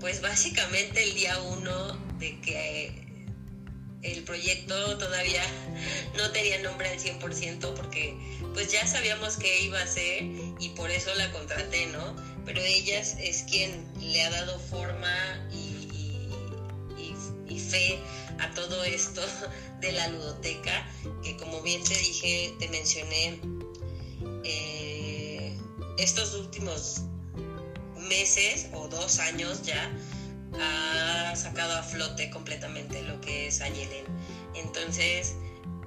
pues 0.00 0.22
básicamente 0.22 1.02
el 1.02 1.14
día 1.14 1.38
uno 1.42 1.96
de 2.18 2.40
que 2.40 3.05
el 4.02 4.22
proyecto 4.24 4.98
todavía 4.98 5.42
no 6.16 6.30
tenía 6.30 6.58
nombre 6.62 6.88
al 6.88 6.98
100% 6.98 7.74
porque 7.74 8.16
pues 8.54 8.70
ya 8.70 8.86
sabíamos 8.86 9.36
qué 9.36 9.62
iba 9.62 9.80
a 9.80 9.86
ser 9.86 10.22
y 10.60 10.70
por 10.76 10.90
eso 10.90 11.14
la 11.14 11.30
contraté, 11.32 11.86
¿no? 11.86 12.16
Pero 12.44 12.60
ella 12.60 13.00
es 13.00 13.42
quien 13.50 13.86
le 14.00 14.22
ha 14.22 14.30
dado 14.30 14.58
forma 14.58 15.48
y, 15.52 15.72
fe 17.56 17.98
a 18.38 18.50
todo 18.54 18.84
esto 18.84 19.22
de 19.80 19.90
la 19.90 20.06
ludoteca, 20.08 20.88
que 21.24 21.36
como 21.36 21.62
bien 21.62 21.82
te 21.82 21.96
dije, 21.96 22.54
te 22.60 22.68
mencioné, 22.68 23.40
eh, 24.44 25.56
estos 25.98 26.34
últimos 26.34 27.00
meses 28.08 28.68
o 28.72 28.86
dos 28.88 29.18
años 29.18 29.62
ya, 29.62 29.90
ha 30.60 31.34
sacado 31.36 31.76
a 31.76 31.82
flote 31.82 32.30
completamente 32.30 33.02
lo 33.02 33.20
que 33.20 33.48
es 33.48 33.60
Ayelen. 33.60 34.04
Entonces, 34.54 35.34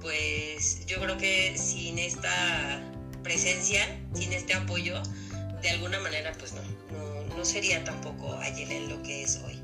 pues 0.00 0.86
yo 0.86 1.00
creo 1.00 1.16
que 1.18 1.56
sin 1.58 1.98
esta 1.98 2.80
presencia, 3.22 3.84
sin 4.14 4.32
este 4.32 4.54
apoyo, 4.54 5.02
de 5.62 5.70
alguna 5.70 6.00
manera 6.00 6.32
pues 6.38 6.52
no, 6.52 6.62
no, 6.92 7.36
no 7.36 7.44
sería 7.44 7.84
tampoco 7.84 8.34
Ayelen 8.38 8.88
lo 8.88 9.02
que 9.02 9.22
es 9.22 9.40
hoy. 9.44 9.60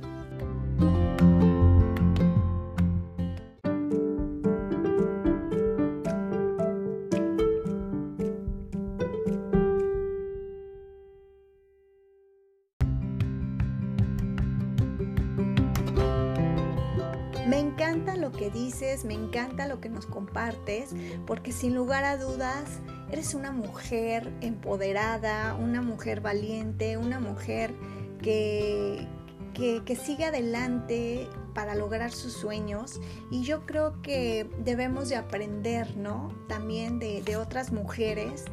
Que 18.37 18.51
dices, 18.51 19.05
me 19.05 19.14
encanta 19.14 19.66
lo 19.66 19.81
que 19.81 19.88
nos 19.88 20.07
compartes, 20.07 20.94
porque 21.27 21.53
sin 21.53 21.75
lugar 21.75 22.05
a 22.05 22.16
dudas 22.16 22.81
eres 23.11 23.35
una 23.35 23.53
mujer 23.53 24.33
empoderada, 24.40 25.55
una 25.55 25.83
mujer 25.83 26.20
valiente, 26.20 26.96
una 26.96 27.20
mujer 27.20 27.75
que, 28.22 29.07
que, 29.55 29.96
sigue 29.96 30.25
adelante 30.25 31.29
para 31.55 31.75
lograr 31.75 32.12
sus 32.12 32.35
sueños 32.35 33.01
y 33.31 33.42
yo 33.42 33.64
creo 33.64 34.03
que 34.03 34.49
debemos 34.64 35.09
de 35.09 35.16
aprender, 35.16 35.96
¿no? 35.96 36.35
También 36.49 36.99
de, 36.99 37.22
de 37.22 37.37
otras 37.37 37.72
mujeres, 37.72 38.44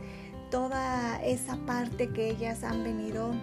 toda 0.50 1.22
esa 1.24 1.58
parte 1.66 2.10
que 2.10 2.30
ellas 2.30 2.64
han 2.64 2.84
venido 2.84 3.34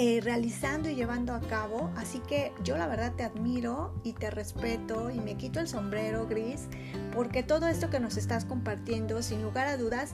eh, 0.00 0.20
realizando 0.20 0.88
y 0.88 0.94
llevando 0.94 1.34
a 1.34 1.40
cabo. 1.40 1.90
Así 1.96 2.20
que 2.20 2.52
yo 2.62 2.76
la 2.76 2.86
verdad 2.86 3.14
te 3.16 3.24
admiro 3.24 3.92
y 4.04 4.12
te 4.12 4.30
respeto 4.30 5.10
y 5.10 5.18
me 5.18 5.36
quito 5.36 5.58
el 5.58 5.66
sombrero 5.66 6.24
gris 6.28 6.68
porque 7.12 7.42
todo 7.42 7.66
esto 7.66 7.90
que 7.90 7.98
nos 7.98 8.16
estás 8.16 8.44
compartiendo, 8.44 9.20
sin 9.22 9.42
lugar 9.42 9.66
a 9.66 9.76
dudas, 9.76 10.12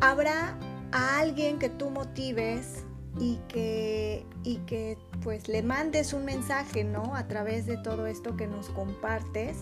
habrá 0.00 0.56
a 0.92 1.18
alguien 1.18 1.58
que 1.58 1.68
tú 1.68 1.90
motives 1.90 2.84
y 3.18 3.40
que, 3.48 4.24
y 4.44 4.58
que 4.58 4.96
pues 5.24 5.48
le 5.48 5.64
mandes 5.64 6.12
un 6.12 6.24
mensaje, 6.24 6.84
¿no? 6.84 7.16
A 7.16 7.26
través 7.26 7.66
de 7.66 7.78
todo 7.78 8.06
esto 8.06 8.36
que 8.36 8.46
nos 8.46 8.68
compartes 8.68 9.56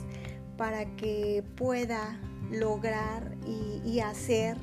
para 0.58 0.84
que 0.96 1.42
pueda 1.56 2.20
lograr 2.50 3.34
y, 3.46 3.80
y 3.82 4.00
hacer 4.00 4.58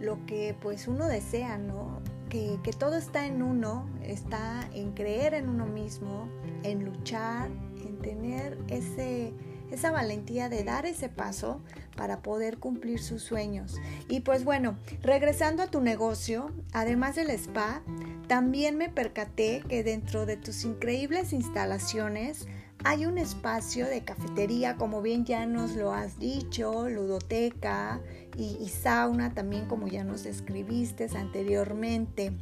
lo 0.00 0.24
que 0.24 0.56
pues 0.62 0.88
uno 0.88 1.08
desea, 1.08 1.58
¿no? 1.58 1.99
Que, 2.30 2.58
todo 2.78 2.96
está 2.96 3.26
en 3.26 3.42
uno, 3.42 3.86
está 4.02 4.70
en 4.72 4.92
creer 4.92 5.34
en 5.34 5.50
uno 5.50 5.66
mismo, 5.66 6.28
en 6.62 6.84
luchar, 6.84 7.50
en 7.84 7.98
tener 7.98 8.56
ese, 8.68 9.34
esa 9.70 9.90
valentía 9.90 10.48
de 10.48 10.64
dar 10.64 10.86
ese 10.86 11.10
paso 11.10 11.60
para 11.96 12.22
poder 12.22 12.58
cumplir 12.58 13.00
sus 13.00 13.22
sueños. 13.22 13.78
Y 14.08 14.20
pues 14.20 14.44
bueno, 14.44 14.78
regresando 15.02 15.62
a 15.62 15.66
tu 15.66 15.82
negocio, 15.82 16.52
además 16.72 17.16
del 17.16 17.30
spa, 17.30 17.82
también 18.28 18.78
me 18.78 18.88
percaté 18.88 19.62
que 19.68 19.82
dentro 19.82 20.24
de 20.24 20.36
tus 20.36 20.64
increíbles 20.64 21.32
instalaciones 21.32 22.46
hay 22.84 23.06
un 23.06 23.18
espacio 23.18 23.86
de 23.86 24.04
cafetería, 24.04 24.76
como 24.76 25.02
bien 25.02 25.24
ya 25.24 25.44
nos 25.46 25.76
lo 25.76 25.92
has 25.92 26.18
dicho, 26.18 26.88
ludoteca 26.88 28.00
y, 28.36 28.68
sauna 28.68 29.34
también 29.34 29.66
como 29.66 29.86
ya 29.86 30.02
nos 30.02 30.24
describiste 30.24 31.08
anteriormente, 31.14 32.32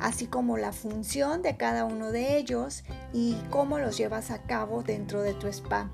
así 0.00 0.26
como 0.26 0.56
la 0.56 0.72
función 0.72 1.42
de 1.42 1.56
cada 1.56 1.84
uno 1.84 2.10
de 2.10 2.36
ellos 2.36 2.82
y 3.12 3.36
cómo 3.50 3.78
los 3.78 3.96
llevas 3.96 4.30
a 4.30 4.42
cabo 4.42 4.82
dentro 4.82 5.22
de 5.22 5.34
tu 5.34 5.46
spa. 5.46 5.88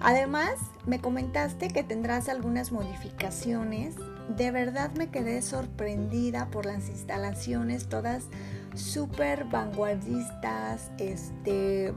Además, 0.00 0.54
me 0.86 1.00
comentaste 1.00 1.68
que 1.68 1.84
tendrás 1.84 2.28
algunas 2.28 2.72
modificaciones. 2.72 3.94
De 4.36 4.50
verdad 4.50 4.90
me 4.96 5.10
quedé 5.10 5.40
sorprendida 5.40 6.48
por 6.50 6.66
las 6.66 6.88
instalaciones, 6.88 7.88
todas 7.88 8.24
súper 8.74 9.44
vanguardistas, 9.44 10.90
este 10.98 11.94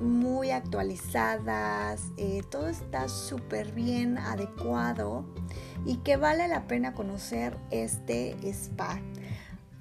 muy 0.00 0.50
actualizadas, 0.50 2.10
eh, 2.16 2.42
todo 2.50 2.68
está 2.68 3.08
súper 3.08 3.72
bien 3.72 4.18
adecuado 4.18 5.24
y 5.84 5.96
que 5.98 6.16
vale 6.16 6.48
la 6.48 6.66
pena 6.66 6.94
conocer 6.94 7.56
este 7.70 8.36
spa. 8.50 9.00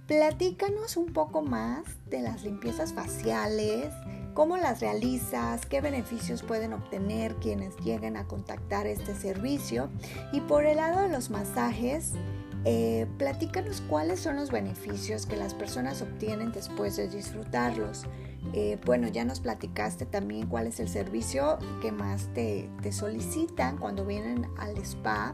Platícanos 0.08 0.98
un 0.98 1.14
poco 1.14 1.42
más 1.42 1.84
de 2.10 2.22
las 2.22 2.44
limpiezas 2.44 2.94
faciales, 2.94 3.94
cómo 4.34 4.58
las 4.58 4.82
realizas, 4.82 5.66
qué 5.66 5.82
beneficios 5.82 6.44
pueden 6.44 6.74
obtener 6.74 7.36
quienes 7.36 7.78
lleguen 7.78 8.18
a 8.18 8.28
contactar 8.28 8.88
este 8.88 9.16
servicio 9.16 9.90
y 10.34 10.42
por 10.42 10.66
el 10.66 10.78
lado 10.78 11.02
de 11.02 11.10
los 11.10 11.30
masajes, 11.30 12.14
eh, 12.64 13.08
platícanos 13.18 13.82
cuáles 13.82 14.20
son 14.20 14.36
los 14.36 14.52
beneficios 14.52 15.26
que 15.26 15.36
las 15.36 15.54
personas 15.54 16.02
obtienen 16.02 16.52
después 16.52 16.96
de 16.96 17.08
disfrutarlos. 17.08 18.06
Eh, 18.54 18.78
bueno, 18.86 19.08
ya 19.08 19.24
nos 19.24 19.40
platicaste 19.40 20.06
también 20.06 20.48
cuál 20.48 20.68
es 20.68 20.80
el 20.80 20.90
servicio 20.90 21.58
que 21.82 21.92
más 21.92 22.28
te, 22.34 22.70
solicitan 22.92 23.78
cuando 23.78 24.06
vienen 24.06 24.48
al 24.58 24.78
spa. 24.78 25.34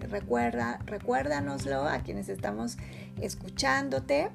Recuerda, 0.00 0.80
recuérdanoslo 0.86 1.86
a 1.86 2.00
quienes 2.00 2.28
estamos 2.28 2.76
escuchándote. 3.20 4.30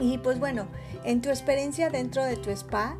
Y 0.00 0.18
pues 0.18 0.38
bueno, 0.38 0.66
en 1.04 1.20
tu 1.20 1.28
experiencia 1.30 1.90
dentro 1.90 2.24
de 2.24 2.36
tu 2.36 2.50
spa, 2.50 2.96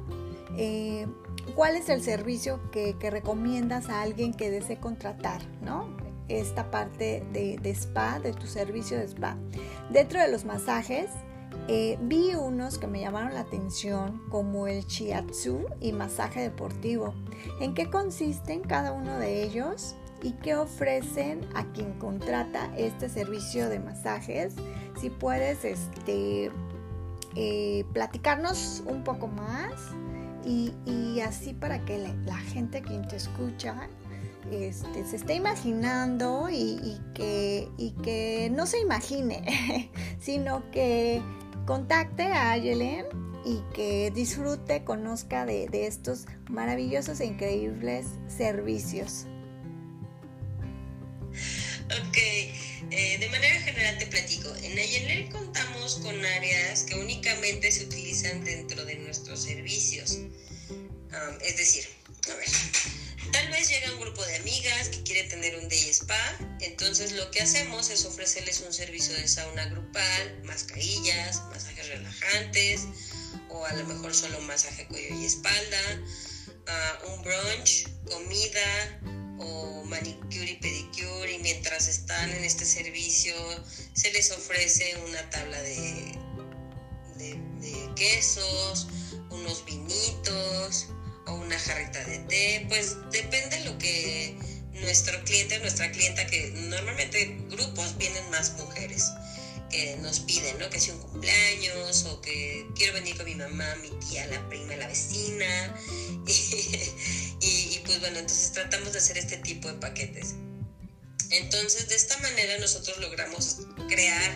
eh, 0.57 1.07
¿cuál 1.55 1.77
es 1.77 1.89
el 1.89 2.03
servicio 2.03 2.61
que, 2.71 2.97
que, 2.99 3.11
recomiendas 3.11 3.89
a 3.89 4.03
alguien 4.03 4.35
que 4.35 4.51
desee 4.51 4.79
contratar, 4.79 5.43
¿no? 5.63 5.89
Esta 6.29 6.71
parte 6.71 7.25
de, 7.33 7.59
de 7.59 7.71
spa, 7.71 8.19
de 8.19 8.33
tu 8.33 8.47
servicio 8.47 8.99
de 8.99 9.05
spa. 9.05 9.37
Dentro 9.91 10.21
de 10.21 10.29
los 10.29 10.45
masajes, 10.45 11.09
eh, 11.69 11.99
vi 12.01 12.33
unos 12.35 12.79
que 12.79 12.87
me 12.87 13.01
llamaron 13.01 13.35
la 13.35 13.41
atención 13.41 14.23
como 14.31 14.69
el 14.69 14.85
shiatsu 14.85 15.67
y 15.81 15.93
masaje 15.93 16.41
deportivo. 16.41 17.13
¿En 17.61 17.75
qué 17.75 17.91
consisten 17.91 18.61
cada 18.61 18.93
uno 18.93 19.19
de 19.19 19.43
ellos 19.43 19.97
y 20.23 20.33
qué 20.33 20.55
ofrecen 20.55 21.41
a 21.55 21.65
quien 21.73 21.99
contrata 21.99 22.73
este 22.77 23.09
servicio 23.09 23.69
de 23.69 23.81
masajes? 23.81 24.55
Si 25.01 25.11
puedes 25.11 25.65
este, 25.65 26.53
eh, 27.35 27.85
platicarnos 27.93 28.85
un 28.87 29.03
poco 29.03 29.27
más 29.27 29.73
y, 30.45 31.21
así 31.21 31.55
para 31.55 31.85
que 31.85 31.99
la, 32.25 32.37
gente 32.37 32.81
que 32.81 32.97
te 32.99 33.17
escucha 33.17 33.89
este, 34.53 35.05
se 35.05 35.17
esté 35.17 35.35
imaginando 35.35 36.49
y, 36.49 37.01
que, 37.15 37.69
y 37.77 37.91
que 38.03 38.49
no 38.55 38.67
se 38.67 38.79
imagine, 38.79 39.91
sino 40.21 40.71
que 40.71 41.21
contacte 41.67 42.23
a 42.23 42.53
Ayelen 42.53 43.05
y 43.45 43.61
que 43.75 44.11
disfrute, 44.13 44.85
conozca 44.85 45.45
de, 45.45 45.69
estos 45.87 46.27
maravillosos 46.49 47.21
e 47.21 47.27
increíbles 47.27 48.07
servicios. 48.29 49.27
Ok, 52.09 52.17
eh, 52.17 53.19
de 53.19 53.29
manera 53.29 53.61
general 53.61 53.99
te 53.99 54.07
platico. 54.07 54.49
En 54.63 54.79
Ayelen 54.79 55.31
contamos 55.31 55.97
con 55.97 56.25
áreas 56.25 56.85
que 56.85 56.95
únicamente 56.95 57.71
se 57.71 57.85
utilizan 57.85 58.43
dentro 58.45 58.85
de 58.85 58.97
nuestros 58.97 59.41
servicios. 59.41 60.19
es 61.43 61.57
decir, 61.57 61.85
a 62.31 62.35
ver, 62.35 62.49
Tal 63.37 63.49
vez 63.49 63.69
llega 63.69 63.93
un 63.93 64.01
grupo 64.01 64.25
de 64.25 64.37
amigas 64.37 64.89
que 64.89 65.03
quiere 65.03 65.25
tener 65.25 65.57
un 65.57 65.69
day 65.69 65.91
spa, 65.91 66.39
entonces 66.61 67.13
lo 67.13 67.31
que 67.31 67.43
hacemos 67.43 67.91
es 67.91 68.07
ofrecerles 68.07 68.63
un 68.63 68.73
servicio 68.73 69.15
de 69.15 69.29
sauna 69.29 69.67
grupal, 69.67 70.43
mascarillas, 70.45 71.43
masajes 71.51 71.87
relajantes 71.87 72.87
o 73.51 73.67
a 73.67 73.75
lo 73.75 73.85
mejor 73.85 74.15
solo 74.15 74.41
masaje 74.41 74.87
cuello 74.87 75.15
y 75.21 75.27
espalda, 75.27 75.83
uh, 76.49 77.13
un 77.13 77.23
brunch, 77.23 77.87
comida 78.07 79.01
o 79.39 79.85
manicure 79.85 80.53
y 80.53 80.57
pedicure 80.57 81.33
y 81.35 81.39
mientras 81.41 81.89
están 81.89 82.31
en 82.31 82.43
este 82.43 82.65
servicio 82.65 83.35
se 83.93 84.13
les 84.13 84.31
ofrece 84.31 84.97
una 85.07 85.29
tabla 85.29 85.61
de 85.61 86.17
quesos, 87.97 88.89
unos 89.31 89.65
vinitos, 89.65 90.89
o 91.27 91.35
una 91.35 91.59
jarrita 91.59 92.05
de 92.05 92.19
té, 92.21 92.67
pues 92.69 92.97
depende 93.11 93.65
lo 93.65 93.77
que 93.79 94.37
nuestro 94.81 95.23
cliente, 95.25 95.59
nuestra 95.61 95.91
clienta, 95.91 96.27
que 96.27 96.51
normalmente 96.69 97.37
grupos 97.49 97.97
vienen 97.99 98.29
más 98.31 98.53
mujeres 98.55 99.11
que 99.71 99.97
nos 99.99 100.21
piden, 100.21 100.59
¿no? 100.59 100.69
Que 100.71 100.79
si 100.79 100.91
un 100.91 100.99
cumpleaños 100.99 102.05
o 102.05 102.21
que 102.21 102.67
quiero 102.77 102.95
venir 102.95 103.17
con 103.17 103.27
mi 103.27 103.35
mamá, 103.35 103.75
mi 103.77 103.91
tía, 104.07 104.27
la 104.27 104.49
prima, 104.49 104.77
la 104.77 104.87
vecina. 104.87 105.75
Y, 107.39 107.81
pues 107.85 108.01
bueno, 108.01 108.19
entonces 108.19 108.51
tratamos 108.53 108.93
de 108.93 108.99
hacer 108.99 109.19
este 109.19 109.37
tipo 109.37 109.69
de 109.69 109.75
paquetes. 109.75 110.35
Entonces 111.31 111.89
de 111.89 111.95
esta 111.95 112.17
manera 112.19 112.59
nosotros 112.59 112.99
logramos 112.99 113.59
crear 113.89 114.33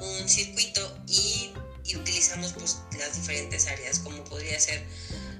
un 0.00 0.28
circuito 0.28 0.98
y, 1.08 1.50
y 1.84 1.96
utilizamos 1.96 2.52
pues 2.52 2.78
las 2.98 3.16
diferentes 3.16 3.66
áreas 3.66 3.98
como 3.98 4.22
podría 4.24 4.58
ser 4.60 4.82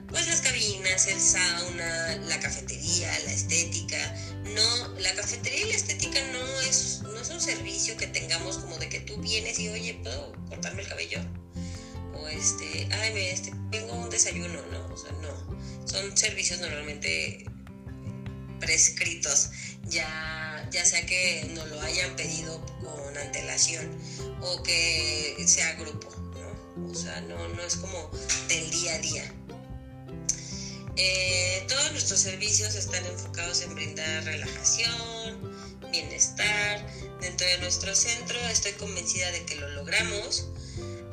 pues 0.09 0.26
las 0.26 0.40
cabinas, 0.40 1.06
el 1.06 1.20
sauna, 1.20 2.16
la 2.16 2.40
cafetería, 2.40 3.11
la 3.26 3.32
estética. 3.32 4.16
No, 4.44 4.88
la 4.98 5.14
cafetería 5.14 5.66
y 5.66 5.68
la 5.70 5.76
estética 5.76 6.20
no 6.32 6.61
es, 6.62 7.02
no 7.02 7.20
es 7.20 7.28
un 7.30 7.40
servicio 7.40 7.96
que 7.96 8.06
tengamos 8.06 8.59
como 8.59 8.78
de 8.78 8.88
que 8.88 9.00
tú 9.00 9.16
vienes 9.18 9.59
y 9.59 9.68
oye, 9.68 9.94
¿puedo 10.02 10.32
cortarme 10.48 10.82
el 10.82 10.88
cabello? 10.88 11.20
O 12.14 12.26
este, 12.28 12.88
ay, 12.90 13.12
me, 13.12 13.30
este, 13.30 13.52
tengo 13.70 13.92
un 13.94 14.09
desayuno, 14.09 14.61
¿no? 14.72 14.94
O 14.94 14.96
sea, 14.96 15.12
no. 15.20 15.86
Son 15.86 16.16
servicios 16.16 16.61
normalmente 16.61 17.44
prescritos, 18.61 19.50
ya, 19.84 20.68
ya 20.72 20.84
sea 20.84 21.04
que 21.06 21.50
nos 21.54 21.68
lo 21.68 21.80
hayan 21.82 22.16
pedido 22.16 22.64
con 22.80 23.16
antelación 23.16 23.96
o 24.40 24.62
que 24.62 25.36
sea 25.46 25.74
grupo, 25.74 26.09
¿no? 26.34 26.90
O 26.90 26.94
sea, 26.94 27.20
no, 27.20 27.48
no 27.48 27.62
es 27.62 27.76
como 27.76 28.11
del 28.48 28.70
día 28.70 28.94
a 28.94 28.98
día. 28.98 29.34
Eh, 31.01 31.64
todos 31.68 31.92
nuestros 31.92 32.18
servicios 32.18 32.74
están 32.74 33.07
enfocados 33.07 33.62
en 33.62 33.72
brindar 33.72 34.24
relajación, 34.24 35.55
bienestar. 35.92 36.84
Dentro 37.20 37.46
de 37.46 37.59
nuestro 37.59 37.94
centro 37.94 38.36
estoy 38.51 38.72
convencida 38.72 39.30
de 39.30 39.44
que 39.44 39.55
lo 39.55 39.68
logramos. 39.70 40.49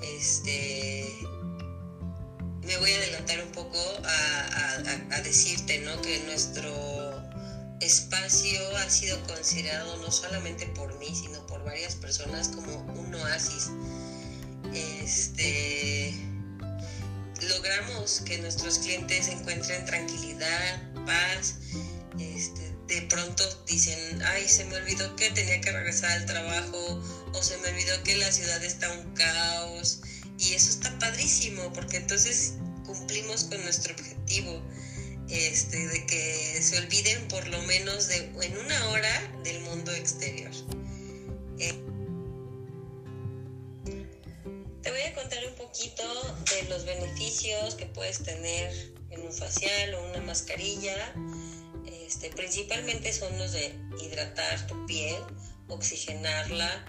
Este, 0.01 1.07
me 2.63 2.77
voy 2.77 2.93
a 2.93 2.97
adelantar 2.97 3.43
un 3.43 3.51
poco 3.51 3.77
a, 4.03 5.21
decirte 5.23 5.79
¿no? 5.79 6.01
que 6.01 6.19
nuestro 6.25 7.23
espacio 7.81 8.77
ha 8.77 8.89
sido 8.89 9.21
considerado 9.27 9.97
no 9.97 10.11
solamente 10.11 10.65
por 10.67 10.97
mí, 10.97 11.13
sino 11.15 11.45
por 11.45 11.63
varias 11.63 11.95
personas 11.95 12.49
como 12.49 12.73
un 12.93 13.13
oasis. 13.13 13.69
Este, 14.73 16.34
logramos 17.49 18.21
que 18.25 18.37
nuestros 18.39 18.79
clientes 18.79 19.27
encuentren 19.27 19.85
tranquilidad, 19.85 20.81
paz. 21.05 21.55
Este, 22.19 22.73
de 22.87 23.01
pronto 23.03 23.43
dicen, 23.67 24.21
ay, 24.23 24.47
se 24.47 24.65
me 24.65 24.75
olvidó 24.77 25.15
que 25.15 25.31
tenía 25.31 25.59
que 25.61 25.71
regresar 25.71 26.11
al 26.11 26.25
trabajo 26.25 27.01
o 27.33 27.43
se 27.43 27.57
me 27.57 27.69
olvidó 27.69 28.01
que 28.03 28.15
la 28.17 28.31
ciudad 28.31 28.63
está 28.63 28.91
un 28.91 29.13
caos. 29.13 30.01
Y 30.37 30.53
eso 30.53 30.69
está 30.69 30.97
padrísimo 30.99 31.71
porque 31.73 31.97
entonces 31.97 32.53
cumplimos 32.85 33.45
con 33.45 33.61
nuestro 33.63 33.93
objetivo. 33.93 34.61
Este, 35.29 35.87
de 35.87 36.05
que 36.05 36.61
se 36.61 36.77
olviden 36.77 37.27
por 37.29 37.47
lo 37.47 37.59
menos 37.63 38.09
en 38.11 38.57
una 38.57 38.89
hora 38.89 39.31
del 39.43 39.59
mundo 39.61 39.91
exterior. 39.91 40.51
Eh, 41.57 41.73
te 44.83 44.91
voy 44.91 45.01
a 45.01 45.13
contar 45.15 45.44
de 45.75 46.69
los 46.69 46.85
beneficios 46.85 47.75
que 47.75 47.85
puedes 47.85 48.23
tener 48.23 48.71
en 49.09 49.21
un 49.21 49.33
facial 49.33 49.93
o 49.95 50.05
una 50.05 50.21
mascarilla. 50.21 51.13
Este, 51.85 52.29
principalmente 52.29 53.11
son 53.11 53.37
los 53.37 53.51
de 53.51 53.75
hidratar 54.01 54.67
tu 54.67 54.85
piel, 54.85 55.21
oxigenarla, 55.67 56.85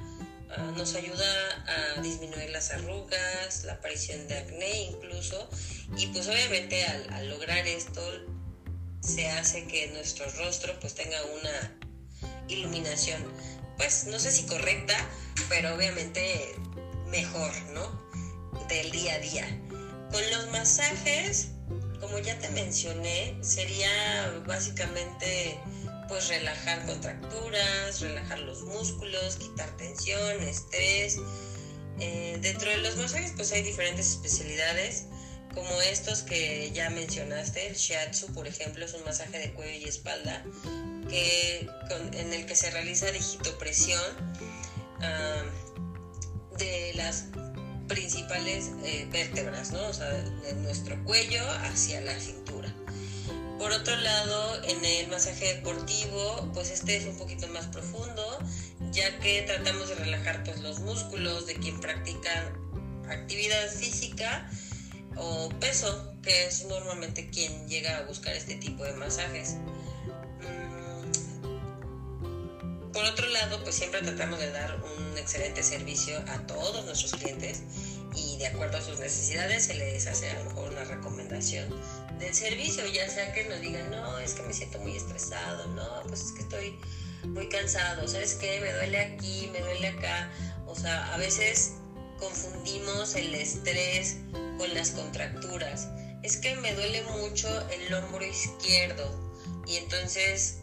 ah, 0.50 0.72
nos 0.76 0.94
ayuda 0.94 1.96
a 1.96 2.00
disminuir 2.00 2.50
las 2.50 2.70
arrugas, 2.70 3.64
la 3.64 3.72
aparición 3.72 4.28
de 4.28 4.38
acné 4.38 4.82
incluso, 4.82 5.48
y 5.96 6.06
pues 6.08 6.28
obviamente 6.28 6.84
al, 6.84 7.28
lograr 7.28 7.66
esto 7.66 8.00
se 9.00 9.26
hace 9.28 9.66
que 9.66 9.88
nuestro 9.88 10.30
rostro 10.32 10.78
pues 10.78 10.94
tenga 10.94 11.18
una 11.24 11.76
iluminación, 12.46 13.20
pues 13.78 14.06
no 14.06 14.20
sé 14.20 14.30
si 14.30 14.46
correcta, 14.46 14.96
pero 15.48 15.74
obviamente 15.74 16.54
mejor, 17.08 17.52
¿no? 17.72 18.05
Del 18.68 18.90
día 18.90 19.14
a 19.14 19.18
día. 19.18 19.60
Con 20.10 20.22
los 20.30 20.50
masajes, 20.50 21.48
como 22.00 22.18
ya 22.18 22.38
te 22.38 22.48
mencioné, 22.50 23.36
sería 23.42 24.42
básicamente 24.46 25.58
pues 26.08 26.28
relajar 26.28 26.84
contracturas, 26.86 28.00
relajar 28.00 28.38
los 28.40 28.62
músculos, 28.62 29.36
quitar 29.36 29.76
tensión, 29.76 30.42
estrés. 30.42 31.18
Eh, 32.00 32.38
dentro 32.40 32.70
de 32.70 32.78
los 32.78 32.96
masajes 32.96 33.32
pues 33.36 33.52
hay 33.52 33.62
diferentes 33.62 34.10
especialidades 34.10 35.06
como 35.56 35.80
estos 35.80 36.22
que 36.22 36.70
ya 36.72 36.90
mencionaste, 36.90 37.66
el 37.66 37.74
shiatsu 37.74 38.26
por 38.34 38.46
ejemplo 38.46 38.84
es 38.84 38.92
un 38.92 39.02
masaje 39.04 39.38
de 39.38 39.54
cuello 39.54 39.86
y 39.86 39.88
espalda 39.88 40.44
que, 41.08 41.66
en 42.12 42.32
el 42.34 42.44
que 42.44 42.54
se 42.54 42.70
realiza 42.70 43.10
digitopresión 43.10 44.02
de 46.58 46.92
las 46.94 47.24
principales 47.88 48.70
eh, 48.84 49.06
vértebras, 49.10 49.72
¿no? 49.72 49.86
O 49.86 49.92
sea, 49.92 50.08
de 50.10 50.54
nuestro 50.62 51.02
cuello 51.04 51.42
hacia 51.62 52.00
la 52.00 52.18
cintura. 52.18 52.72
Por 53.58 53.72
otro 53.72 53.96
lado, 53.96 54.62
en 54.64 54.84
el 54.84 55.08
masaje 55.08 55.54
deportivo, 55.54 56.50
pues 56.52 56.70
este 56.70 56.96
es 56.96 57.06
un 57.06 57.16
poquito 57.16 57.48
más 57.48 57.66
profundo, 57.66 58.38
ya 58.92 59.18
que 59.18 59.42
tratamos 59.42 59.88
de 59.88 59.94
relajar 59.94 60.44
pues 60.44 60.60
los 60.60 60.80
músculos 60.80 61.46
de 61.46 61.54
quien 61.54 61.80
practica 61.80 62.52
actividad 63.08 63.68
física 63.70 64.50
o 65.16 65.48
peso, 65.58 66.14
que 66.22 66.46
es 66.46 66.66
normalmente 66.66 67.30
quien 67.30 67.66
llega 67.68 67.96
a 67.96 68.02
buscar 68.02 68.34
este 68.34 68.56
tipo 68.56 68.84
de 68.84 68.92
masajes. 68.92 69.56
Por 72.96 73.04
otro 73.04 73.26
lado, 73.28 73.62
pues 73.62 73.74
siempre 73.74 74.00
tratamos 74.00 74.38
de 74.38 74.50
dar 74.52 74.74
un 74.82 75.18
excelente 75.18 75.62
servicio 75.62 76.18
a 76.28 76.46
todos 76.46 76.82
nuestros 76.86 77.12
clientes 77.12 77.60
y 78.14 78.38
de 78.38 78.46
acuerdo 78.46 78.78
a 78.78 78.80
sus 78.80 78.98
necesidades 78.98 79.66
se 79.66 79.74
les 79.74 80.06
hace 80.06 80.30
a 80.30 80.38
lo 80.38 80.44
mejor 80.44 80.70
una 80.70 80.82
recomendación 80.84 81.68
del 82.18 82.34
servicio, 82.34 82.86
ya 82.86 83.06
sea 83.10 83.34
que 83.34 83.44
nos 83.44 83.60
digan, 83.60 83.90
no, 83.90 84.18
es 84.18 84.32
que 84.32 84.44
me 84.44 84.54
siento 84.54 84.78
muy 84.78 84.96
estresado, 84.96 85.66
no, 85.74 86.04
pues 86.08 86.22
es 86.22 86.32
que 86.32 86.40
estoy 86.40 86.78
muy 87.24 87.50
cansado, 87.50 88.08
¿sabes 88.08 88.32
qué? 88.36 88.60
Me 88.62 88.72
duele 88.72 88.98
aquí, 88.98 89.50
me 89.52 89.60
duele 89.60 89.88
acá, 89.88 90.30
o 90.66 90.74
sea, 90.74 91.12
a 91.12 91.18
veces 91.18 91.74
confundimos 92.18 93.14
el 93.14 93.34
estrés 93.34 94.16
con 94.56 94.72
las 94.72 94.92
contracturas. 94.92 95.88
Es 96.22 96.38
que 96.38 96.56
me 96.56 96.72
duele 96.72 97.02
mucho 97.02 97.46
el 97.68 97.92
hombro 97.92 98.24
izquierdo 98.24 99.04
y 99.66 99.76
entonces 99.76 100.60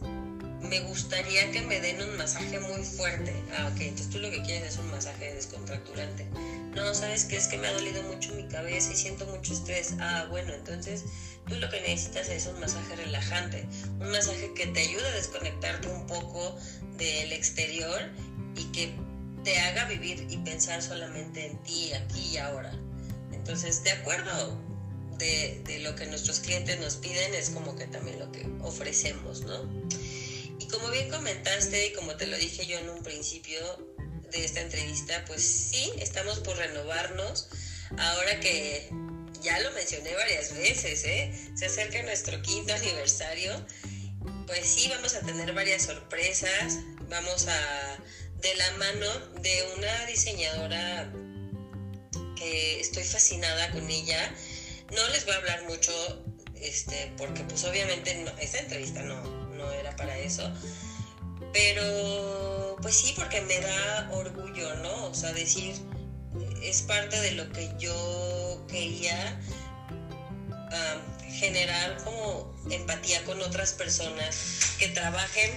me 0.68 0.80
gustaría 0.80 1.50
que 1.50 1.60
me 1.62 1.80
den 1.80 2.02
un 2.02 2.16
masaje 2.16 2.58
muy 2.60 2.82
fuerte. 2.82 3.34
Ah, 3.56 3.70
ok, 3.72 3.80
entonces 3.80 4.10
tú 4.10 4.18
lo 4.18 4.30
que 4.30 4.42
quieres 4.42 4.74
es 4.74 4.78
un 4.78 4.90
masaje 4.90 5.34
descontracturante. 5.34 6.26
No, 6.74 6.94
¿sabes 6.94 7.24
qué? 7.24 7.36
Es 7.36 7.46
que 7.46 7.58
me 7.58 7.68
ha 7.68 7.72
dolido 7.72 8.02
mucho 8.04 8.34
mi 8.34 8.48
cabeza 8.48 8.92
y 8.92 8.96
siento 8.96 9.26
mucho 9.26 9.52
estrés. 9.52 9.94
Ah, 10.00 10.26
bueno, 10.30 10.52
entonces 10.52 11.04
tú 11.46 11.56
lo 11.56 11.68
que 11.70 11.80
necesitas 11.82 12.28
es 12.28 12.46
un 12.46 12.58
masaje 12.60 12.96
relajante. 12.96 13.66
Un 14.00 14.10
masaje 14.10 14.52
que 14.54 14.66
te 14.66 14.80
ayude 14.80 15.06
a 15.06 15.12
desconectarte 15.12 15.88
un 15.88 16.06
poco 16.06 16.56
del 16.96 17.32
exterior 17.32 18.00
y 18.56 18.64
que 18.72 18.94
te 19.44 19.58
haga 19.58 19.84
vivir 19.84 20.26
y 20.30 20.38
pensar 20.38 20.82
solamente 20.82 21.46
en 21.46 21.62
ti, 21.62 21.92
aquí 21.92 22.32
y 22.32 22.36
ahora. 22.38 22.72
Entonces, 23.32 23.84
de 23.84 23.92
acuerdo 23.92 24.58
de, 25.18 25.62
de 25.66 25.80
lo 25.80 25.94
que 25.94 26.06
nuestros 26.06 26.40
clientes 26.40 26.80
nos 26.80 26.96
piden, 26.96 27.34
es 27.34 27.50
como 27.50 27.76
que 27.76 27.86
también 27.86 28.18
lo 28.18 28.32
que 28.32 28.48
ofrecemos, 28.62 29.42
¿no? 29.42 29.68
Como 30.70 30.90
bien 30.90 31.08
comentaste 31.10 31.88
y 31.88 31.92
como 31.92 32.16
te 32.16 32.26
lo 32.26 32.36
dije 32.36 32.66
yo 32.66 32.78
en 32.78 32.88
un 32.90 33.02
principio 33.02 33.58
de 34.30 34.44
esta 34.44 34.60
entrevista, 34.60 35.24
pues 35.26 35.42
sí, 35.42 35.92
estamos 35.98 36.40
por 36.40 36.56
renovarnos. 36.56 37.48
Ahora 37.98 38.40
que 38.40 38.88
ya 39.40 39.58
lo 39.60 39.70
mencioné 39.72 40.14
varias 40.14 40.54
veces, 40.54 41.04
¿eh? 41.04 41.32
se 41.54 41.66
acerca 41.66 42.02
nuestro 42.02 42.40
quinto 42.42 42.74
aniversario, 42.74 43.64
pues 44.46 44.66
sí, 44.66 44.88
vamos 44.88 45.14
a 45.14 45.20
tener 45.20 45.52
varias 45.52 45.82
sorpresas. 45.82 46.78
Vamos 47.08 47.46
a, 47.46 47.98
de 48.40 48.54
la 48.56 48.70
mano 48.72 49.06
de 49.40 49.68
una 49.76 50.06
diseñadora 50.06 51.12
que 52.36 52.80
estoy 52.80 53.04
fascinada 53.04 53.70
con 53.70 53.88
ella. 53.90 54.34
No 54.90 55.08
les 55.08 55.24
voy 55.24 55.34
a 55.34 55.38
hablar 55.38 55.64
mucho, 55.64 55.92
este, 56.54 57.12
porque 57.16 57.42
pues 57.44 57.64
obviamente 57.64 58.24
esta 58.40 58.58
entrevista 58.58 59.02
no, 59.02 59.43
era 59.72 59.94
para 59.96 60.18
eso. 60.18 60.50
Pero, 61.52 62.76
pues 62.82 62.96
sí, 62.96 63.14
porque 63.16 63.40
me 63.42 63.58
da 63.60 64.10
orgullo, 64.12 64.74
¿no? 64.76 65.06
O 65.06 65.14
sea, 65.14 65.32
decir, 65.32 65.74
es 66.62 66.82
parte 66.82 67.20
de 67.20 67.32
lo 67.32 67.50
que 67.52 67.72
yo 67.78 68.64
quería 68.68 69.40
generar 71.30 72.02
como 72.04 72.54
empatía 72.70 73.22
con 73.24 73.40
otras 73.42 73.72
personas 73.72 74.74
que 74.78 74.88
trabajen 74.88 75.50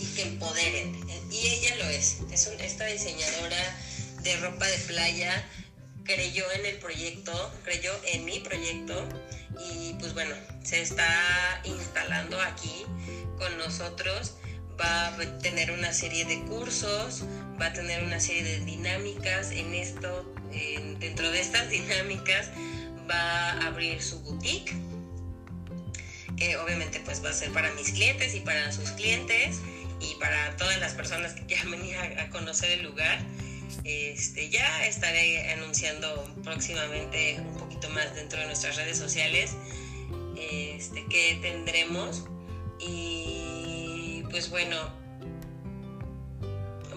y 0.00 0.06
que 0.14 0.22
empoderen. 0.22 0.96
Y 1.30 1.46
ella 1.46 1.76
lo 1.76 1.84
es. 1.84 2.18
Es 2.32 2.46
esta 2.46 2.86
diseñadora 2.86 3.76
de 4.22 4.36
ropa 4.38 4.66
de 4.66 4.78
playa 4.78 5.48
creyó 6.08 6.50
en 6.52 6.64
el 6.64 6.76
proyecto, 6.78 7.52
creyó 7.64 7.92
en 8.06 8.24
mi 8.24 8.40
proyecto 8.40 9.06
y 9.70 9.92
pues 10.00 10.14
bueno, 10.14 10.34
se 10.64 10.80
está 10.80 11.60
instalando 11.64 12.40
aquí 12.40 12.84
con 13.36 13.56
nosotros. 13.58 14.34
Va 14.80 15.08
a 15.08 15.38
tener 15.38 15.72
una 15.72 15.92
serie 15.92 16.24
de 16.24 16.40
cursos, 16.42 17.24
va 17.60 17.66
a 17.66 17.72
tener 17.72 18.02
una 18.04 18.20
serie 18.20 18.42
de 18.44 18.64
dinámicas 18.64 19.50
en 19.50 19.74
esto, 19.74 20.32
dentro 20.98 21.30
de 21.30 21.40
estas 21.40 21.68
dinámicas 21.70 22.50
va 23.10 23.52
a 23.52 23.66
abrir 23.66 24.02
su 24.02 24.20
boutique, 24.20 24.72
que 26.36 26.56
obviamente 26.56 27.00
pues 27.04 27.22
va 27.24 27.30
a 27.30 27.32
ser 27.32 27.52
para 27.52 27.72
mis 27.72 27.90
clientes 27.90 28.34
y 28.34 28.40
para 28.40 28.70
sus 28.72 28.90
clientes 28.92 29.60
y 30.00 30.14
para 30.20 30.56
todas 30.56 30.78
las 30.78 30.94
personas 30.94 31.32
que 31.32 31.44
quieran 31.46 31.70
venir 31.72 31.96
a, 31.96 32.28
conocer 32.30 32.70
el 32.70 32.84
lugar. 32.84 33.18
Este, 33.84 34.48
ya 34.50 34.86
estaré 34.86 35.52
anunciando 35.52 36.34
próximamente 36.42 37.40
un 37.40 37.56
poquito 37.58 37.88
más 37.90 38.14
dentro 38.14 38.38
de 38.40 38.46
nuestras 38.46 38.76
redes 38.76 38.98
sociales 38.98 39.54
este, 40.36 41.04
que 41.06 41.38
tendremos. 41.42 42.24
Y 42.80 44.22
pues 44.30 44.50
bueno, 44.50 44.76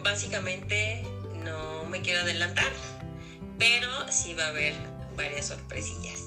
básicamente 0.03 1.03
no 1.43 1.85
me 1.85 2.01
quiero 2.01 2.21
adelantar, 2.21 2.71
pero 3.57 3.89
sí 4.11 4.33
va 4.33 4.45
a 4.45 4.49
haber 4.49 4.73
varias 5.15 5.47
sorpresillas. 5.47 6.20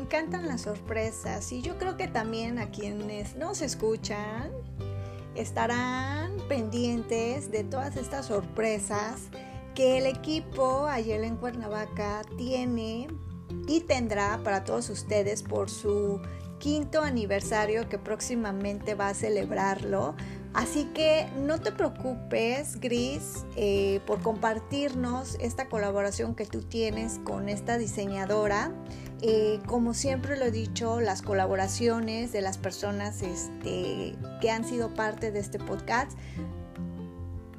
Encantan 0.00 0.48
las 0.48 0.62
sorpresas 0.62 1.52
y 1.52 1.62
yo 1.62 1.76
creo 1.78 1.96
que 1.96 2.08
también 2.08 2.58
a 2.58 2.70
quienes 2.70 3.36
nos 3.36 3.60
escuchan 3.60 4.50
estarán 5.34 6.36
pendientes 6.48 7.50
de 7.50 7.64
todas 7.64 7.96
estas 7.96 8.26
sorpresas 8.26 9.28
que 9.74 9.98
el 9.98 10.06
equipo 10.06 10.86
Ayel 10.86 11.24
en 11.24 11.36
Cuernavaca 11.36 12.22
tiene 12.36 13.08
y 13.68 13.80
tendrá 13.80 14.40
para 14.42 14.64
todos 14.64 14.88
ustedes 14.90 15.42
por 15.42 15.70
su 15.70 16.20
quinto 16.58 17.02
aniversario 17.02 17.88
que 17.88 17.98
próximamente 17.98 18.94
va 18.94 19.08
a 19.08 19.14
celebrarlo. 19.14 20.14
Así 20.52 20.86
que 20.86 21.28
no 21.36 21.60
te 21.60 21.70
preocupes, 21.70 22.80
Gris, 22.80 23.46
eh, 23.56 24.00
por 24.04 24.20
compartirnos 24.20 25.36
esta 25.40 25.68
colaboración 25.68 26.34
que 26.34 26.44
tú 26.44 26.62
tienes 26.62 27.20
con 27.22 27.48
esta 27.48 27.78
diseñadora. 27.78 28.72
Eh, 29.22 29.60
como 29.66 29.94
siempre 29.94 30.36
lo 30.36 30.46
he 30.46 30.50
dicho, 30.50 31.00
las 31.00 31.22
colaboraciones 31.22 32.32
de 32.32 32.40
las 32.40 32.58
personas 32.58 33.22
este, 33.22 34.16
que 34.40 34.50
han 34.50 34.64
sido 34.64 34.92
parte 34.94 35.30
de 35.30 35.38
este 35.38 35.58
podcast, 35.58 36.12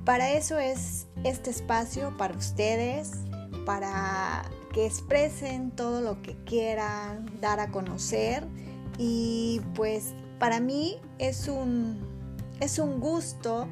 para 0.03 0.31
eso 0.31 0.57
es 0.57 1.07
este 1.23 1.51
espacio 1.51 2.17
para 2.17 2.35
ustedes, 2.35 3.11
para 3.65 4.43
que 4.73 4.85
expresen 4.85 5.71
todo 5.71 6.01
lo 6.01 6.21
que 6.21 6.35
quieran 6.43 7.39
dar 7.39 7.59
a 7.59 7.71
conocer. 7.71 8.43
Y 8.97 9.61
pues 9.75 10.13
para 10.39 10.59
mí 10.59 10.99
es 11.19 11.47
un, 11.47 12.10
es 12.61 12.79
un 12.79 13.01
gusto 13.01 13.67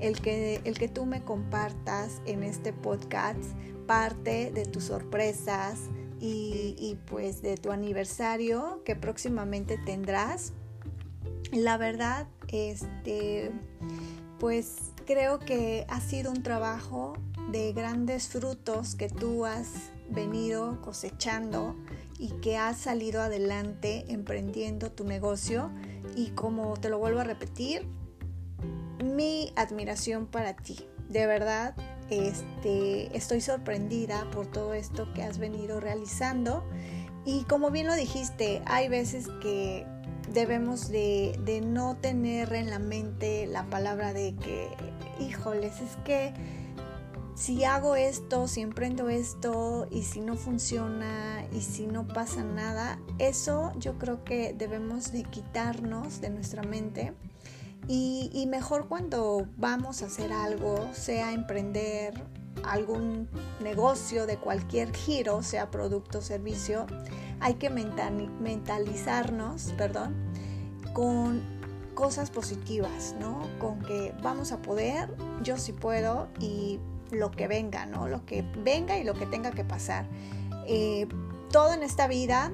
el 0.00 0.20
que, 0.20 0.62
el 0.64 0.78
que 0.78 0.88
tú 0.88 1.04
me 1.04 1.22
compartas 1.22 2.22
en 2.24 2.42
este 2.42 2.72
podcast 2.72 3.42
parte 3.86 4.50
de 4.52 4.64
tus 4.64 4.84
sorpresas, 4.84 5.90
y, 6.24 6.96
pues 7.06 7.42
de 7.42 7.56
tu 7.56 7.72
aniversario 7.72 8.80
que 8.84 8.94
próximamente 8.94 9.76
tendrás. 9.76 10.52
La 11.50 11.76
verdad, 11.76 12.28
este, 12.48 13.50
pues 14.38 14.92
creo 15.04 15.40
que 15.40 15.84
ha 15.88 16.00
sido 16.00 16.30
un 16.30 16.44
trabajo 16.44 17.14
de 17.50 17.72
grandes 17.72 18.28
frutos 18.28 18.94
que 18.94 19.08
tú 19.08 19.44
has 19.44 19.90
venido 20.10 20.80
cosechando 20.80 21.74
y 22.18 22.28
que 22.40 22.56
has 22.56 22.78
salido 22.78 23.20
adelante 23.20 24.04
emprendiendo 24.08 24.92
tu 24.92 25.04
negocio 25.04 25.72
y 26.14 26.28
como 26.30 26.76
te 26.76 26.88
lo 26.88 26.98
vuelvo 26.98 27.18
a 27.18 27.24
repetir, 27.24 27.84
mi 29.14 29.52
admiración 29.56 30.26
para 30.26 30.54
ti. 30.54 30.86
De 31.08 31.26
verdad, 31.26 31.74
este, 32.10 33.16
estoy 33.16 33.40
sorprendida 33.40 34.28
por 34.30 34.46
todo 34.46 34.74
esto 34.74 35.12
que 35.14 35.22
has 35.22 35.38
venido 35.38 35.80
realizando 35.80 36.64
y 37.24 37.44
como 37.44 37.70
bien 37.70 37.86
lo 37.86 37.94
dijiste, 37.94 38.62
hay 38.66 38.88
veces 38.88 39.28
que 39.40 39.86
debemos 40.32 40.88
de, 40.88 41.62
no 41.64 41.96
tener 41.96 42.52
en 42.54 42.70
la 42.70 42.78
mente 42.78 43.46
la 43.46 43.64
palabra 43.66 44.12
de 44.12 44.34
que, 44.36 44.68
híjoles, 45.20 45.80
es 45.80 45.96
que 46.04 46.32
si 47.34 47.64
hago 47.64 47.94
esto, 47.96 48.48
si 48.48 48.60
emprendo 48.60 49.08
esto 49.08 49.86
y 49.90 50.02
si 50.02 50.20
no 50.20 50.36
funciona 50.36 51.44
y 51.52 51.60
si 51.60 51.86
no 51.86 52.06
pasa 52.08 52.42
nada, 52.42 52.98
eso 53.18 53.72
yo 53.78 53.98
creo 53.98 54.24
que 54.24 54.52
debemos 54.52 55.12
de 55.12 55.22
quitarnos 55.24 56.20
de 56.20 56.30
nuestra 56.30 56.62
mente 56.62 57.12
y, 57.88 58.46
mejor 58.48 58.88
cuando 58.88 59.46
vamos 59.56 60.02
a 60.02 60.06
hacer 60.06 60.32
algo, 60.32 60.88
sea 60.92 61.32
emprender 61.32 62.22
algún 62.64 63.28
negocio 63.60 64.26
de 64.26 64.36
cualquier 64.36 64.94
giro, 64.94 65.42
sea 65.42 65.70
producto 65.70 66.18
o 66.18 66.22
servicio, 66.22 66.86
hay 67.40 67.54
que 67.54 67.70
mentalizarnos, 67.70 69.74
perdón, 69.76 70.14
con 70.92 71.42
cosas 71.94 72.30
positivas, 72.30 73.14
¿no? 73.20 73.42
Con 73.58 73.80
que 73.80 74.14
vamos 74.22 74.52
a 74.52 74.62
poder, 74.62 75.14
yo 75.42 75.58
sí 75.58 75.72
puedo 75.72 76.28
y 76.38 76.78
lo 77.10 77.30
que 77.30 77.48
venga, 77.48 77.86
¿no? 77.86 78.08
Lo 78.08 78.24
que 78.24 78.42
venga 78.64 78.98
y 78.98 79.04
lo 79.04 79.14
que 79.14 79.26
tenga 79.26 79.50
que 79.50 79.64
pasar. 79.64 80.06
Eh, 80.66 81.08
todo 81.50 81.74
en 81.74 81.82
esta 81.82 82.06
vida 82.06 82.52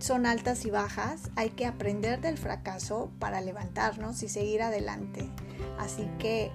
son 0.00 0.26
altas 0.26 0.64
y 0.64 0.70
bajas, 0.70 1.30
hay 1.36 1.50
que 1.50 1.66
aprender 1.66 2.20
del 2.20 2.38
fracaso 2.38 3.10
para 3.18 3.40
levantarnos 3.40 4.22
y 4.22 4.28
seguir 4.28 4.62
adelante. 4.62 5.30
Así 5.78 6.08
que 6.18 6.50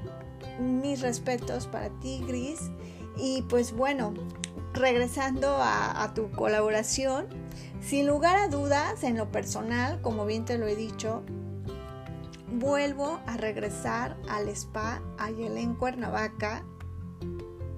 mis 0.59 1.01
respetos 1.01 1.67
para 1.67 1.89
ti, 2.01 2.23
Gris. 2.27 2.71
Y 3.17 3.43
pues 3.43 3.71
bueno, 3.71 4.13
regresando 4.73 5.57
a, 5.59 6.11
tu 6.13 6.31
colaboración, 6.31 7.27
sin 7.81 8.07
lugar 8.07 8.35
a 8.35 8.47
dudas, 8.47 9.03
en 9.03 9.15
lo 9.15 9.31
personal, 9.31 10.01
como 10.01 10.25
bien 10.25 10.43
te 10.43 10.57
lo 10.57 10.67
he 10.67 10.75
dicho, 10.75 11.23
vuelvo 12.51 13.19
a 13.25 13.37
regresar 13.37 14.17
al 14.27 14.49
spa 14.49 15.01
Ayelén 15.17 15.75
Cuernavaca 15.75 16.63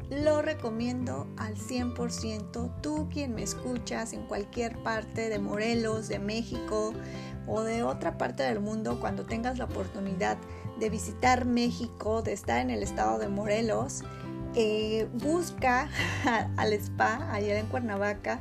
lo 0.10 0.42
recomiendo 0.42 1.28
al 1.38 1.56
100%. 1.56 2.82
Tú 2.82 3.10
quien 3.12 3.36
me 3.36 3.44
escuchas 3.44 4.14
en 4.14 4.26
cualquier 4.26 4.82
parte 4.84 5.30
de 5.30 5.40
Morelos, 5.40 6.08
de 6.08 6.20
México 6.20 6.94
o 7.46 7.62
de 7.62 7.84
otra 7.84 8.18
parte 8.18 8.44
del 8.44 8.60
mundo, 8.60 9.00
cuando 9.00 9.26
tengas 9.26 9.58
la 9.58 9.66
oportunidad 9.66 10.38
de 10.80 10.90
visitar 10.90 11.46
México, 11.46 12.22
de 12.22 12.34
estar 12.34 12.60
en 12.60 12.70
el 12.70 12.84
estado 12.84 13.20
de 13.20 13.28
Morelos, 13.28 14.04
eh, 14.56 15.08
busca 15.14 15.90
al 16.58 16.74
spa 16.74 17.32
allá 17.32 17.60
en 17.60 17.68
Cuernavaca 17.68 18.40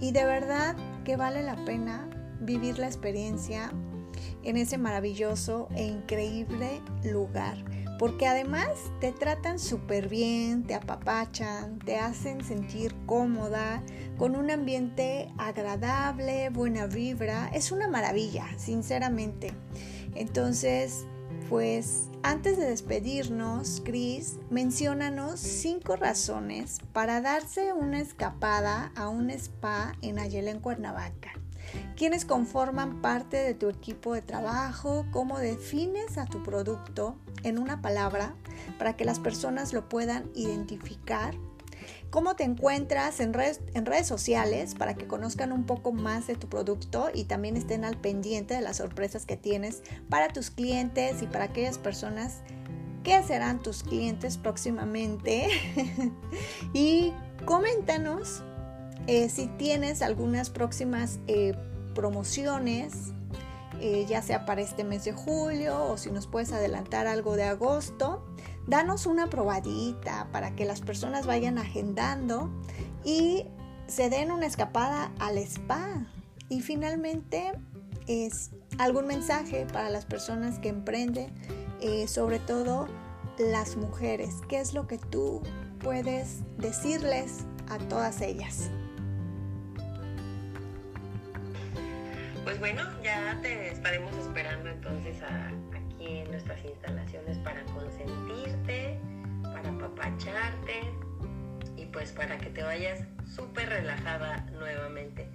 y 0.00 0.12
de 0.12 0.24
verdad 0.24 0.76
que 1.04 1.16
vale 1.16 1.42
la 1.42 1.56
pena 1.64 2.08
vivir 2.40 2.78
la 2.78 2.86
experiencia 2.86 3.72
en 4.44 4.56
ese 4.56 4.78
maravilloso 4.78 5.68
e 5.74 5.84
increíble 5.84 6.80
lugar 7.02 7.56
porque 7.98 8.28
además 8.28 8.70
te 9.00 9.12
tratan 9.12 9.58
súper 9.58 10.08
bien, 10.08 10.62
te 10.64 10.74
apapachan, 10.74 11.80
te 11.80 11.96
hacen 11.96 12.44
sentir 12.44 12.94
cómoda, 13.06 13.82
con 14.16 14.36
un 14.36 14.50
ambiente 14.50 15.32
agradable, 15.36 16.48
buena 16.50 16.86
vibra. 16.86 17.50
Es 17.52 17.72
una 17.72 17.88
maravilla, 17.88 18.46
sinceramente. 18.56 19.52
Entonces, 20.14 21.06
pues 21.48 22.08
antes 22.22 22.56
de 22.56 22.66
despedirnos, 22.66 23.82
Chris, 23.84 24.38
menciónanos 24.50 25.40
cinco 25.40 25.96
razones 25.96 26.78
para 26.92 27.20
darse 27.20 27.72
una 27.72 28.00
escapada 28.00 28.92
a 28.94 29.08
un 29.08 29.30
spa 29.30 29.92
en 30.02 30.18
Ayelen, 30.18 30.60
Cuernavaca. 30.60 31.32
¿Quiénes 31.96 32.24
conforman 32.24 33.00
parte 33.02 33.36
de 33.36 33.54
tu 33.54 33.68
equipo 33.68 34.14
de 34.14 34.22
trabajo? 34.22 35.06
¿Cómo 35.10 35.38
defines 35.38 36.16
a 36.16 36.26
tu 36.26 36.42
producto? 36.42 37.18
En 37.42 37.58
una 37.58 37.80
palabra 37.82 38.34
para 38.78 38.96
que 38.96 39.04
las 39.04 39.18
personas 39.18 39.72
lo 39.72 39.88
puedan 39.88 40.30
identificar. 40.34 41.34
¿Cómo 42.10 42.36
te 42.36 42.44
encuentras 42.44 43.20
en 43.20 43.34
redes, 43.34 43.60
en 43.74 43.84
redes 43.84 44.06
sociales 44.06 44.74
para 44.74 44.94
que 44.94 45.06
conozcan 45.06 45.52
un 45.52 45.64
poco 45.64 45.92
más 45.92 46.26
de 46.26 46.36
tu 46.36 46.48
producto 46.48 47.10
y 47.12 47.24
también 47.24 47.56
estén 47.56 47.84
al 47.84 47.98
pendiente 47.98 48.54
de 48.54 48.62
las 48.62 48.78
sorpresas 48.78 49.26
que 49.26 49.36
tienes 49.36 49.82
para 50.08 50.28
tus 50.28 50.50
clientes 50.50 51.22
y 51.22 51.26
para 51.26 51.44
aquellas 51.44 51.78
personas 51.78 52.38
que 53.04 53.22
serán 53.22 53.62
tus 53.62 53.82
clientes 53.82 54.38
próximamente? 54.38 55.48
y 56.72 57.12
coméntanos 57.44 58.42
eh, 59.06 59.28
si 59.28 59.46
tienes 59.46 60.02
algunas 60.02 60.50
próximas 60.50 61.18
eh, 61.26 61.54
promociones 61.94 63.12
eh, 63.80 64.06
ya 64.08 64.22
sea 64.22 64.44
para 64.44 64.60
este 64.60 64.84
mes 64.84 65.04
de 65.04 65.12
julio 65.12 65.84
o 65.84 65.96
si 65.96 66.10
nos 66.10 66.26
puedes 66.26 66.52
adelantar 66.52 67.06
algo 67.06 67.36
de 67.36 67.44
agosto. 67.44 68.24
Danos 68.66 69.06
una 69.06 69.28
probadita 69.28 70.28
para 70.32 70.54
que 70.54 70.64
las 70.64 70.80
personas 70.80 71.26
vayan 71.26 71.58
agendando 71.58 72.50
y 73.04 73.46
se 73.86 74.10
den 74.10 74.30
una 74.30 74.46
escapada 74.46 75.12
al 75.18 75.38
spa. 75.38 76.06
Y 76.48 76.60
finalmente 76.60 77.52
es 78.06 78.50
algún 78.78 79.06
mensaje 79.06 79.66
para 79.72 79.90
las 79.90 80.06
personas 80.06 80.58
que 80.58 80.68
emprenden, 80.68 81.32
eh, 81.80 82.08
sobre 82.08 82.38
todo 82.38 82.88
las 83.38 83.76
mujeres. 83.76 84.34
¿Qué 84.48 84.60
es 84.60 84.74
lo 84.74 84.86
que 84.86 84.98
tú 84.98 85.42
puedes 85.82 86.38
decirles 86.58 87.44
a 87.68 87.78
todas 87.78 88.20
ellas? 88.20 88.70
Pues 92.48 92.60
bueno, 92.60 92.82
ya 93.02 93.38
te 93.42 93.68
estaremos 93.68 94.16
esperando 94.16 94.70
entonces 94.70 95.18
aquí 95.22 96.20
en 96.20 96.30
nuestras 96.30 96.64
instalaciones 96.64 97.36
para 97.40 97.62
consentirte, 97.64 98.98
para 99.42 99.68
apapacharte 99.68 100.80
y 101.76 101.84
pues 101.84 102.10
para 102.12 102.38
que 102.38 102.48
te 102.48 102.62
vayas 102.62 103.00
súper 103.26 103.68
relajada 103.68 104.46
nuevamente. 104.52 105.28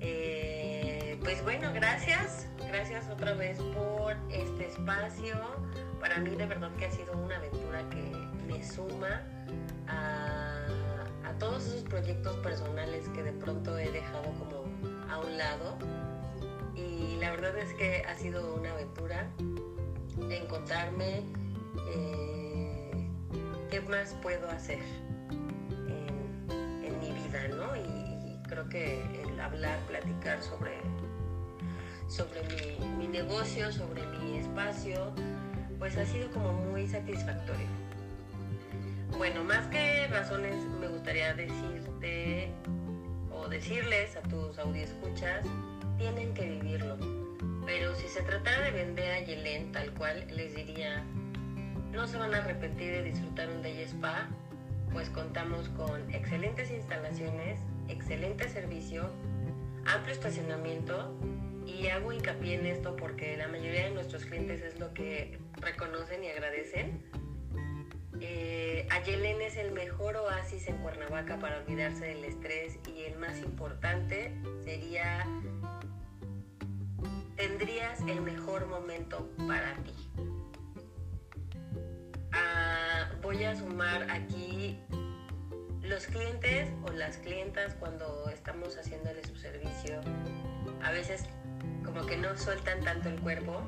Eh, 0.00 1.20
pues 1.22 1.42
bueno, 1.42 1.70
gracias, 1.74 2.48
gracias 2.66 3.06
otra 3.10 3.34
vez 3.34 3.58
por 3.58 4.16
este 4.30 4.68
espacio. 4.68 5.36
Para 6.00 6.16
mí 6.16 6.34
de 6.34 6.46
verdad 6.46 6.70
que 6.78 6.86
ha 6.86 6.90
sido 6.92 7.12
una 7.12 7.36
aventura 7.36 7.86
que 7.90 8.10
me 8.46 8.64
suma 8.64 9.20
a, 9.86 10.64
a 11.28 11.32
todos 11.38 11.66
esos 11.66 11.82
proyectos 11.82 12.36
personales 12.38 13.06
que 13.10 13.22
de 13.22 13.32
pronto 13.32 13.76
he 13.78 13.90
dejado 13.90 14.32
como 14.38 14.64
a 15.10 15.18
un 15.18 15.36
lado 15.36 15.76
y 17.16 17.20
la 17.20 17.30
verdad 17.30 17.56
es 17.56 17.72
que 17.74 18.04
ha 18.06 18.14
sido 18.14 18.54
una 18.54 18.72
aventura 18.72 19.30
encontrarme 20.30 21.22
eh, 21.94 23.08
qué 23.70 23.80
más 23.82 24.14
puedo 24.22 24.48
hacer 24.50 24.80
en, 25.80 26.98
mi 27.00 27.12
vida, 27.12 27.48
¿no? 27.48 27.76
Y, 27.76 28.16
creo 28.48 28.68
que 28.68 29.02
el 29.22 29.40
hablar, 29.40 29.76
platicar 29.88 30.40
sobre, 30.40 30.80
sobre 32.06 32.42
mi, 32.96 33.08
negocio, 33.08 33.72
sobre 33.72 34.06
mi 34.18 34.38
espacio, 34.38 35.12
pues 35.80 35.96
ha 35.96 36.04
sido 36.04 36.30
como 36.30 36.52
muy 36.52 36.86
satisfactorio. 36.86 37.66
Bueno, 39.18 39.42
más 39.42 39.66
que 39.66 40.06
razones, 40.06 40.54
me 40.80 40.86
gustaría 40.86 41.34
decirte 41.34 42.52
o 43.32 43.48
decirles 43.48 44.16
a 44.16 44.20
tus 44.22 44.56
escuchas 44.76 45.44
tienen 45.98 46.34
que 46.34 46.48
vivirlo. 46.48 46.96
Pero 47.64 47.94
si 47.94 48.08
se 48.08 48.22
tratara 48.22 48.62
de 48.62 48.70
vender 48.70 49.12
a 49.12 49.20
Yelén 49.20 49.72
tal 49.72 49.92
cual, 49.94 50.26
les 50.34 50.54
diría, 50.54 51.04
no 51.92 52.06
se 52.06 52.16
van 52.16 52.34
a 52.34 52.38
arrepentir 52.38 52.92
de 52.92 53.02
disfrutar 53.02 53.48
un 53.50 53.62
day 53.62 53.82
spa, 53.82 54.28
pues 54.92 55.10
contamos 55.10 55.68
con 55.70 56.12
excelentes 56.14 56.70
instalaciones, 56.70 57.60
excelente 57.88 58.48
servicio, 58.48 59.10
amplio 59.86 60.14
estacionamiento 60.14 61.14
y 61.66 61.88
hago 61.88 62.12
hincapié 62.12 62.54
en 62.54 62.66
esto 62.66 62.96
porque 62.96 63.36
la 63.36 63.48
mayoría 63.48 63.84
de 63.84 63.90
nuestros 63.90 64.24
clientes 64.24 64.62
es 64.62 64.78
lo 64.78 64.94
que 64.94 65.38
reconocen 65.60 66.22
y 66.22 66.28
agradecen. 66.28 67.02
Eh, 68.20 68.86
Ayelén 68.90 69.42
es 69.42 69.56
el 69.56 69.72
mejor 69.72 70.16
oasis 70.16 70.68
en 70.68 70.78
Cuernavaca 70.78 71.38
para 71.38 71.58
olvidarse 71.58 72.06
del 72.06 72.24
estrés 72.24 72.78
y 72.88 73.02
el 73.02 73.18
más 73.18 73.40
importante 73.40 74.32
sería 74.64 75.26
tendrías 77.36 78.00
el 78.08 78.22
mejor 78.22 78.66
momento 78.66 79.30
para 79.46 79.74
ti. 79.84 79.94
Ah, 82.32 83.10
voy 83.22 83.44
a 83.44 83.54
sumar 83.54 84.10
aquí 84.10 84.78
los 85.82 86.06
clientes 86.06 86.70
o 86.84 86.90
las 86.90 87.18
clientas 87.18 87.74
cuando 87.74 88.28
estamos 88.30 88.76
haciéndole 88.76 89.22
su 89.24 89.36
servicio. 89.36 90.00
A 90.82 90.90
veces 90.90 91.26
como 91.84 92.04
que 92.06 92.16
no 92.16 92.36
sueltan 92.36 92.82
tanto 92.82 93.08
el 93.08 93.20
cuerpo 93.20 93.62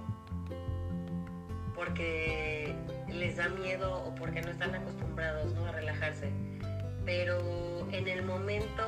porque 1.75 2.75
les 3.09 3.37
da 3.37 3.49
miedo 3.49 4.03
o 4.05 4.15
porque 4.15 4.43
no 4.43 4.51
están 4.51 4.75
acostumbrados 4.75 5.55
a 5.57 5.73
relajarse. 5.73 6.33
Pero 7.05 7.87
en 7.93 8.09
el 8.09 8.25
momento 8.25 8.83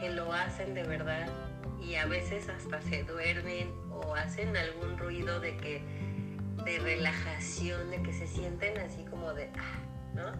que 0.00 0.10
lo 0.10 0.32
hacen 0.32 0.74
de 0.74 0.84
verdad 0.84 1.28
y 1.80 1.94
a 1.96 2.06
veces 2.06 2.48
hasta 2.48 2.80
se 2.82 3.04
duermen 3.04 3.72
o 3.90 4.14
hacen 4.14 4.56
algún 4.56 4.98
ruido 4.98 5.40
de 5.40 5.56
que 5.56 5.82
de 6.64 6.78
relajación, 6.78 7.90
de 7.90 8.02
que 8.02 8.12
se 8.12 8.26
sienten 8.26 8.78
así 8.78 9.04
como 9.04 9.32
de 9.32 9.50
ah, 9.56 9.78
¿no? 10.14 10.32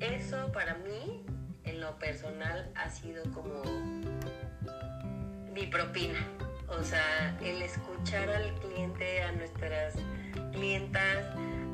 Eso 0.00 0.50
para 0.52 0.74
mí 0.74 1.24
en 1.64 1.80
lo 1.80 1.98
personal 1.98 2.70
ha 2.74 2.90
sido 2.90 3.22
como 3.32 3.62
mi 5.52 5.66
propina. 5.66 6.18
O 6.68 6.82
sea, 6.82 7.38
el 7.42 7.62
escuchar 7.62 8.28
al 8.28 8.52
cliente, 8.60 9.22
a 9.22 9.32
nuestras 9.32 9.94
clientas, 10.52 11.24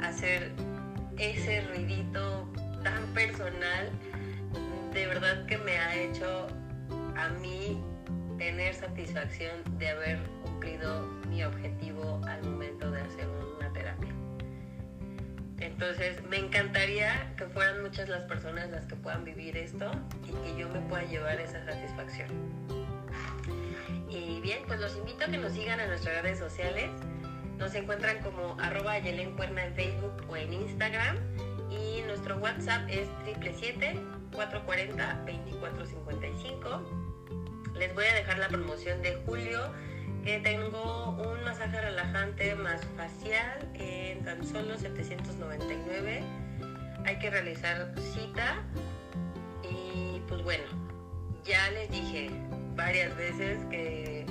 hacer 0.03 0.53
ese 1.19 1.63
ruidito 1.63 2.49
tan 2.83 3.07
personal, 3.15 3.91
de 4.93 5.07
verdad 5.07 5.47
que 5.47 5.57
me 5.59 5.79
ha 5.79 5.97
hecho 5.97 6.49
a 7.17 7.29
mí 7.41 7.83
tener 8.41 8.75
satisfacción 8.75 9.53
de 9.79 9.91
haber 9.91 10.19
cumplido 10.43 11.07
mi 11.29 11.45
objetivo 11.45 12.21
al 12.27 12.43
momento 12.43 12.91
de 12.91 13.03
hacer 13.03 13.29
una 13.59 13.71
terapia. 13.71 14.09
Entonces, 15.59 16.23
me 16.31 16.39
encantaría 16.39 17.35
que 17.37 17.45
fueran 17.45 17.83
muchas 17.83 18.09
las 18.09 18.23
personas 18.23 18.71
las 18.71 18.87
que 18.87 18.97
puedan 18.97 19.25
vivir 19.25 19.59
esto 19.59 19.91
y 20.27 20.33
que 20.33 20.57
yo 20.59 20.71
me 20.71 20.81
pueda 20.81 21.05
llevar 21.05 21.39
esa 21.39 21.63
satisfacción. 21.67 22.31
Y 24.09 24.41
bien, 24.41 24.61
pues 24.67 24.81
los 24.81 24.97
invito 24.97 25.27
a 25.27 25.29
que 25.29 25.37
nos 25.37 25.53
sigan 25.53 25.79
en 25.79 25.89
nuestras 25.89 26.23
redes 26.23 26.39
sociales. 26.39 26.89
Nos 27.59 27.75
encuentran 27.75 28.23
como 28.23 28.59
arroba 28.59 28.97
en 28.97 29.37
Facebook 29.75 30.25
o 30.31 30.37
en 30.37 30.55
Instagram. 30.55 31.19
Y 31.71 32.01
nuestro 32.07 32.39
WhatsApp 32.39 32.89
es 32.89 33.07
777-440-2455 34.33 37.00
les 37.81 37.95
voy 37.95 38.05
a 38.05 38.15
dejar 38.15 38.37
la 38.39 38.49
promoción 38.49 39.01
de 39.01 39.15
julio 39.25 39.73
que 40.23 40.39
tengo 40.41 41.13
un 41.13 41.43
masaje 41.45 41.81
relajante 41.81 42.55
más 42.55 42.83
facial 42.95 43.67
en 43.73 44.23
tan 44.23 44.47
solo 44.47 44.77
799. 44.77 46.23
Hay 47.07 47.19
que 47.19 47.31
realizar 47.31 47.91
cita 48.13 48.63
y 49.63 50.21
pues 50.29 50.43
bueno, 50.43 50.65
ya 51.43 51.71
les 51.71 51.91
dije 51.91 52.31
varias 52.77 53.17
veces 53.17 53.65
que 53.71 54.27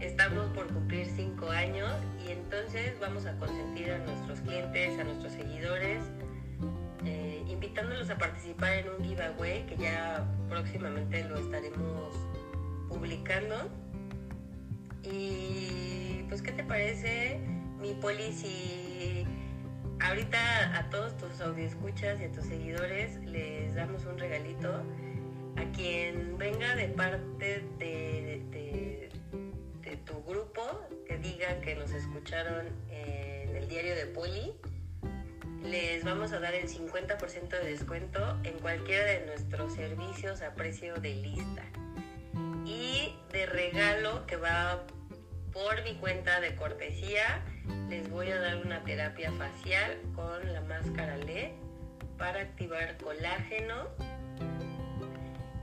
estamos 0.00 0.46
por 0.54 0.66
cumplir 0.68 1.06
5 1.06 1.50
años 1.50 1.92
y 2.26 2.32
entonces 2.32 2.98
vamos 3.00 3.26
a 3.26 3.36
consentir 3.36 3.90
a 3.92 3.98
nuestros 3.98 4.40
clientes, 4.40 4.98
a 4.98 5.04
nuestros 5.04 5.34
seguidores, 5.34 6.04
eh, 7.04 7.44
invitándolos 7.48 8.08
a 8.08 8.16
participar 8.16 8.72
en 8.72 8.88
un 8.88 9.04
giveaway 9.04 9.66
que 9.66 9.76
ya 9.76 10.26
próximamente 10.48 11.22
lo 11.24 11.36
estaremos 11.36 12.14
publicando. 12.94 13.68
Y 15.02 16.24
pues, 16.28 16.40
¿qué 16.40 16.52
te 16.52 16.64
parece, 16.64 17.40
mi 17.80 17.94
poli, 17.94 18.32
si 18.32 19.26
ahorita 20.00 20.78
a 20.78 20.90
todos 20.90 21.16
tus 21.16 21.40
escuchas 21.58 22.20
y 22.20 22.24
a 22.24 22.32
tus 22.32 22.44
seguidores 22.44 23.16
les 23.24 23.74
damos 23.74 24.04
un 24.06 24.18
regalito? 24.18 24.82
A 25.56 25.64
quien 25.76 26.36
venga 26.38 26.74
de 26.74 26.88
parte 26.88 27.64
de, 27.78 29.10
tu 30.06 30.22
grupo, 30.24 30.62
que 31.06 31.16
diga 31.18 31.60
que 31.60 31.76
nos 31.76 31.90
escucharon 31.92 32.66
en 32.90 33.56
el 33.56 33.68
diario 33.68 33.94
de 33.94 34.06
Poli, 34.06 34.52
les 35.62 36.04
vamos 36.04 36.32
a 36.32 36.40
dar 36.40 36.52
el 36.54 36.68
50% 36.68 37.48
de 37.48 37.70
descuento 37.70 38.38
en 38.42 38.58
cualquiera 38.58 39.04
de 39.04 39.26
nuestros 39.26 39.74
servicios 39.74 40.42
a 40.42 40.54
precio 40.54 40.94
de 40.96 41.14
lista 41.14 41.62
regalo 43.54 44.26
que 44.26 44.36
va 44.36 44.84
por 45.52 45.82
mi 45.84 45.94
cuenta 45.94 46.40
de 46.40 46.54
cortesía 46.56 47.42
les 47.88 48.10
voy 48.10 48.30
a 48.30 48.40
dar 48.40 48.56
una 48.56 48.82
terapia 48.82 49.32
facial 49.32 49.98
con 50.14 50.52
la 50.52 50.60
máscara 50.62 51.16
LED 51.16 51.52
para 52.18 52.40
activar 52.40 52.96
colágeno 52.98 53.88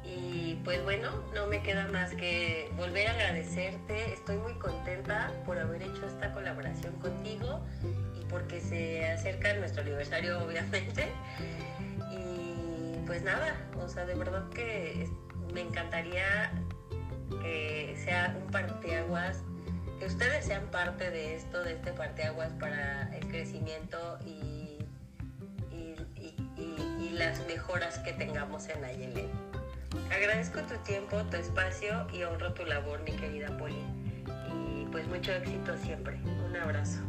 y 0.03 0.55
pues 0.63 0.83
bueno, 0.83 1.09
no 1.33 1.47
me 1.47 1.61
queda 1.61 1.87
más 1.87 2.13
que 2.13 2.69
volver 2.75 3.07
a 3.07 3.11
agradecerte. 3.11 4.13
Estoy 4.13 4.37
muy 4.37 4.53
contenta 4.55 5.31
por 5.45 5.57
haber 5.57 5.83
hecho 5.83 6.05
esta 6.05 6.33
colaboración 6.33 6.93
contigo 6.99 7.61
y 8.19 8.25
porque 8.25 8.59
se 8.59 9.05
acerca 9.05 9.53
nuestro 9.53 9.81
aniversario 9.81 10.43
obviamente. 10.43 11.07
Y 12.11 13.05
pues 13.05 13.23
nada, 13.23 13.55
o 13.79 13.87
sea, 13.87 14.05
de 14.05 14.15
verdad 14.15 14.49
que 14.49 15.07
me 15.53 15.61
encantaría 15.61 16.51
que 17.41 17.95
sea 18.03 18.35
un 18.39 18.51
parteaguas 18.51 19.43
que 20.01 20.07
ustedes 20.07 20.45
sean 20.45 20.65
parte 20.71 21.11
de 21.11 21.35
esto, 21.35 21.63
de 21.63 21.73
este 21.73 21.93
parteaguas 21.93 22.51
para 22.53 23.15
el 23.15 23.27
crecimiento 23.27 24.17
y, 24.25 24.79
y, 25.71 27.09
las 27.11 27.45
mejoras 27.45 27.99
que 27.99 28.13
tengamos 28.13 28.67
en 28.69 28.83
Ayelen. 28.83 29.29
Agradezco 30.11 30.61
tu 30.61 30.75
tiempo, 30.77 31.21
tu 31.29 31.37
espacio 31.37 32.07
y 32.11 32.23
honro 32.23 32.51
tu 32.53 32.65
labor, 32.65 33.03
mi 33.03 33.11
querida 33.11 33.55
Poli. 33.59 33.83
Y 34.65 34.87
pues 34.91 35.07
mucho 35.07 35.31
éxito 35.33 35.77
siempre. 35.77 36.19
Un 36.47 36.55
abrazo. 36.55 37.01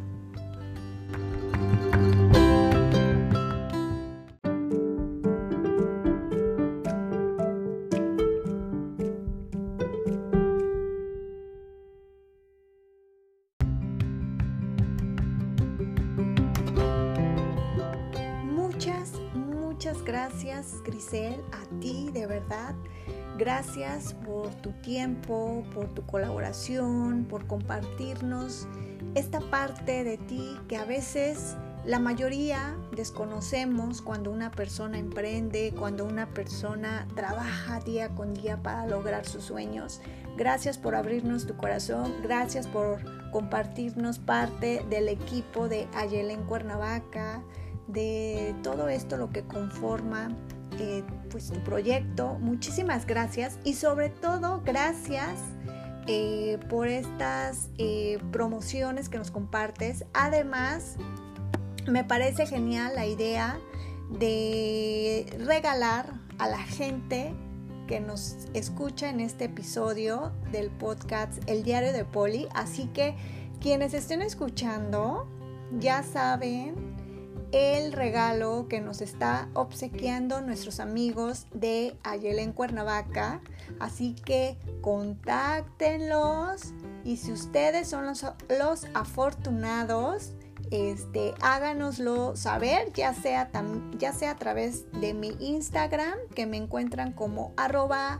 Grisel, 20.83 21.41
a 21.51 21.79
ti 21.79 22.09
de 22.11 22.25
verdad. 22.25 22.75
Gracias 23.37 24.13
por 24.13 24.49
tu 24.55 24.71
tiempo, 24.81 25.63
por 25.73 25.87
tu 25.93 26.05
colaboración, 26.05 27.25
por 27.25 27.47
compartirnos 27.47 28.67
esta 29.15 29.39
parte 29.39 30.03
de 30.03 30.17
ti 30.17 30.57
que 30.67 30.77
a 30.77 30.85
veces 30.85 31.55
la 31.85 31.99
mayoría 31.99 32.77
desconocemos 32.95 34.01
cuando 34.01 34.31
una 34.31 34.51
persona 34.51 34.97
emprende, 34.97 35.73
cuando 35.77 36.05
una 36.05 36.27
persona 36.27 37.07
trabaja 37.15 37.79
día 37.81 38.09
con 38.15 38.33
día 38.33 38.61
para 38.63 38.87
lograr 38.87 39.25
sus 39.25 39.43
sueños. 39.43 39.99
Gracias 40.37 40.77
por 40.77 40.95
abrirnos 40.95 41.45
tu 41.45 41.57
corazón, 41.57 42.13
gracias 42.23 42.67
por 42.67 42.99
compartirnos 43.31 44.19
parte 44.19 44.85
del 44.89 45.09
equipo 45.09 45.67
de 45.67 45.87
Ayelen 45.93 46.43
Cuernavaca 46.43 47.43
de 47.87 48.55
todo 48.63 48.87
esto 48.87 49.17
lo 49.17 49.29
que 49.29 49.43
conforma 49.43 50.29
eh, 50.79 51.03
pues 51.29 51.51
tu 51.51 51.59
proyecto. 51.59 52.37
Muchísimas 52.39 53.05
gracias 53.05 53.59
y 53.63 53.73
sobre 53.73 54.09
todo 54.09 54.61
gracias 54.65 55.39
eh, 56.07 56.59
por 56.69 56.87
estas 56.87 57.69
eh, 57.77 58.19
promociones 58.31 59.09
que 59.09 59.17
nos 59.17 59.31
compartes. 59.31 60.05
Además, 60.13 60.95
me 61.87 62.03
parece 62.03 62.45
genial 62.45 62.93
la 62.95 63.05
idea 63.05 63.59
de 64.09 65.25
regalar 65.45 66.13
a 66.37 66.47
la 66.47 66.59
gente 66.59 67.33
que 67.87 67.99
nos 67.99 68.35
escucha 68.53 69.09
en 69.09 69.19
este 69.19 69.45
episodio 69.45 70.31
del 70.51 70.69
podcast 70.69 71.41
El 71.47 71.63
Diario 71.63 71.93
de 71.93 72.05
Poli. 72.05 72.47
Así 72.53 72.87
que 72.87 73.15
quienes 73.61 73.93
estén 73.93 74.21
escuchando 74.21 75.27
ya 75.79 76.03
saben 76.03 76.82
el 77.53 77.93
regalo 77.93 78.67
que 78.67 78.81
nos 78.81 79.01
está 79.01 79.47
obsequiando 79.53 80.41
nuestros 80.41 80.79
amigos 80.79 81.45
de 81.53 81.95
Ayel 82.03 82.39
en 82.39 82.51
Cuernavaca. 82.51 83.41
Así 83.79 84.15
que 84.15 84.57
contáctenlos 84.81 86.73
y 87.05 87.17
si 87.17 87.31
ustedes 87.31 87.87
son 87.87 88.07
los, 88.07 88.25
los 88.49 88.87
afortunados, 88.95 90.33
este, 90.71 91.35
háganoslo 91.41 92.35
saber, 92.35 92.91
ya 92.93 93.13
sea, 93.13 93.51
ya 93.99 94.13
sea 94.13 94.31
a 94.31 94.35
través 94.35 94.91
de 94.99 95.13
mi 95.13 95.37
Instagram, 95.39 96.17
que 96.33 96.47
me 96.47 96.57
encuentran 96.57 97.13
como 97.13 97.53
arroba 97.55 98.19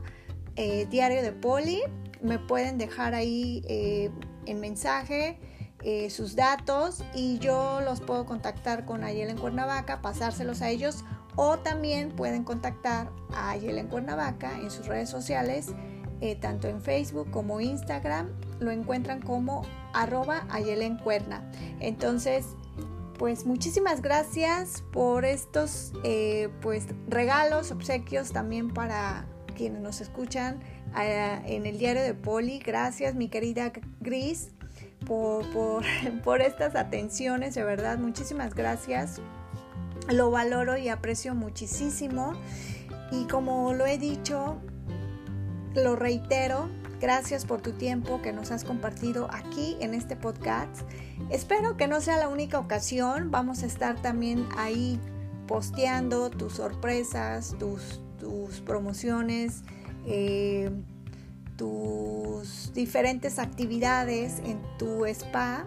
eh, 0.55 0.85
diario 0.91 1.23
de 1.23 1.31
poli. 1.31 1.81
Me 2.21 2.37
pueden 2.37 2.77
dejar 2.77 3.15
ahí 3.15 3.63
eh, 3.67 4.11
en 4.45 4.59
mensaje 4.59 5.39
eh, 5.85 6.09
sus 6.09 6.37
datos 6.37 7.03
y 7.13 7.39
yo 7.39 7.81
los 7.81 7.99
puedo 7.99 8.25
contactar 8.25 8.85
con 8.85 9.03
Ayel 9.03 9.29
en 9.29 9.37
Cuernavaca, 9.37 10.01
pasárselos 10.01 10.61
a 10.61 10.69
ellos 10.69 11.03
o 11.35 11.57
también 11.57 12.11
pueden 12.11 12.45
contactar 12.45 13.09
a 13.33 13.49
Ayel 13.49 13.77
en 13.77 13.87
Cuernavaca 13.87 14.59
en 14.61 14.71
sus 14.71 14.87
redes 14.87 15.09
sociales, 15.09 15.73
eh, 16.21 16.37
tanto 16.37 16.69
en 16.69 16.81
Facebook 16.81 17.29
como 17.31 17.59
Instagram, 17.59 18.29
lo 18.61 18.71
encuentran 18.71 19.21
como 19.21 19.63
arroba 19.91 20.45
Ayel 20.49 20.83
en 20.83 20.97
Cuerna. 20.97 21.51
Entonces, 21.81 22.45
pues 23.19 23.45
muchísimas 23.45 24.01
gracias 24.01 24.85
por 24.93 25.25
estos 25.25 25.91
eh, 26.05 26.47
pues 26.61 26.85
regalos, 27.09 27.71
obsequios 27.71 28.31
también 28.31 28.69
para 28.73 29.25
quienes 29.53 29.81
nos 29.81 29.99
escuchan 29.99 30.61
en 30.95 31.65
el 31.65 31.77
diario 31.77 32.03
de 32.03 32.13
Poli. 32.13 32.59
Gracias 32.59 33.15
mi 33.15 33.27
querida 33.27 33.73
Gris 33.99 34.51
por, 35.05 35.45
por, 36.23 36.41
estas 36.41 36.75
atenciones, 36.75 37.55
de 37.55 37.63
verdad, 37.63 37.97
muchísimas 37.97 38.53
gracias. 38.53 39.21
Lo 40.09 40.31
valoro 40.31 40.77
y 40.77 40.89
aprecio 40.89 41.33
muchísimo. 41.35 42.33
Y 43.11 43.25
como 43.25 43.73
lo 43.73 43.85
he 43.85 43.97
dicho, 43.97 44.57
lo 45.75 45.95
reitero, 45.95 46.69
gracias 46.99 47.45
por 47.45 47.61
tu 47.61 47.71
tiempo 47.73 48.21
que 48.21 48.33
nos 48.33 48.51
has 48.51 48.63
compartido 48.63 49.27
aquí 49.31 49.77
en 49.79 49.93
este 49.93 50.15
podcast. 50.15 50.81
Espero 51.29 51.77
que 51.77 51.87
no 51.87 52.01
sea 52.01 52.17
la 52.17 52.27
única 52.27 52.59
ocasión. 52.59 53.31
Vamos 53.31 53.63
a 53.63 53.65
estar 53.65 54.01
también 54.01 54.47
ahí 54.57 54.99
posteando 55.47 56.29
tus 56.29 56.53
sorpresas, 56.53 57.55
tus, 57.59 58.01
tus 58.19 58.61
promociones. 58.61 59.63
Eh, 60.05 60.71
tus 61.55 62.71
diferentes 62.73 63.39
actividades 63.39 64.39
en 64.39 64.61
tu 64.77 65.05
spa 65.05 65.65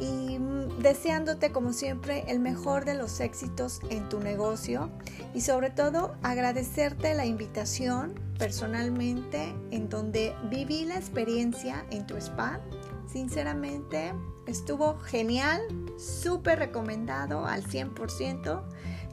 y 0.00 0.38
deseándote 0.80 1.52
como 1.52 1.72
siempre 1.72 2.24
el 2.26 2.40
mejor 2.40 2.84
de 2.84 2.94
los 2.94 3.20
éxitos 3.20 3.80
en 3.88 4.08
tu 4.08 4.18
negocio 4.18 4.90
y 5.34 5.42
sobre 5.42 5.70
todo 5.70 6.16
agradecerte 6.22 7.14
la 7.14 7.24
invitación 7.24 8.14
personalmente 8.38 9.54
en 9.70 9.88
donde 9.88 10.34
viví 10.50 10.84
la 10.84 10.96
experiencia 10.96 11.86
en 11.90 12.06
tu 12.06 12.16
spa. 12.16 12.60
Sinceramente 13.06 14.12
estuvo 14.46 14.98
genial, 14.98 15.60
súper 15.98 16.58
recomendado 16.58 17.46
al 17.46 17.62
100%. 17.62 18.62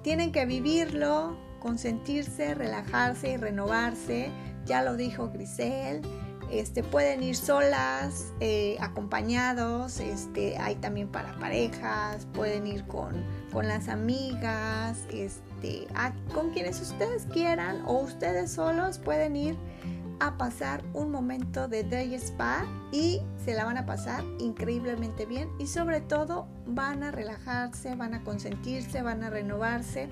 Tienen 0.01 0.31
que 0.31 0.45
vivirlo, 0.45 1.37
consentirse, 1.59 2.55
relajarse 2.55 3.33
y 3.33 3.37
renovarse 3.37 4.31
ya 4.69 4.83
lo 4.83 4.95
dijo 4.95 5.31
Grisel, 5.31 6.01
este, 6.51 6.83
pueden 6.83 7.23
ir 7.23 7.35
solas, 7.35 8.33
eh, 8.39 8.77
acompañados, 8.79 9.99
este, 9.99 10.57
hay 10.57 10.75
también 10.75 11.07
para 11.07 11.37
parejas, 11.39 12.27
pueden 12.33 12.67
ir 12.67 12.85
con, 12.85 13.23
con 13.51 13.67
las 13.67 13.89
amigas, 13.89 14.99
este, 15.11 15.87
con 16.33 16.51
quienes 16.51 16.79
ustedes 16.81 17.25
quieran 17.25 17.83
o 17.85 17.99
ustedes 17.99 18.51
solos 18.51 18.99
pueden 18.99 19.35
ir 19.35 19.57
a 20.19 20.37
pasar 20.37 20.83
un 20.93 21.11
momento 21.11 21.67
de 21.67 21.83
day 21.83 22.13
spa 22.15 22.65
y 22.91 23.21
se 23.43 23.53
la 23.53 23.65
van 23.65 23.77
a 23.77 23.85
pasar 23.85 24.23
increíblemente 24.39 25.25
bien 25.25 25.49
y 25.59 25.67
sobre 25.67 26.01
todo 26.01 26.47
van 26.67 27.03
a 27.03 27.11
relajarse, 27.11 27.95
van 27.95 28.13
a 28.13 28.23
consentirse, 28.23 29.01
van 29.01 29.23
a 29.23 29.29
renovarse 29.29 30.09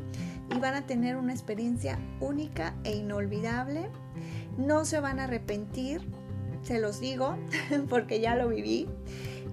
y 0.55 0.60
van 0.60 0.76
a 0.76 0.86
tener 0.86 1.18
una 1.18 1.34
experiencia 1.34 1.99
única 2.22 2.74
e 2.84 2.95
inolvidable 2.95 3.89
no 4.58 4.86
se 4.86 4.99
van 4.99 5.20
a 5.20 5.26
arrepentir, 5.26 6.01
se 6.64 6.80
los 6.80 6.99
digo, 6.99 7.38
porque 7.89 8.20
ya 8.20 8.36
lo 8.36 8.49
viví. 8.49 8.88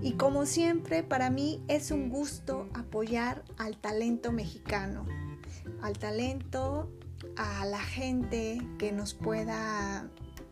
Y 0.03 0.13
como 0.15 0.45
siempre, 0.45 1.03
para 1.03 1.31
mí 1.31 1.63
es 1.69 1.91
un 1.91 2.11
gusto 2.11 2.69
apoyar 2.75 3.43
al 3.57 3.77
talento 3.79 4.33
mexicano, 4.33 5.07
al 5.81 5.99
talento, 5.99 6.91
a 7.37 7.65
la 7.65 7.81
gente 7.81 8.61
que 8.79 8.93
nos 8.93 9.15
pueda 9.15 10.09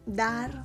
dar 0.06 0.64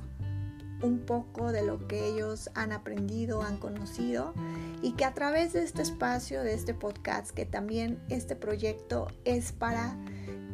un 0.82 1.00
poco 1.00 1.52
de 1.52 1.62
lo 1.62 1.86
que 1.88 2.06
ellos 2.06 2.50
han 2.54 2.72
aprendido, 2.72 3.42
han 3.42 3.58
conocido 3.58 4.32
y 4.80 4.92
que 4.92 5.04
a 5.04 5.12
través 5.12 5.52
de 5.52 5.64
este 5.64 5.82
espacio, 5.82 6.42
de 6.42 6.54
este 6.54 6.72
podcast, 6.72 7.30
que 7.30 7.46
también 7.46 8.00
este 8.08 8.36
proyecto 8.36 9.08
es 9.24 9.52
para 9.52 9.96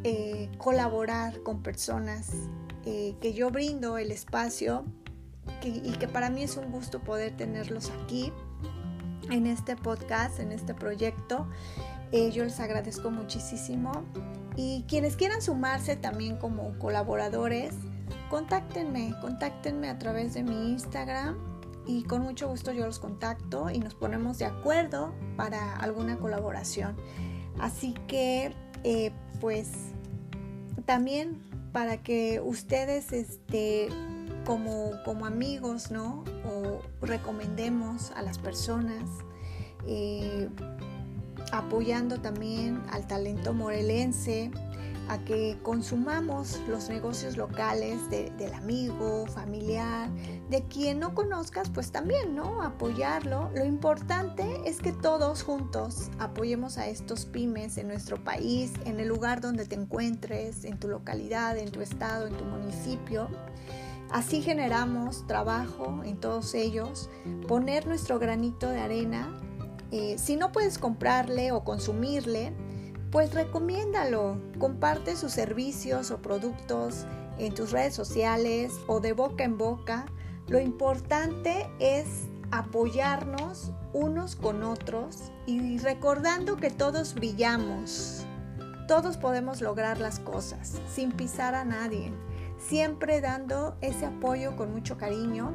eh, 0.02 0.50
colaborar 0.58 1.42
con 1.42 1.62
personas 1.62 2.32
eh, 2.86 3.14
que 3.20 3.32
yo 3.32 3.50
brindo 3.50 3.98
el 3.98 4.10
espacio 4.10 4.84
y 5.62 5.92
que 5.92 6.08
para 6.08 6.30
mí 6.30 6.42
es 6.42 6.56
un 6.56 6.70
gusto 6.70 7.00
poder 7.00 7.36
tenerlos 7.36 7.90
aquí 8.02 8.32
en 9.30 9.46
este 9.46 9.76
podcast, 9.76 10.38
en 10.38 10.52
este 10.52 10.74
proyecto. 10.74 11.46
Eh, 12.12 12.30
yo 12.30 12.44
les 12.44 12.60
agradezco 12.60 13.10
muchísimo. 13.10 14.04
Y 14.56 14.84
quienes 14.88 15.16
quieran 15.16 15.42
sumarse 15.42 15.96
también 15.96 16.36
como 16.36 16.78
colaboradores, 16.78 17.74
contáctenme, 18.30 19.14
contáctenme 19.20 19.88
a 19.88 19.98
través 19.98 20.34
de 20.34 20.42
mi 20.44 20.70
Instagram 20.70 21.36
y 21.86 22.04
con 22.04 22.22
mucho 22.22 22.48
gusto 22.48 22.72
yo 22.72 22.86
los 22.86 22.98
contacto 22.98 23.68
y 23.70 23.78
nos 23.78 23.94
ponemos 23.94 24.38
de 24.38 24.46
acuerdo 24.46 25.12
para 25.36 25.76
alguna 25.76 26.18
colaboración. 26.18 26.96
Así 27.58 27.94
que, 28.06 28.54
eh, 28.84 29.10
pues, 29.40 29.70
también 30.86 31.40
para 31.74 32.04
que 32.04 32.40
ustedes 32.40 33.12
este, 33.12 33.88
como, 34.46 34.92
como 35.04 35.26
amigos, 35.26 35.90
¿no? 35.90 36.22
O 36.44 36.80
recomendemos 37.04 38.12
a 38.12 38.22
las 38.22 38.38
personas, 38.38 39.02
eh, 39.84 40.48
apoyando 41.50 42.20
también 42.20 42.80
al 42.92 43.08
talento 43.08 43.52
morelense, 43.54 44.52
a 45.08 45.18
que 45.18 45.58
consumamos 45.62 46.60
los 46.68 46.88
negocios 46.88 47.36
locales 47.36 48.08
del 48.10 48.54
amigo, 48.54 49.26
familiar, 49.26 50.10
de 50.50 50.62
quien 50.64 50.98
no 51.00 51.14
conozcas, 51.14 51.70
pues 51.70 51.92
también, 51.92 52.34
¿no? 52.34 52.62
Apoyarlo. 52.62 53.50
Lo 53.54 53.64
importante 53.64 54.60
es 54.64 54.80
que 54.80 54.92
todos 54.92 55.42
juntos 55.42 56.10
apoyemos 56.18 56.78
a 56.78 56.88
estos 56.88 57.26
pymes 57.26 57.78
en 57.78 57.88
nuestro 57.88 58.22
país, 58.22 58.72
en 58.84 59.00
el 59.00 59.08
lugar 59.08 59.40
donde 59.40 59.66
te 59.66 59.74
encuentres, 59.74 60.64
en 60.64 60.78
tu 60.78 60.88
localidad, 60.88 61.58
en 61.58 61.70
tu 61.70 61.80
estado, 61.80 62.26
en 62.26 62.36
tu 62.36 62.44
municipio. 62.44 63.28
Así 64.10 64.42
generamos 64.42 65.26
trabajo 65.26 66.02
en 66.04 66.18
todos 66.18 66.54
ellos, 66.54 67.10
poner 67.48 67.86
nuestro 67.86 68.18
granito 68.18 68.68
de 68.68 68.80
arena. 68.80 69.40
Eh, 69.90 70.16
si 70.18 70.36
no 70.36 70.52
puedes 70.52 70.78
comprarle 70.78 71.52
o 71.52 71.64
consumirle, 71.64 72.52
pues 73.14 73.32
recomiéndalo, 73.32 74.40
comparte 74.58 75.14
sus 75.14 75.30
servicios 75.30 76.10
o 76.10 76.18
productos 76.18 77.06
en 77.38 77.54
tus 77.54 77.70
redes 77.70 77.94
sociales 77.94 78.72
o 78.88 78.98
de 78.98 79.12
boca 79.12 79.44
en 79.44 79.56
boca. 79.56 80.06
Lo 80.48 80.58
importante 80.58 81.70
es 81.78 82.06
apoyarnos 82.50 83.70
unos 83.92 84.34
con 84.34 84.64
otros 84.64 85.30
y 85.46 85.78
recordando 85.78 86.56
que 86.56 86.70
todos 86.70 87.14
brillamos. 87.14 88.26
Todos 88.88 89.16
podemos 89.16 89.60
lograr 89.60 90.00
las 90.00 90.18
cosas 90.18 90.80
sin 90.92 91.12
pisar 91.12 91.54
a 91.54 91.64
nadie, 91.64 92.10
siempre 92.58 93.20
dando 93.20 93.76
ese 93.80 94.06
apoyo 94.06 94.56
con 94.56 94.72
mucho 94.72 94.98
cariño. 94.98 95.52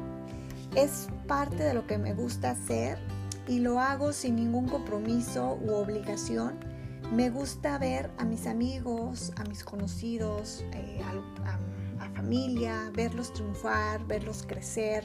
Es 0.74 1.08
parte 1.28 1.62
de 1.62 1.74
lo 1.74 1.86
que 1.86 1.98
me 1.98 2.14
gusta 2.14 2.52
hacer 2.52 2.96
y 3.46 3.58
lo 3.58 3.80
hago 3.80 4.14
sin 4.14 4.36
ningún 4.36 4.66
compromiso 4.66 5.58
u 5.60 5.74
obligación 5.74 6.69
me 7.12 7.28
gusta 7.30 7.76
ver 7.78 8.10
a 8.18 8.24
mis 8.24 8.46
amigos, 8.46 9.32
a 9.36 9.44
mis 9.44 9.64
conocidos, 9.64 10.64
eh, 10.72 11.00
a, 11.02 11.20
familia, 12.14 12.90
verlos 12.94 13.32
triunfar, 13.32 14.06
verlos 14.06 14.44
crecer, 14.46 15.04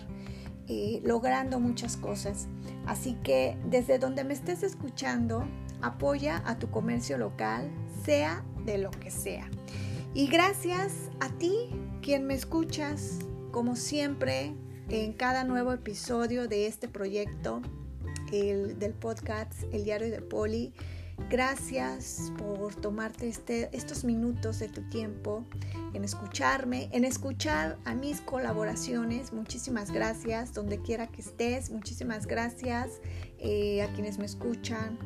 eh, 0.67 1.01
logrando 1.03 1.59
muchas 1.59 1.95
cosas. 1.95 2.47
Así 2.85 3.15
que 3.23 3.57
desde 3.65 3.99
donde 3.99 4.23
me 4.23 4.33
estés 4.33 4.63
escuchando, 4.63 5.47
apoya 5.81 6.43
a 6.45 6.59
tu 6.59 6.69
comercio 6.69 7.17
local, 7.17 7.71
sea 8.03 8.43
de 8.65 8.79
lo 8.79 8.91
que 8.91 9.11
sea. 9.11 9.49
Y 10.13 10.27
gracias 10.27 11.09
a 11.19 11.29
ti, 11.29 11.69
quien 12.01 12.25
me 12.25 12.33
escuchas, 12.33 13.19
como 13.51 13.75
siempre, 13.75 14.53
en 14.89 15.13
cada 15.13 15.45
nuevo 15.45 15.71
episodio 15.71 16.47
de 16.47 16.67
este 16.67 16.87
proyecto, 16.87 17.61
el, 18.31 18.77
del 18.77 18.93
podcast 18.93 19.53
El 19.71 19.83
Diario 19.83 20.09
de 20.11 20.21
Poli. 20.21 20.73
Gracias 21.29 22.31
por 22.37 22.75
tomarte 22.75 23.27
este, 23.27 23.69
estos 23.75 24.03
minutos 24.03 24.59
de 24.59 24.67
tu 24.67 24.81
tiempo 24.89 25.43
en 25.93 26.03
escucharme, 26.03 26.89
en 26.91 27.03
escuchar 27.03 27.77
a 27.85 27.95
mis 27.95 28.21
colaboraciones. 28.21 29.33
Muchísimas 29.33 29.91
gracias 29.91 30.53
donde 30.53 30.81
quiera 30.81 31.07
que 31.07 31.21
estés. 31.21 31.71
Muchísimas 31.71 32.27
gracias 32.27 33.01
eh, 33.39 33.81
a 33.81 33.87
quienes 33.93 34.19
me 34.19 34.25
escuchan 34.25 34.99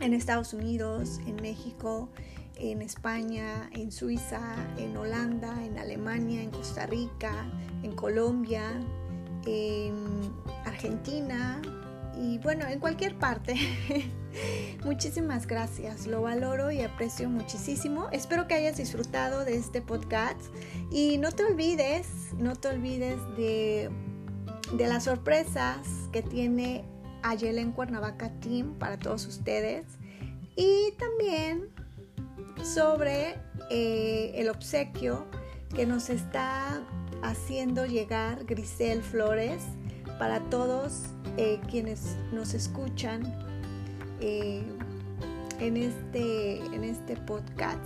en 0.00 0.12
Estados 0.12 0.52
Unidos, 0.52 1.20
en 1.26 1.36
México, 1.36 2.10
en 2.56 2.82
España, 2.82 3.70
en 3.72 3.90
Suiza, 3.90 4.54
en 4.76 4.96
Holanda, 4.96 5.64
en 5.64 5.78
Alemania, 5.78 6.42
en 6.42 6.50
Costa 6.50 6.86
Rica, 6.86 7.50
en 7.82 7.92
Colombia, 7.96 8.80
en 9.46 10.32
Argentina, 10.64 11.60
y 12.18 12.38
bueno, 12.38 12.66
en 12.66 12.80
cualquier 12.80 13.18
parte. 13.18 13.54
Muchísimas 14.84 15.46
gracias, 15.46 16.06
lo 16.06 16.22
valoro 16.22 16.70
y 16.70 16.80
aprecio 16.80 17.28
muchísimo. 17.28 18.08
Espero 18.12 18.46
que 18.46 18.54
hayas 18.54 18.76
disfrutado 18.76 19.44
de 19.44 19.56
este 19.56 19.82
podcast 19.82 20.40
y 20.90 21.18
no 21.18 21.32
te 21.32 21.44
olvides, 21.44 22.06
no 22.38 22.54
te 22.56 22.68
olvides 22.68 23.18
de, 23.36 23.90
de 24.72 24.86
las 24.86 25.04
sorpresas 25.04 25.78
que 26.12 26.22
tiene 26.22 26.84
Ayelen 27.22 27.72
Cuernavaca 27.72 28.30
Team 28.40 28.74
para 28.78 28.98
todos 28.98 29.26
ustedes 29.26 29.84
y 30.54 30.92
también 30.98 31.68
sobre 32.62 33.34
eh, 33.70 34.32
el 34.34 34.48
obsequio 34.48 35.26
que 35.74 35.86
nos 35.86 36.08
está 36.10 36.82
haciendo 37.22 37.86
llegar 37.86 38.44
Grisel 38.44 39.02
Flores 39.02 39.62
para 40.18 40.40
todos 40.48 41.02
eh, 41.36 41.60
quienes 41.68 42.16
nos 42.32 42.54
escuchan 42.54 43.45
eh, 44.20 44.62
en, 45.60 45.76
este, 45.76 46.58
en 46.66 46.84
este 46.84 47.16
podcast. 47.16 47.80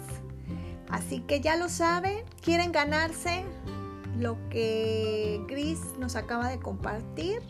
Así 0.89 1.21
que 1.21 1.41
ya 1.41 1.57
lo 1.57 1.69
saben, 1.69 2.25
quieren 2.43 2.73
ganarse 2.73 3.45
lo 4.19 4.37
que 4.51 5.43
Gris 5.49 5.81
nos 5.99 6.17
acaba 6.17 6.49
de 6.49 6.59
compartir. 6.59 7.41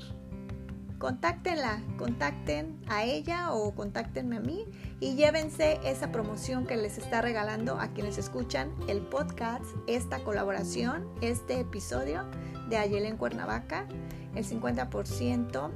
Contáctenla, 0.98 1.80
contacten 1.96 2.78
a 2.86 3.04
ella 3.04 3.54
o 3.54 3.74
contáctenme 3.74 4.36
a 4.36 4.40
mí 4.40 4.66
y 5.00 5.14
llévense 5.14 5.80
esa 5.82 6.12
promoción 6.12 6.66
que 6.66 6.76
les 6.76 6.98
está 6.98 7.22
regalando 7.22 7.80
a 7.80 7.88
quienes 7.94 8.18
escuchan 8.18 8.70
el 8.86 9.00
podcast, 9.00 9.64
esta 9.86 10.22
colaboración, 10.22 11.08
este 11.22 11.60
episodio 11.60 12.26
de 12.68 12.76
Ayelen 12.76 13.16
Cuernavaca, 13.16 13.86
el 14.34 14.44
50% 14.44 15.70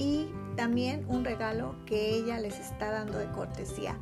y 0.00 0.30
también 0.56 1.04
un 1.08 1.24
regalo 1.24 1.76
que 1.86 2.14
ella 2.14 2.38
les 2.38 2.58
está 2.58 2.90
dando 2.90 3.18
de 3.18 3.30
cortesía. 3.30 3.96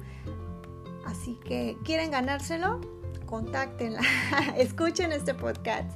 Así 1.04 1.38
que, 1.44 1.76
¿quieren 1.84 2.10
ganárselo? 2.10 2.80
Contáctenla, 3.26 4.00
escuchen 4.56 5.12
este 5.12 5.34
podcast. 5.34 5.90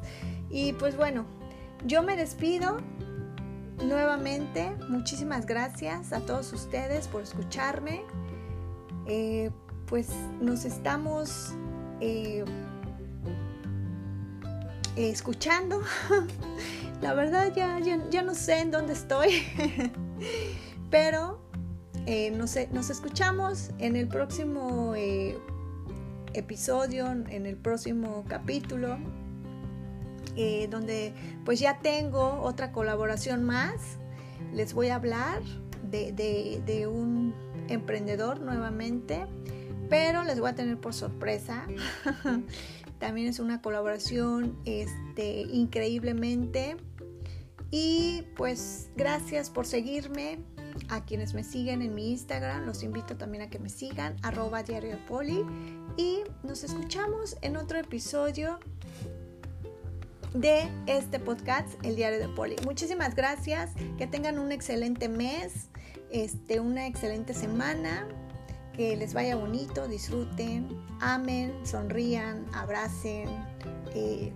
Y 0.51 0.73
pues 0.75 0.97
bueno, 0.97 1.25
yo 1.87 2.03
me 2.03 2.17
despido 2.17 2.79
nuevamente. 3.85 4.75
Muchísimas 4.89 5.47
gracias 5.47 6.13
a 6.13 6.21
todos 6.21 6.53
ustedes 6.53 7.09
por 7.09 7.23
escucharme. 7.23 8.03
Eh, 9.07 9.51
pues 9.87 10.11
nos 10.41 10.65
estamos 10.65 11.55
eh, 12.01 12.45
escuchando 14.97 15.83
La 17.01 17.15
verdad 17.15 17.53
ya, 17.55 17.79
ya, 17.79 18.23
no 18.23 18.35
sé 18.35 18.59
en 18.59 18.73
dónde 18.73 18.93
estoy, 18.93 19.45
pero 20.91 21.41
eh, 22.07 22.33
nos, 22.33 22.57
escuchamos 22.57 23.71
en 23.79 23.95
el 23.95 24.09
próximo 24.09 24.95
eh, 24.97 25.39
episodio, 26.35 27.07
en 27.07 27.47
el 27.47 27.57
próximo 27.57 28.25
capítulo, 28.27 28.99
eh, 30.35 30.67
donde 30.69 31.15
pues 31.45 31.61
ya 31.61 31.79
tengo 31.79 32.41
otra 32.43 32.73
colaboración 32.73 33.45
más. 33.45 33.99
Les 34.53 34.75
voy 34.75 34.89
a 34.89 34.97
hablar 34.97 35.41
de, 35.89 36.13
de 36.67 36.87
un 36.89 37.33
emprendedor 37.69 38.41
nuevamente, 38.41 39.25
pero 39.89 40.25
les 40.25 40.41
voy 40.41 40.51
a 40.51 40.55
tener 40.57 40.81
por 40.81 40.95
sorpresa. 40.95 41.65
También 42.99 43.29
es 43.29 43.39
una 43.39 43.63
colaboración 43.63 44.59
este, 44.65 45.43
increíblemente 45.43 46.77
y 47.71 48.25
pues 48.37 48.91
gracias 48.97 49.51
por 49.51 49.67
seguirme. 49.67 50.39
A 50.91 51.05
quienes 51.05 51.35
me 51.35 51.43
siguen 51.43 51.83
en 51.83 51.95
mi 51.95 52.13
Instagram, 52.13 52.65
los 52.65 52.83
invito 52.83 53.17
también 53.17 53.43
a 53.43 53.51
que 53.51 53.59
me 53.59 53.69
sigan, 53.69 54.17
arroba 54.23 54.63
diario 54.63 54.91
de 54.91 54.97
poli. 54.97 55.45
Y 55.97 56.21
nos 56.45 56.63
escuchamos 56.63 57.37
en 57.43 57.57
otro 57.57 57.79
episodio 57.79 58.61
de 60.35 60.69
este 60.87 61.19
podcast, 61.19 61.69
El 61.83 61.97
Diario 61.97 62.19
de 62.19 62.29
Poli. 62.29 62.57
Muchísimas 62.65 63.15
gracias, 63.15 63.73
que 63.97 64.07
tengan 64.07 64.39
un 64.39 64.53
excelente 64.53 65.09
mes, 65.09 65.69
este, 66.11 66.61
una 66.61 66.87
excelente 66.87 67.35
semana, 67.35 68.07
que 68.75 68.97
les 68.97 69.15
vaya 69.15 69.35
bonito, 69.35 69.89
disfruten, 69.89 70.69
amen, 71.01 71.53
sonrían, 71.65 72.47
abracen, 72.53 73.29
eh, 73.95 74.33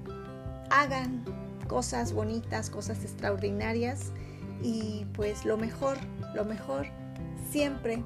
hagan 0.70 1.24
cosas 1.72 2.12
bonitas, 2.12 2.68
cosas 2.68 3.02
extraordinarias 3.02 4.12
y 4.62 5.06
pues 5.14 5.46
lo 5.46 5.56
mejor, 5.56 5.96
lo 6.34 6.44
mejor 6.44 6.84
siempre 7.50 8.04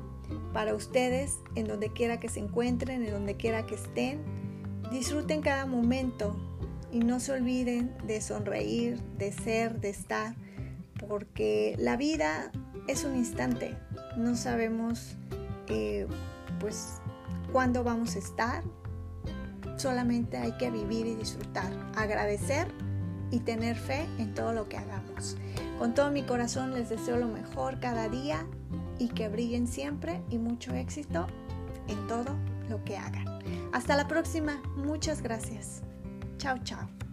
para 0.52 0.72
ustedes 0.72 1.38
en 1.56 1.66
donde 1.66 1.92
quiera 1.92 2.20
que 2.20 2.28
se 2.28 2.38
encuentren, 2.38 3.02
en 3.02 3.10
donde 3.10 3.36
quiera 3.36 3.66
que 3.66 3.74
estén. 3.74 4.20
Disfruten 4.92 5.42
cada 5.42 5.66
momento 5.66 6.36
y 6.92 7.00
no 7.00 7.18
se 7.18 7.32
olviden 7.32 7.92
de 8.06 8.20
sonreír, 8.20 9.02
de 9.18 9.32
ser, 9.32 9.80
de 9.80 9.90
estar, 9.90 10.36
porque 11.08 11.74
la 11.76 11.96
vida 11.96 12.52
es 12.86 13.02
un 13.02 13.16
instante. 13.16 13.76
No 14.16 14.36
sabemos 14.36 15.16
eh, 15.66 16.06
pues 16.60 17.00
cuándo 17.50 17.82
vamos 17.82 18.14
a 18.14 18.20
estar. 18.20 18.62
Solamente 19.76 20.36
hay 20.36 20.52
que 20.52 20.70
vivir 20.70 21.04
y 21.06 21.16
disfrutar, 21.16 21.72
agradecer 21.96 22.85
y 23.30 23.40
tener 23.40 23.76
fe 23.76 24.06
en 24.18 24.34
todo 24.34 24.52
lo 24.52 24.68
que 24.68 24.76
hagamos. 24.76 25.36
Con 25.78 25.94
todo 25.94 26.10
mi 26.10 26.22
corazón 26.22 26.72
les 26.72 26.88
deseo 26.88 27.16
lo 27.16 27.28
mejor 27.28 27.80
cada 27.80 28.08
día 28.08 28.46
y 28.98 29.08
que 29.08 29.28
brillen 29.28 29.66
siempre 29.66 30.22
y 30.30 30.38
mucho 30.38 30.74
éxito 30.74 31.26
en 31.88 32.06
todo 32.06 32.36
lo 32.68 32.82
que 32.84 32.96
hagan. 32.96 33.26
Hasta 33.72 33.96
la 33.96 34.08
próxima. 34.08 34.60
Muchas 34.76 35.22
gracias. 35.22 35.82
Chao, 36.38 36.58
chao. 36.64 37.05